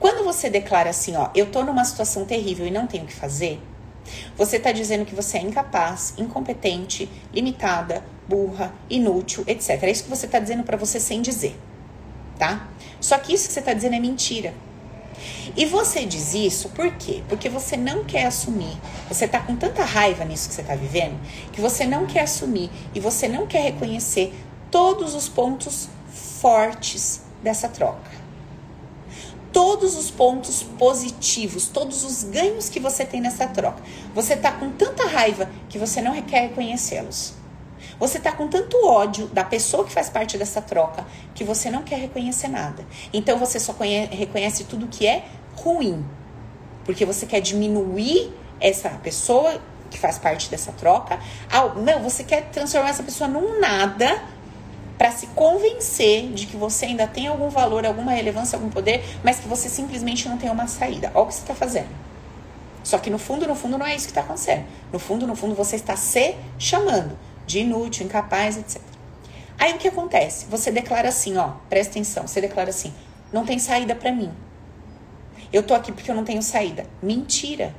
Quando 0.00 0.24
você 0.24 0.48
declara 0.48 0.88
assim, 0.88 1.14
ó, 1.14 1.28
eu 1.34 1.50
tô 1.50 1.62
numa 1.62 1.84
situação 1.84 2.24
terrível 2.24 2.66
e 2.66 2.70
não 2.70 2.86
tenho 2.86 3.04
o 3.04 3.06
que 3.06 3.12
fazer, 3.12 3.60
você 4.34 4.58
tá 4.58 4.72
dizendo 4.72 5.04
que 5.04 5.14
você 5.14 5.36
é 5.36 5.42
incapaz, 5.42 6.14
incompetente, 6.16 7.06
limitada, 7.32 8.02
burra, 8.26 8.72
inútil, 8.88 9.44
etc. 9.46 9.82
É 9.82 9.90
isso 9.90 10.04
que 10.04 10.10
você 10.10 10.26
tá 10.26 10.38
dizendo 10.38 10.64
para 10.64 10.78
você 10.78 10.98
sem 10.98 11.20
dizer, 11.20 11.54
tá? 12.38 12.66
Só 12.98 13.18
que 13.18 13.34
isso 13.34 13.46
que 13.46 13.52
você 13.52 13.60
tá 13.60 13.74
dizendo 13.74 13.94
é 13.94 14.00
mentira. 14.00 14.54
E 15.54 15.66
você 15.66 16.06
diz 16.06 16.32
isso 16.32 16.70
por 16.70 16.90
quê? 16.94 17.22
Porque 17.28 17.50
você 17.50 17.76
não 17.76 18.02
quer 18.02 18.24
assumir. 18.24 18.78
Você 19.08 19.28
tá 19.28 19.38
com 19.38 19.54
tanta 19.54 19.84
raiva 19.84 20.24
nisso 20.24 20.48
que 20.48 20.54
você 20.54 20.62
tá 20.62 20.74
vivendo, 20.74 21.20
que 21.52 21.60
você 21.60 21.84
não 21.84 22.06
quer 22.06 22.22
assumir 22.22 22.70
e 22.94 23.00
você 23.00 23.28
não 23.28 23.46
quer 23.46 23.64
reconhecer 23.64 24.32
todos 24.70 25.14
os 25.14 25.28
pontos 25.28 25.90
fortes 26.40 27.20
dessa 27.42 27.68
troca. 27.68 28.19
Todos 29.52 29.96
os 29.96 30.10
pontos 30.10 30.62
positivos, 30.62 31.66
todos 31.66 32.04
os 32.04 32.24
ganhos 32.24 32.68
que 32.68 32.78
você 32.78 33.04
tem 33.04 33.20
nessa 33.20 33.46
troca. 33.46 33.82
Você 34.14 34.36
tá 34.36 34.52
com 34.52 34.70
tanta 34.70 35.06
raiva 35.06 35.50
que 35.68 35.78
você 35.78 36.00
não 36.00 36.20
quer 36.22 36.48
reconhecê-los. 36.48 37.34
Você 37.98 38.18
tá 38.18 38.32
com 38.32 38.48
tanto 38.48 38.76
ódio 38.86 39.26
da 39.26 39.44
pessoa 39.44 39.84
que 39.84 39.92
faz 39.92 40.08
parte 40.08 40.38
dessa 40.38 40.62
troca 40.62 41.06
que 41.34 41.44
você 41.44 41.70
não 41.70 41.82
quer 41.82 41.98
reconhecer 41.98 42.48
nada. 42.48 42.84
Então 43.12 43.38
você 43.38 43.60
só 43.60 43.74
reconhece 44.10 44.64
tudo 44.64 44.86
que 44.86 45.06
é 45.06 45.24
ruim. 45.56 46.04
Porque 46.84 47.04
você 47.04 47.26
quer 47.26 47.40
diminuir 47.40 48.32
essa 48.60 48.88
pessoa 48.90 49.60
que 49.90 49.98
faz 49.98 50.18
parte 50.18 50.48
dessa 50.48 50.72
troca. 50.72 51.18
não, 51.84 52.02
você 52.02 52.24
quer 52.24 52.48
transformar 52.50 52.90
essa 52.90 53.02
pessoa 53.02 53.28
num 53.28 53.60
nada 53.60 54.22
para 55.00 55.12
se 55.12 55.28
convencer 55.28 56.30
de 56.34 56.44
que 56.44 56.58
você 56.58 56.84
ainda 56.84 57.06
tem 57.06 57.26
algum 57.26 57.48
valor, 57.48 57.86
alguma 57.86 58.12
relevância, 58.12 58.54
algum 58.54 58.68
poder, 58.68 59.02
mas 59.24 59.38
que 59.38 59.48
você 59.48 59.66
simplesmente 59.66 60.28
não 60.28 60.36
tem 60.36 60.50
uma 60.50 60.66
saída. 60.66 61.10
Olha 61.14 61.24
o 61.24 61.26
que 61.28 61.32
você 61.32 61.40
está 61.40 61.54
fazendo. 61.54 61.88
Só 62.84 62.98
que 62.98 63.08
no 63.08 63.18
fundo, 63.18 63.48
no 63.48 63.54
fundo, 63.54 63.78
não 63.78 63.86
é 63.86 63.96
isso 63.96 64.04
que 64.04 64.10
está 64.10 64.20
acontecendo. 64.20 64.66
No 64.92 64.98
fundo, 64.98 65.26
no 65.26 65.34
fundo, 65.34 65.54
você 65.54 65.76
está 65.76 65.96
se 65.96 66.36
chamando 66.58 67.18
de 67.46 67.60
inútil, 67.60 68.04
incapaz, 68.04 68.58
etc. 68.58 68.82
Aí 69.58 69.72
o 69.72 69.78
que 69.78 69.88
acontece? 69.88 70.44
Você 70.50 70.70
declara 70.70 71.08
assim, 71.08 71.34
ó, 71.38 71.52
presta 71.70 71.92
atenção, 71.92 72.26
você 72.26 72.42
declara 72.42 72.68
assim: 72.68 72.92
não 73.32 73.46
tem 73.46 73.58
saída 73.58 73.94
para 73.94 74.12
mim. 74.12 74.30
Eu 75.50 75.62
tô 75.62 75.72
aqui 75.72 75.92
porque 75.92 76.10
eu 76.10 76.14
não 76.14 76.24
tenho 76.24 76.42
saída. 76.42 76.84
Mentira. 77.02 77.74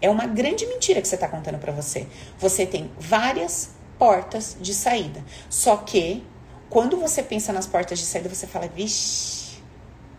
É 0.00 0.08
uma 0.08 0.24
grande 0.26 0.64
mentira 0.64 1.02
que 1.02 1.08
você 1.08 1.18
tá 1.18 1.28
contando 1.28 1.58
para 1.58 1.70
você. 1.70 2.06
Você 2.38 2.64
tem 2.64 2.90
várias 2.98 3.72
portas 3.98 4.56
de 4.58 4.72
saída. 4.72 5.22
Só 5.50 5.76
que 5.76 6.24
quando 6.72 6.96
você 6.96 7.22
pensa 7.22 7.52
nas 7.52 7.66
portas 7.66 7.98
de 7.98 8.06
saída, 8.06 8.30
você 8.30 8.46
fala: 8.46 8.66
"Vixe, 8.66 9.58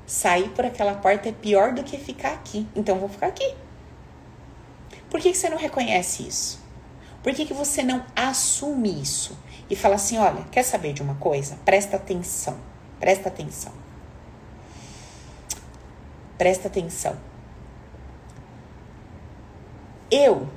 sair 0.05 0.49
por 0.49 0.63
aquela 0.63 0.93
porta 0.93 1.27
é 1.27 1.31
pior 1.31 1.73
do 1.73 1.83
que 1.83 1.97
ficar 1.97 2.33
aqui. 2.33 2.67
Então 2.75 2.99
vou 2.99 3.09
ficar 3.09 3.25
aqui". 3.25 3.55
Por 5.09 5.19
que, 5.19 5.31
que 5.31 5.37
você 5.37 5.49
não 5.49 5.57
reconhece 5.57 6.27
isso? 6.27 6.59
Por 7.23 7.33
que, 7.33 7.47
que 7.47 7.55
você 7.55 7.81
não 7.81 8.05
assume 8.15 9.01
isso? 9.01 9.35
E 9.67 9.75
fala 9.75 9.95
assim: 9.95 10.19
olha, 10.19 10.43
quer 10.51 10.61
saber 10.61 10.93
de 10.93 11.01
uma 11.01 11.15
coisa? 11.15 11.57
Presta 11.65 11.97
atenção. 11.97 12.55
Presta 12.99 13.29
atenção. 13.29 13.73
Presta 16.37 16.67
atenção. 16.67 17.17
Eu 20.11 20.47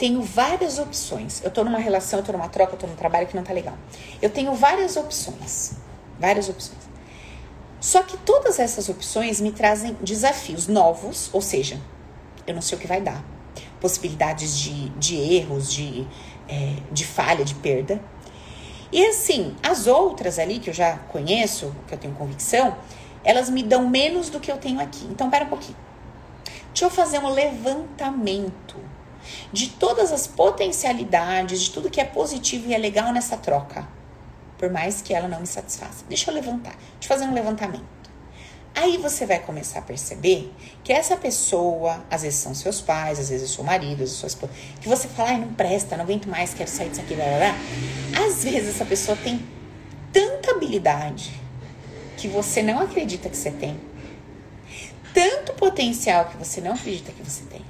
tenho 0.00 0.22
várias 0.22 0.78
opções. 0.78 1.44
Eu 1.44 1.50
tô 1.50 1.62
numa 1.62 1.78
relação, 1.78 2.20
eu 2.20 2.24
tô 2.24 2.32
numa 2.32 2.48
troca, 2.48 2.72
eu 2.72 2.78
tô 2.78 2.86
num 2.86 2.96
trabalho 2.96 3.26
que 3.26 3.36
não 3.36 3.42
tá 3.42 3.52
legal. 3.52 3.76
Eu 4.22 4.30
tenho 4.30 4.54
várias 4.54 4.96
opções. 4.96 5.72
Várias 6.18 6.48
opções. 6.48 6.80
Só 7.78 8.02
que 8.02 8.16
todas 8.16 8.58
essas 8.58 8.88
opções 8.88 9.42
me 9.42 9.52
trazem 9.52 9.94
desafios 10.00 10.66
novos, 10.66 11.28
ou 11.34 11.42
seja, 11.42 11.78
eu 12.46 12.54
não 12.54 12.62
sei 12.62 12.78
o 12.78 12.80
que 12.80 12.86
vai 12.86 13.02
dar 13.02 13.22
possibilidades 13.78 14.58
de, 14.58 14.88
de 14.90 15.16
erros, 15.16 15.70
de, 15.70 16.06
é, 16.48 16.76
de 16.90 17.06
falha, 17.06 17.44
de 17.44 17.54
perda. 17.54 18.00
E 18.90 19.04
assim, 19.06 19.54
as 19.62 19.86
outras 19.86 20.38
ali 20.38 20.58
que 20.60 20.70
eu 20.70 20.74
já 20.74 20.96
conheço, 20.96 21.74
que 21.86 21.92
eu 21.92 21.98
tenho 21.98 22.14
convicção, 22.14 22.74
elas 23.22 23.50
me 23.50 23.62
dão 23.62 23.86
menos 23.86 24.30
do 24.30 24.40
que 24.40 24.50
eu 24.50 24.56
tenho 24.56 24.80
aqui. 24.80 25.06
Então, 25.10 25.28
pera 25.28 25.44
um 25.44 25.48
pouquinho. 25.48 25.76
Deixa 26.72 26.86
eu 26.86 26.90
fazer 26.90 27.18
um 27.18 27.28
levantamento 27.28 28.76
de 29.52 29.68
todas 29.68 30.12
as 30.12 30.26
potencialidades, 30.26 31.62
de 31.62 31.70
tudo 31.70 31.90
que 31.90 32.00
é 32.00 32.04
positivo 32.04 32.68
e 32.68 32.74
é 32.74 32.78
legal 32.78 33.12
nessa 33.12 33.36
troca. 33.36 33.86
Por 34.58 34.70
mais 34.70 35.00
que 35.00 35.14
ela 35.14 35.26
não 35.26 35.40
me 35.40 35.46
satisfaça. 35.46 36.04
Deixa 36.08 36.30
eu 36.30 36.34
levantar. 36.34 36.76
Deixa 36.98 37.04
eu 37.04 37.08
fazer 37.08 37.24
um 37.24 37.34
levantamento. 37.34 38.00
Aí 38.74 38.98
você 38.98 39.26
vai 39.26 39.38
começar 39.40 39.80
a 39.80 39.82
perceber 39.82 40.52
que 40.84 40.92
essa 40.92 41.16
pessoa, 41.16 42.04
às 42.10 42.22
vezes 42.22 42.38
são 42.38 42.54
seus 42.54 42.80
pais, 42.80 43.18
às 43.18 43.28
vezes 43.28 43.50
é 43.50 43.54
seu 43.54 43.64
marido, 43.64 43.94
às 43.94 43.98
vezes 43.98 44.14
sua 44.14 44.28
esposa, 44.28 44.52
que 44.80 44.88
você 44.88 45.08
fala, 45.08 45.30
ai, 45.30 45.40
não 45.40 45.52
presta, 45.54 45.96
não 45.96 46.04
aguento 46.04 46.28
mais, 46.28 46.54
quero 46.54 46.70
sair 46.70 46.88
disso 46.88 47.00
aqui, 47.00 47.14
blá, 47.14 47.24
blá, 47.24 47.36
blá. 47.38 48.24
Às 48.24 48.44
vezes 48.44 48.76
essa 48.76 48.84
pessoa 48.84 49.16
tem 49.16 49.44
tanta 50.12 50.52
habilidade 50.52 51.32
que 52.16 52.28
você 52.28 52.62
não 52.62 52.80
acredita 52.80 53.28
que 53.28 53.36
você 53.36 53.50
tem. 53.50 53.80
Tanto 55.12 55.52
potencial 55.54 56.26
que 56.26 56.36
você 56.36 56.60
não 56.60 56.72
acredita 56.72 57.10
que 57.10 57.22
você 57.22 57.42
tem. 57.44 57.69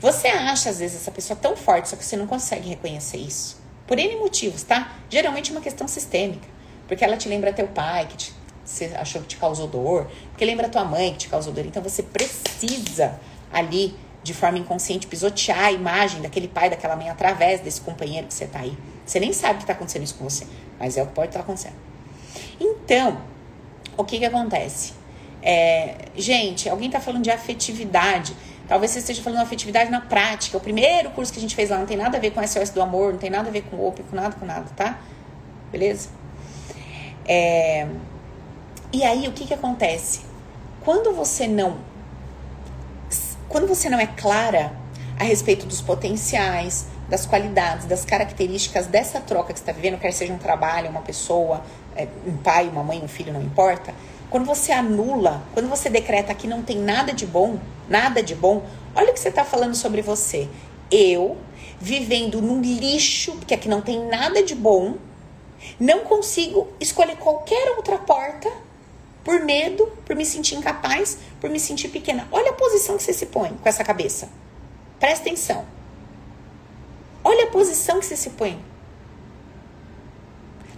Você 0.00 0.28
acha, 0.28 0.70
às 0.70 0.78
vezes, 0.78 1.00
essa 1.00 1.10
pessoa 1.10 1.38
tão 1.40 1.56
forte, 1.56 1.88
só 1.88 1.96
que 1.96 2.04
você 2.04 2.16
não 2.16 2.26
consegue 2.26 2.68
reconhecer 2.68 3.18
isso. 3.18 3.60
Por 3.86 3.98
N 3.98 4.16
motivos, 4.16 4.62
tá? 4.62 4.96
Geralmente 5.08 5.50
é 5.50 5.54
uma 5.54 5.60
questão 5.60 5.88
sistêmica. 5.88 6.46
Porque 6.86 7.04
ela 7.04 7.16
te 7.16 7.28
lembra 7.28 7.52
teu 7.52 7.68
pai, 7.68 8.06
que 8.06 8.16
te 8.16 8.38
você 8.68 8.84
achou 8.94 9.22
que 9.22 9.28
te 9.28 9.36
causou 9.36 9.66
dor, 9.66 10.10
porque 10.30 10.44
lembra 10.44 10.68
tua 10.68 10.84
mãe 10.84 11.12
que 11.12 11.18
te 11.18 11.28
causou 11.28 11.52
dor. 11.52 11.64
Então 11.64 11.82
você 11.82 12.02
precisa 12.02 13.18
ali, 13.50 13.96
de 14.22 14.34
forma 14.34 14.58
inconsciente, 14.58 15.06
pisotear 15.06 15.64
a 15.64 15.72
imagem 15.72 16.20
daquele 16.20 16.48
pai, 16.48 16.68
daquela 16.68 16.94
mãe 16.94 17.08
através 17.08 17.60
desse 17.60 17.80
companheiro 17.80 18.26
que 18.26 18.34
você 18.34 18.46
tá 18.46 18.60
aí. 18.60 18.76
Você 19.06 19.18
nem 19.18 19.32
sabe 19.32 19.60
que 19.60 19.66
tá 19.66 19.72
acontecendo 19.72 20.02
isso 20.02 20.14
com 20.16 20.28
você, 20.28 20.46
mas 20.78 20.98
é 20.98 21.02
o 21.02 21.06
que 21.06 21.14
pode 21.14 21.28
estar 21.28 21.38
tá 21.38 21.44
acontecendo. 21.44 21.76
Então, 22.60 23.22
o 23.96 24.04
que 24.04 24.18
que 24.18 24.26
acontece? 24.26 24.92
É, 25.42 25.94
gente, 26.14 26.68
alguém 26.68 26.90
tá 26.90 27.00
falando 27.00 27.22
de 27.22 27.30
afetividade. 27.30 28.36
Talvez 28.68 28.92
você 28.92 28.98
esteja 28.98 29.22
falando 29.22 29.38
de 29.38 29.44
afetividade 29.46 29.90
na 29.90 30.00
prática. 30.00 30.56
O 30.58 30.60
primeiro 30.60 31.10
curso 31.10 31.32
que 31.32 31.38
a 31.38 31.42
gente 31.42 31.56
fez 31.56 31.70
lá 31.70 31.78
não 31.78 31.86
tem 31.86 31.96
nada 31.96 32.18
a 32.18 32.20
ver 32.20 32.32
com 32.32 32.46
SOS 32.46 32.70
do 32.70 32.82
amor, 32.82 33.12
não 33.12 33.18
tem 33.18 33.30
nada 33.30 33.48
a 33.48 33.52
ver 33.52 33.62
com 33.62 33.76
o 33.76 33.88
OP, 33.88 34.02
com 34.02 34.14
nada, 34.14 34.36
com 34.38 34.44
nada, 34.44 34.66
tá? 34.76 34.98
Beleza? 35.72 36.10
É, 37.26 37.88
e 38.92 39.02
aí 39.02 39.26
o 39.26 39.32
que 39.32 39.46
que 39.46 39.54
acontece? 39.54 40.20
Quando 40.82 41.12
você 41.12 41.46
não 41.46 41.78
quando 43.48 43.66
você 43.66 43.88
não 43.88 43.98
é 43.98 44.06
clara 44.06 44.72
a 45.18 45.24
respeito 45.24 45.66
dos 45.66 45.80
potenciais, 45.80 46.86
das 47.08 47.24
qualidades, 47.24 47.86
das 47.86 48.04
características 48.04 48.86
dessa 48.86 49.20
troca 49.20 49.54
que 49.54 49.58
está 49.58 49.72
vivendo, 49.72 49.98
quer 49.98 50.12
seja 50.12 50.32
um 50.32 50.38
trabalho, 50.38 50.90
uma 50.90 51.00
pessoa, 51.00 51.62
é, 51.96 52.06
um 52.26 52.36
pai, 52.36 52.68
uma 52.68 52.84
mãe, 52.84 53.00
um 53.02 53.08
filho, 53.08 53.32
não 53.32 53.42
importa. 53.42 53.94
Quando 54.28 54.44
você 54.44 54.72
anula, 54.72 55.42
quando 55.54 55.68
você 55.68 55.88
decreta 55.88 56.34
que 56.34 56.46
não 56.46 56.62
tem 56.62 56.78
nada 56.78 57.14
de 57.14 57.26
bom, 57.26 57.58
nada 57.88 58.22
de 58.22 58.34
bom, 58.34 58.64
olha 58.94 59.10
o 59.10 59.14
que 59.14 59.20
você 59.20 59.28
está 59.28 59.44
falando 59.44 59.74
sobre 59.74 60.02
você. 60.02 60.48
Eu, 60.90 61.36
vivendo 61.80 62.40
num 62.40 62.60
lixo, 62.60 63.32
porque 63.32 63.54
aqui 63.54 63.68
não 63.68 63.80
tem 63.80 64.06
nada 64.06 64.42
de 64.42 64.54
bom, 64.54 64.96
não 65.78 66.00
consigo 66.00 66.68
escolher 66.80 67.16
qualquer 67.16 67.76
outra 67.76 67.98
porta 67.98 68.50
por 69.24 69.40
medo, 69.40 69.86
por 70.04 70.16
me 70.16 70.24
sentir 70.24 70.54
incapaz, 70.54 71.18
por 71.40 71.50
me 71.50 71.60
sentir 71.60 71.88
pequena. 71.88 72.26
Olha 72.32 72.50
a 72.50 72.54
posição 72.54 72.96
que 72.96 73.02
você 73.02 73.12
se 73.12 73.26
põe 73.26 73.50
com 73.50 73.68
essa 73.68 73.84
cabeça. 73.84 74.28
Presta 74.98 75.26
atenção. 75.26 75.66
Olha 77.22 77.44
a 77.44 77.50
posição 77.50 78.00
que 78.00 78.06
você 78.06 78.16
se 78.16 78.30
põe. 78.30 78.58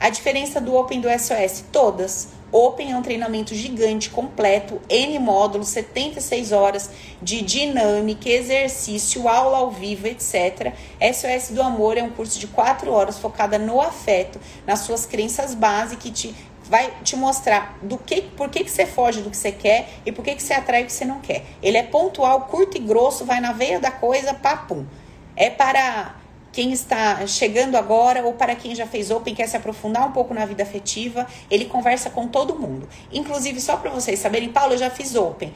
A 0.00 0.08
diferença 0.08 0.60
do 0.60 0.74
Open 0.74 1.00
do 1.00 1.08
SOS, 1.08 1.64
todas. 1.70 2.28
Open 2.52 2.92
é 2.92 2.96
um 2.96 3.02
treinamento 3.02 3.54
gigante, 3.54 4.10
completo, 4.10 4.80
N 4.88 5.18
módulos, 5.18 5.68
76 5.68 6.52
horas 6.52 6.90
de 7.22 7.42
dinâmica, 7.42 8.28
exercício, 8.28 9.28
aula 9.28 9.58
ao 9.58 9.70
vivo, 9.70 10.06
etc. 10.08 10.72
SOS 11.00 11.50
do 11.50 11.62
Amor 11.62 11.96
é 11.96 12.02
um 12.02 12.10
curso 12.10 12.38
de 12.40 12.48
4 12.48 12.90
horas 12.92 13.18
focada 13.18 13.58
no 13.58 13.80
afeto, 13.80 14.40
nas 14.66 14.80
suas 14.80 15.06
crenças 15.06 15.54
básicas 15.54 16.02
que 16.02 16.10
te 16.10 16.34
vai 16.70 16.92
te 17.02 17.16
mostrar 17.16 17.76
do 17.82 17.98
que, 17.98 18.22
por 18.22 18.48
que, 18.48 18.62
que 18.62 18.70
você 18.70 18.86
foge 18.86 19.22
do 19.22 19.28
que 19.30 19.36
você 19.36 19.50
quer 19.50 19.88
e 20.06 20.12
por 20.12 20.24
que, 20.24 20.36
que 20.36 20.42
você 20.42 20.54
atrai 20.54 20.84
o 20.84 20.86
que 20.86 20.92
você 20.92 21.04
não 21.04 21.20
quer. 21.20 21.44
Ele 21.60 21.76
é 21.76 21.82
pontual, 21.82 22.42
curto 22.42 22.76
e 22.76 22.80
grosso, 22.80 23.24
vai 23.24 23.40
na 23.40 23.50
veia 23.50 23.80
da 23.80 23.90
coisa, 23.90 24.32
papum. 24.32 24.86
É 25.34 25.50
para 25.50 26.19
quem 26.52 26.72
está 26.72 27.26
chegando 27.26 27.76
agora 27.76 28.24
ou 28.24 28.32
para 28.32 28.54
quem 28.54 28.74
já 28.74 28.86
fez 28.86 29.10
Open, 29.10 29.34
quer 29.34 29.46
se 29.46 29.56
aprofundar 29.56 30.08
um 30.08 30.12
pouco 30.12 30.34
na 30.34 30.44
vida 30.44 30.62
afetiva, 30.62 31.26
ele 31.50 31.64
conversa 31.64 32.10
com 32.10 32.26
todo 32.26 32.58
mundo. 32.58 32.88
Inclusive, 33.12 33.60
só 33.60 33.76
para 33.76 33.90
vocês 33.90 34.18
saberem, 34.18 34.50
Paulo, 34.50 34.74
eu 34.74 34.78
já 34.78 34.90
fiz 34.90 35.14
Open. 35.14 35.52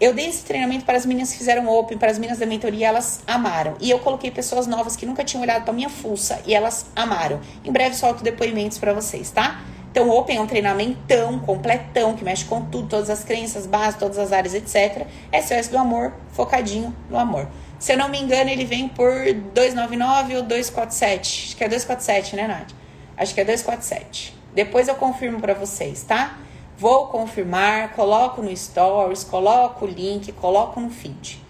Eu 0.00 0.14
dei 0.14 0.28
esse 0.28 0.44
treinamento 0.44 0.84
para 0.84 0.96
as 0.96 1.04
meninas 1.04 1.32
que 1.32 1.38
fizeram 1.38 1.68
Open, 1.68 1.98
para 1.98 2.10
as 2.10 2.18
meninas 2.18 2.38
da 2.38 2.46
mentoria, 2.46 2.86
elas 2.86 3.20
amaram. 3.26 3.76
E 3.80 3.90
eu 3.90 3.98
coloquei 3.98 4.30
pessoas 4.30 4.66
novas 4.66 4.94
que 4.94 5.04
nunca 5.04 5.24
tinham 5.24 5.42
olhado 5.42 5.64
para 5.64 5.72
minha 5.72 5.88
fuça 5.88 6.40
e 6.46 6.54
elas 6.54 6.86
amaram. 6.94 7.40
Em 7.64 7.72
breve 7.72 7.96
solto 7.96 8.22
depoimentos 8.22 8.78
para 8.78 8.92
vocês, 8.92 9.30
tá? 9.30 9.60
Então, 9.90 10.10
Open 10.10 10.36
é 10.36 10.40
um 10.40 10.46
treinamentão, 10.46 11.40
completão, 11.40 12.14
que 12.14 12.22
mexe 12.22 12.44
com 12.44 12.62
tudo, 12.66 12.88
todas 12.88 13.10
as 13.10 13.24
crenças, 13.24 13.66
bases, 13.66 13.98
todas 13.98 14.18
as 14.18 14.32
áreas, 14.32 14.54
etc. 14.54 15.06
SOS 15.32 15.66
do 15.68 15.78
amor, 15.78 16.12
focadinho 16.30 16.94
no 17.10 17.18
amor. 17.18 17.48
Se 17.78 17.92
eu 17.92 17.96
não 17.96 18.08
me 18.08 18.20
engano, 18.20 18.50
ele 18.50 18.64
vem 18.64 18.88
por 18.88 19.10
299 19.54 20.36
ou 20.36 20.42
247. 20.42 21.46
Acho 21.46 21.56
que 21.56 21.64
é 21.64 21.68
247, 21.68 22.36
né, 22.36 22.48
Nath? 22.48 22.72
Acho 23.16 23.34
que 23.34 23.40
é 23.40 23.44
247. 23.44 24.34
Depois 24.54 24.88
eu 24.88 24.96
confirmo 24.96 25.40
para 25.40 25.54
vocês, 25.54 26.02
tá? 26.02 26.38
Vou 26.76 27.06
confirmar, 27.08 27.92
coloco 27.92 28.42
no 28.42 28.56
Stories, 28.56 29.24
coloco 29.24 29.84
o 29.84 29.88
link, 29.88 30.32
coloco 30.32 30.80
no 30.80 30.90
feed. 30.90 31.40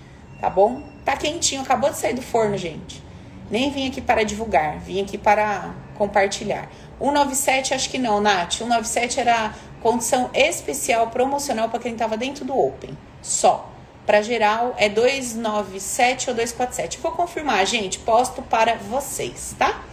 Tá 0.40 0.50
bom? 0.50 0.82
Tá 1.04 1.16
quentinho, 1.16 1.62
acabou 1.62 1.90
de 1.90 1.96
sair 1.96 2.14
do 2.14 2.22
forno, 2.22 2.56
gente. 2.56 3.02
Nem 3.50 3.70
vim 3.70 3.88
aqui 3.88 4.00
para 4.00 4.22
divulgar, 4.24 4.78
vim 4.78 5.02
aqui 5.02 5.16
para 5.16 5.74
compartilhar. 5.96 6.70
197 6.98 7.74
acho 7.74 7.90
que 7.90 7.98
não, 7.98 8.20
Nath. 8.20 8.54
197 8.54 9.20
era 9.20 9.54
condição 9.80 10.30
especial 10.34 11.08
promocional 11.08 11.68
para 11.68 11.78
quem 11.78 11.92
estava 11.92 12.16
dentro 12.16 12.44
do 12.44 12.58
Open. 12.58 12.96
Só. 13.22 13.70
Para 14.08 14.22
geral 14.22 14.74
é 14.78 14.88
297 14.88 16.30
ou 16.30 16.34
247. 16.34 16.96
Vou 16.96 17.12
confirmar, 17.12 17.66
gente. 17.66 17.98
Posto 17.98 18.40
para 18.40 18.76
vocês, 18.76 19.54
tá? 19.58 19.84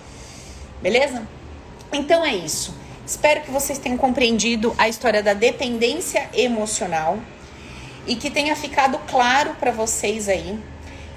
Beleza? 0.81 1.27
Então 1.91 2.23
é 2.23 2.33
isso. 2.33 2.73
Espero 3.05 3.41
que 3.41 3.51
vocês 3.51 3.77
tenham 3.77 3.97
compreendido 3.97 4.73
a 4.77 4.87
história 4.87 5.21
da 5.21 5.33
dependência 5.33 6.29
emocional 6.33 7.19
e 8.07 8.15
que 8.15 8.31
tenha 8.31 8.55
ficado 8.55 8.97
claro 9.05 9.53
para 9.55 9.71
vocês 9.71 10.29
aí 10.29 10.57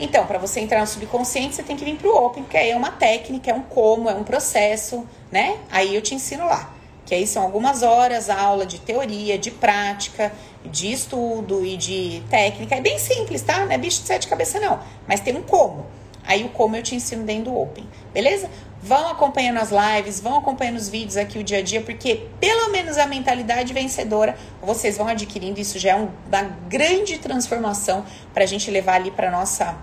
então, 0.00 0.26
para 0.26 0.38
você 0.38 0.60
entrar 0.60 0.80
no 0.80 0.86
subconsciente, 0.86 1.56
você 1.56 1.62
tem 1.62 1.76
que 1.76 1.84
vir 1.84 1.96
para 1.96 2.08
o 2.08 2.26
Open, 2.26 2.44
que 2.44 2.56
aí 2.56 2.70
é 2.70 2.76
uma 2.76 2.92
técnica, 2.92 3.50
é 3.50 3.54
um 3.54 3.62
como, 3.62 4.08
é 4.08 4.14
um 4.14 4.22
processo, 4.22 5.04
né? 5.30 5.58
Aí 5.70 5.92
eu 5.92 6.00
te 6.00 6.14
ensino 6.14 6.46
lá. 6.46 6.72
Que 7.08 7.14
aí 7.14 7.26
são 7.26 7.42
algumas 7.42 7.82
horas, 7.82 8.28
aula 8.28 8.66
de 8.66 8.78
teoria, 8.78 9.38
de 9.38 9.50
prática, 9.50 10.30
de 10.62 10.92
estudo 10.92 11.64
e 11.64 11.74
de 11.74 12.22
técnica. 12.28 12.74
É 12.74 12.82
bem 12.82 12.98
simples, 12.98 13.40
tá? 13.40 13.64
Não 13.64 13.72
é 13.72 13.78
bicho 13.78 14.02
de 14.02 14.06
sete 14.06 14.28
cabeças, 14.28 14.60
não. 14.60 14.78
Mas 15.06 15.20
tem 15.20 15.34
um 15.34 15.40
como. 15.40 15.86
Aí 16.22 16.44
o 16.44 16.50
como 16.50 16.76
eu 16.76 16.82
te 16.82 16.94
ensino 16.94 17.24
dentro 17.24 17.44
do 17.44 17.58
Open, 17.58 17.88
beleza? 18.12 18.50
Vão 18.82 19.08
acompanhando 19.08 19.56
as 19.56 19.70
lives, 19.70 20.20
vão 20.20 20.36
acompanhando 20.36 20.76
os 20.76 20.90
vídeos 20.90 21.16
aqui 21.16 21.38
o 21.38 21.42
dia 21.42 21.58
a 21.58 21.62
dia, 21.62 21.80
porque 21.80 22.26
pelo 22.38 22.70
menos 22.70 22.98
a 22.98 23.06
mentalidade 23.06 23.72
vencedora 23.72 24.36
vocês 24.60 24.98
vão 24.98 25.08
adquirindo. 25.08 25.58
Isso 25.58 25.78
já 25.78 25.92
é 25.92 25.94
uma 25.94 26.42
grande 26.68 27.16
transformação 27.16 28.04
para 28.34 28.44
a 28.44 28.46
gente 28.46 28.70
levar 28.70 28.96
ali 28.96 29.10
para 29.10 29.30
nossa 29.30 29.74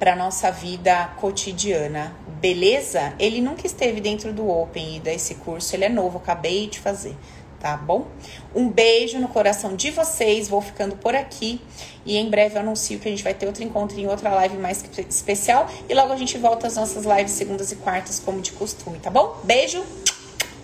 para 0.00 0.16
nossa 0.16 0.50
vida 0.50 1.12
cotidiana, 1.20 2.16
beleza? 2.40 3.14
Ele 3.18 3.40
nunca 3.40 3.66
esteve 3.66 4.00
dentro 4.00 4.32
do 4.32 4.48
Open 4.48 4.96
e 4.96 4.98
desse 4.98 5.36
curso, 5.36 5.76
ele 5.76 5.84
é 5.84 5.88
novo, 5.88 6.18
acabei 6.18 6.66
de 6.66 6.80
fazer 6.80 7.14
tá 7.60 7.76
bom? 7.76 8.06
Um 8.54 8.70
beijo 8.70 9.18
no 9.18 9.28
coração 9.28 9.76
de 9.76 9.90
vocês, 9.90 10.48
vou 10.48 10.62
ficando 10.62 10.96
por 10.96 11.14
aqui. 11.14 11.60
E 12.06 12.16
em 12.16 12.28
breve 12.28 12.56
eu 12.56 12.62
anuncio 12.62 12.98
que 12.98 13.06
a 13.06 13.10
gente 13.10 13.22
vai 13.22 13.34
ter 13.34 13.46
outro 13.46 13.62
encontro 13.62 14.00
em 14.00 14.06
outra 14.06 14.30
live 14.30 14.56
mais 14.56 14.82
especial. 15.08 15.68
E 15.88 15.94
logo 15.94 16.10
a 16.12 16.16
gente 16.16 16.38
volta 16.38 16.66
às 16.66 16.76
nossas 16.76 17.04
lives 17.04 17.32
segundas 17.32 17.70
e 17.70 17.76
quartas 17.76 18.18
como 18.18 18.40
de 18.40 18.52
costume, 18.52 18.98
tá 18.98 19.10
bom? 19.10 19.38
Beijo, 19.44 19.84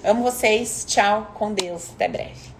amo 0.03 0.22
vocês, 0.22 0.84
tchau, 0.89 1.32
com 1.34 1.53
Deus, 1.53 1.91
até 1.95 2.09
breve. 2.09 2.55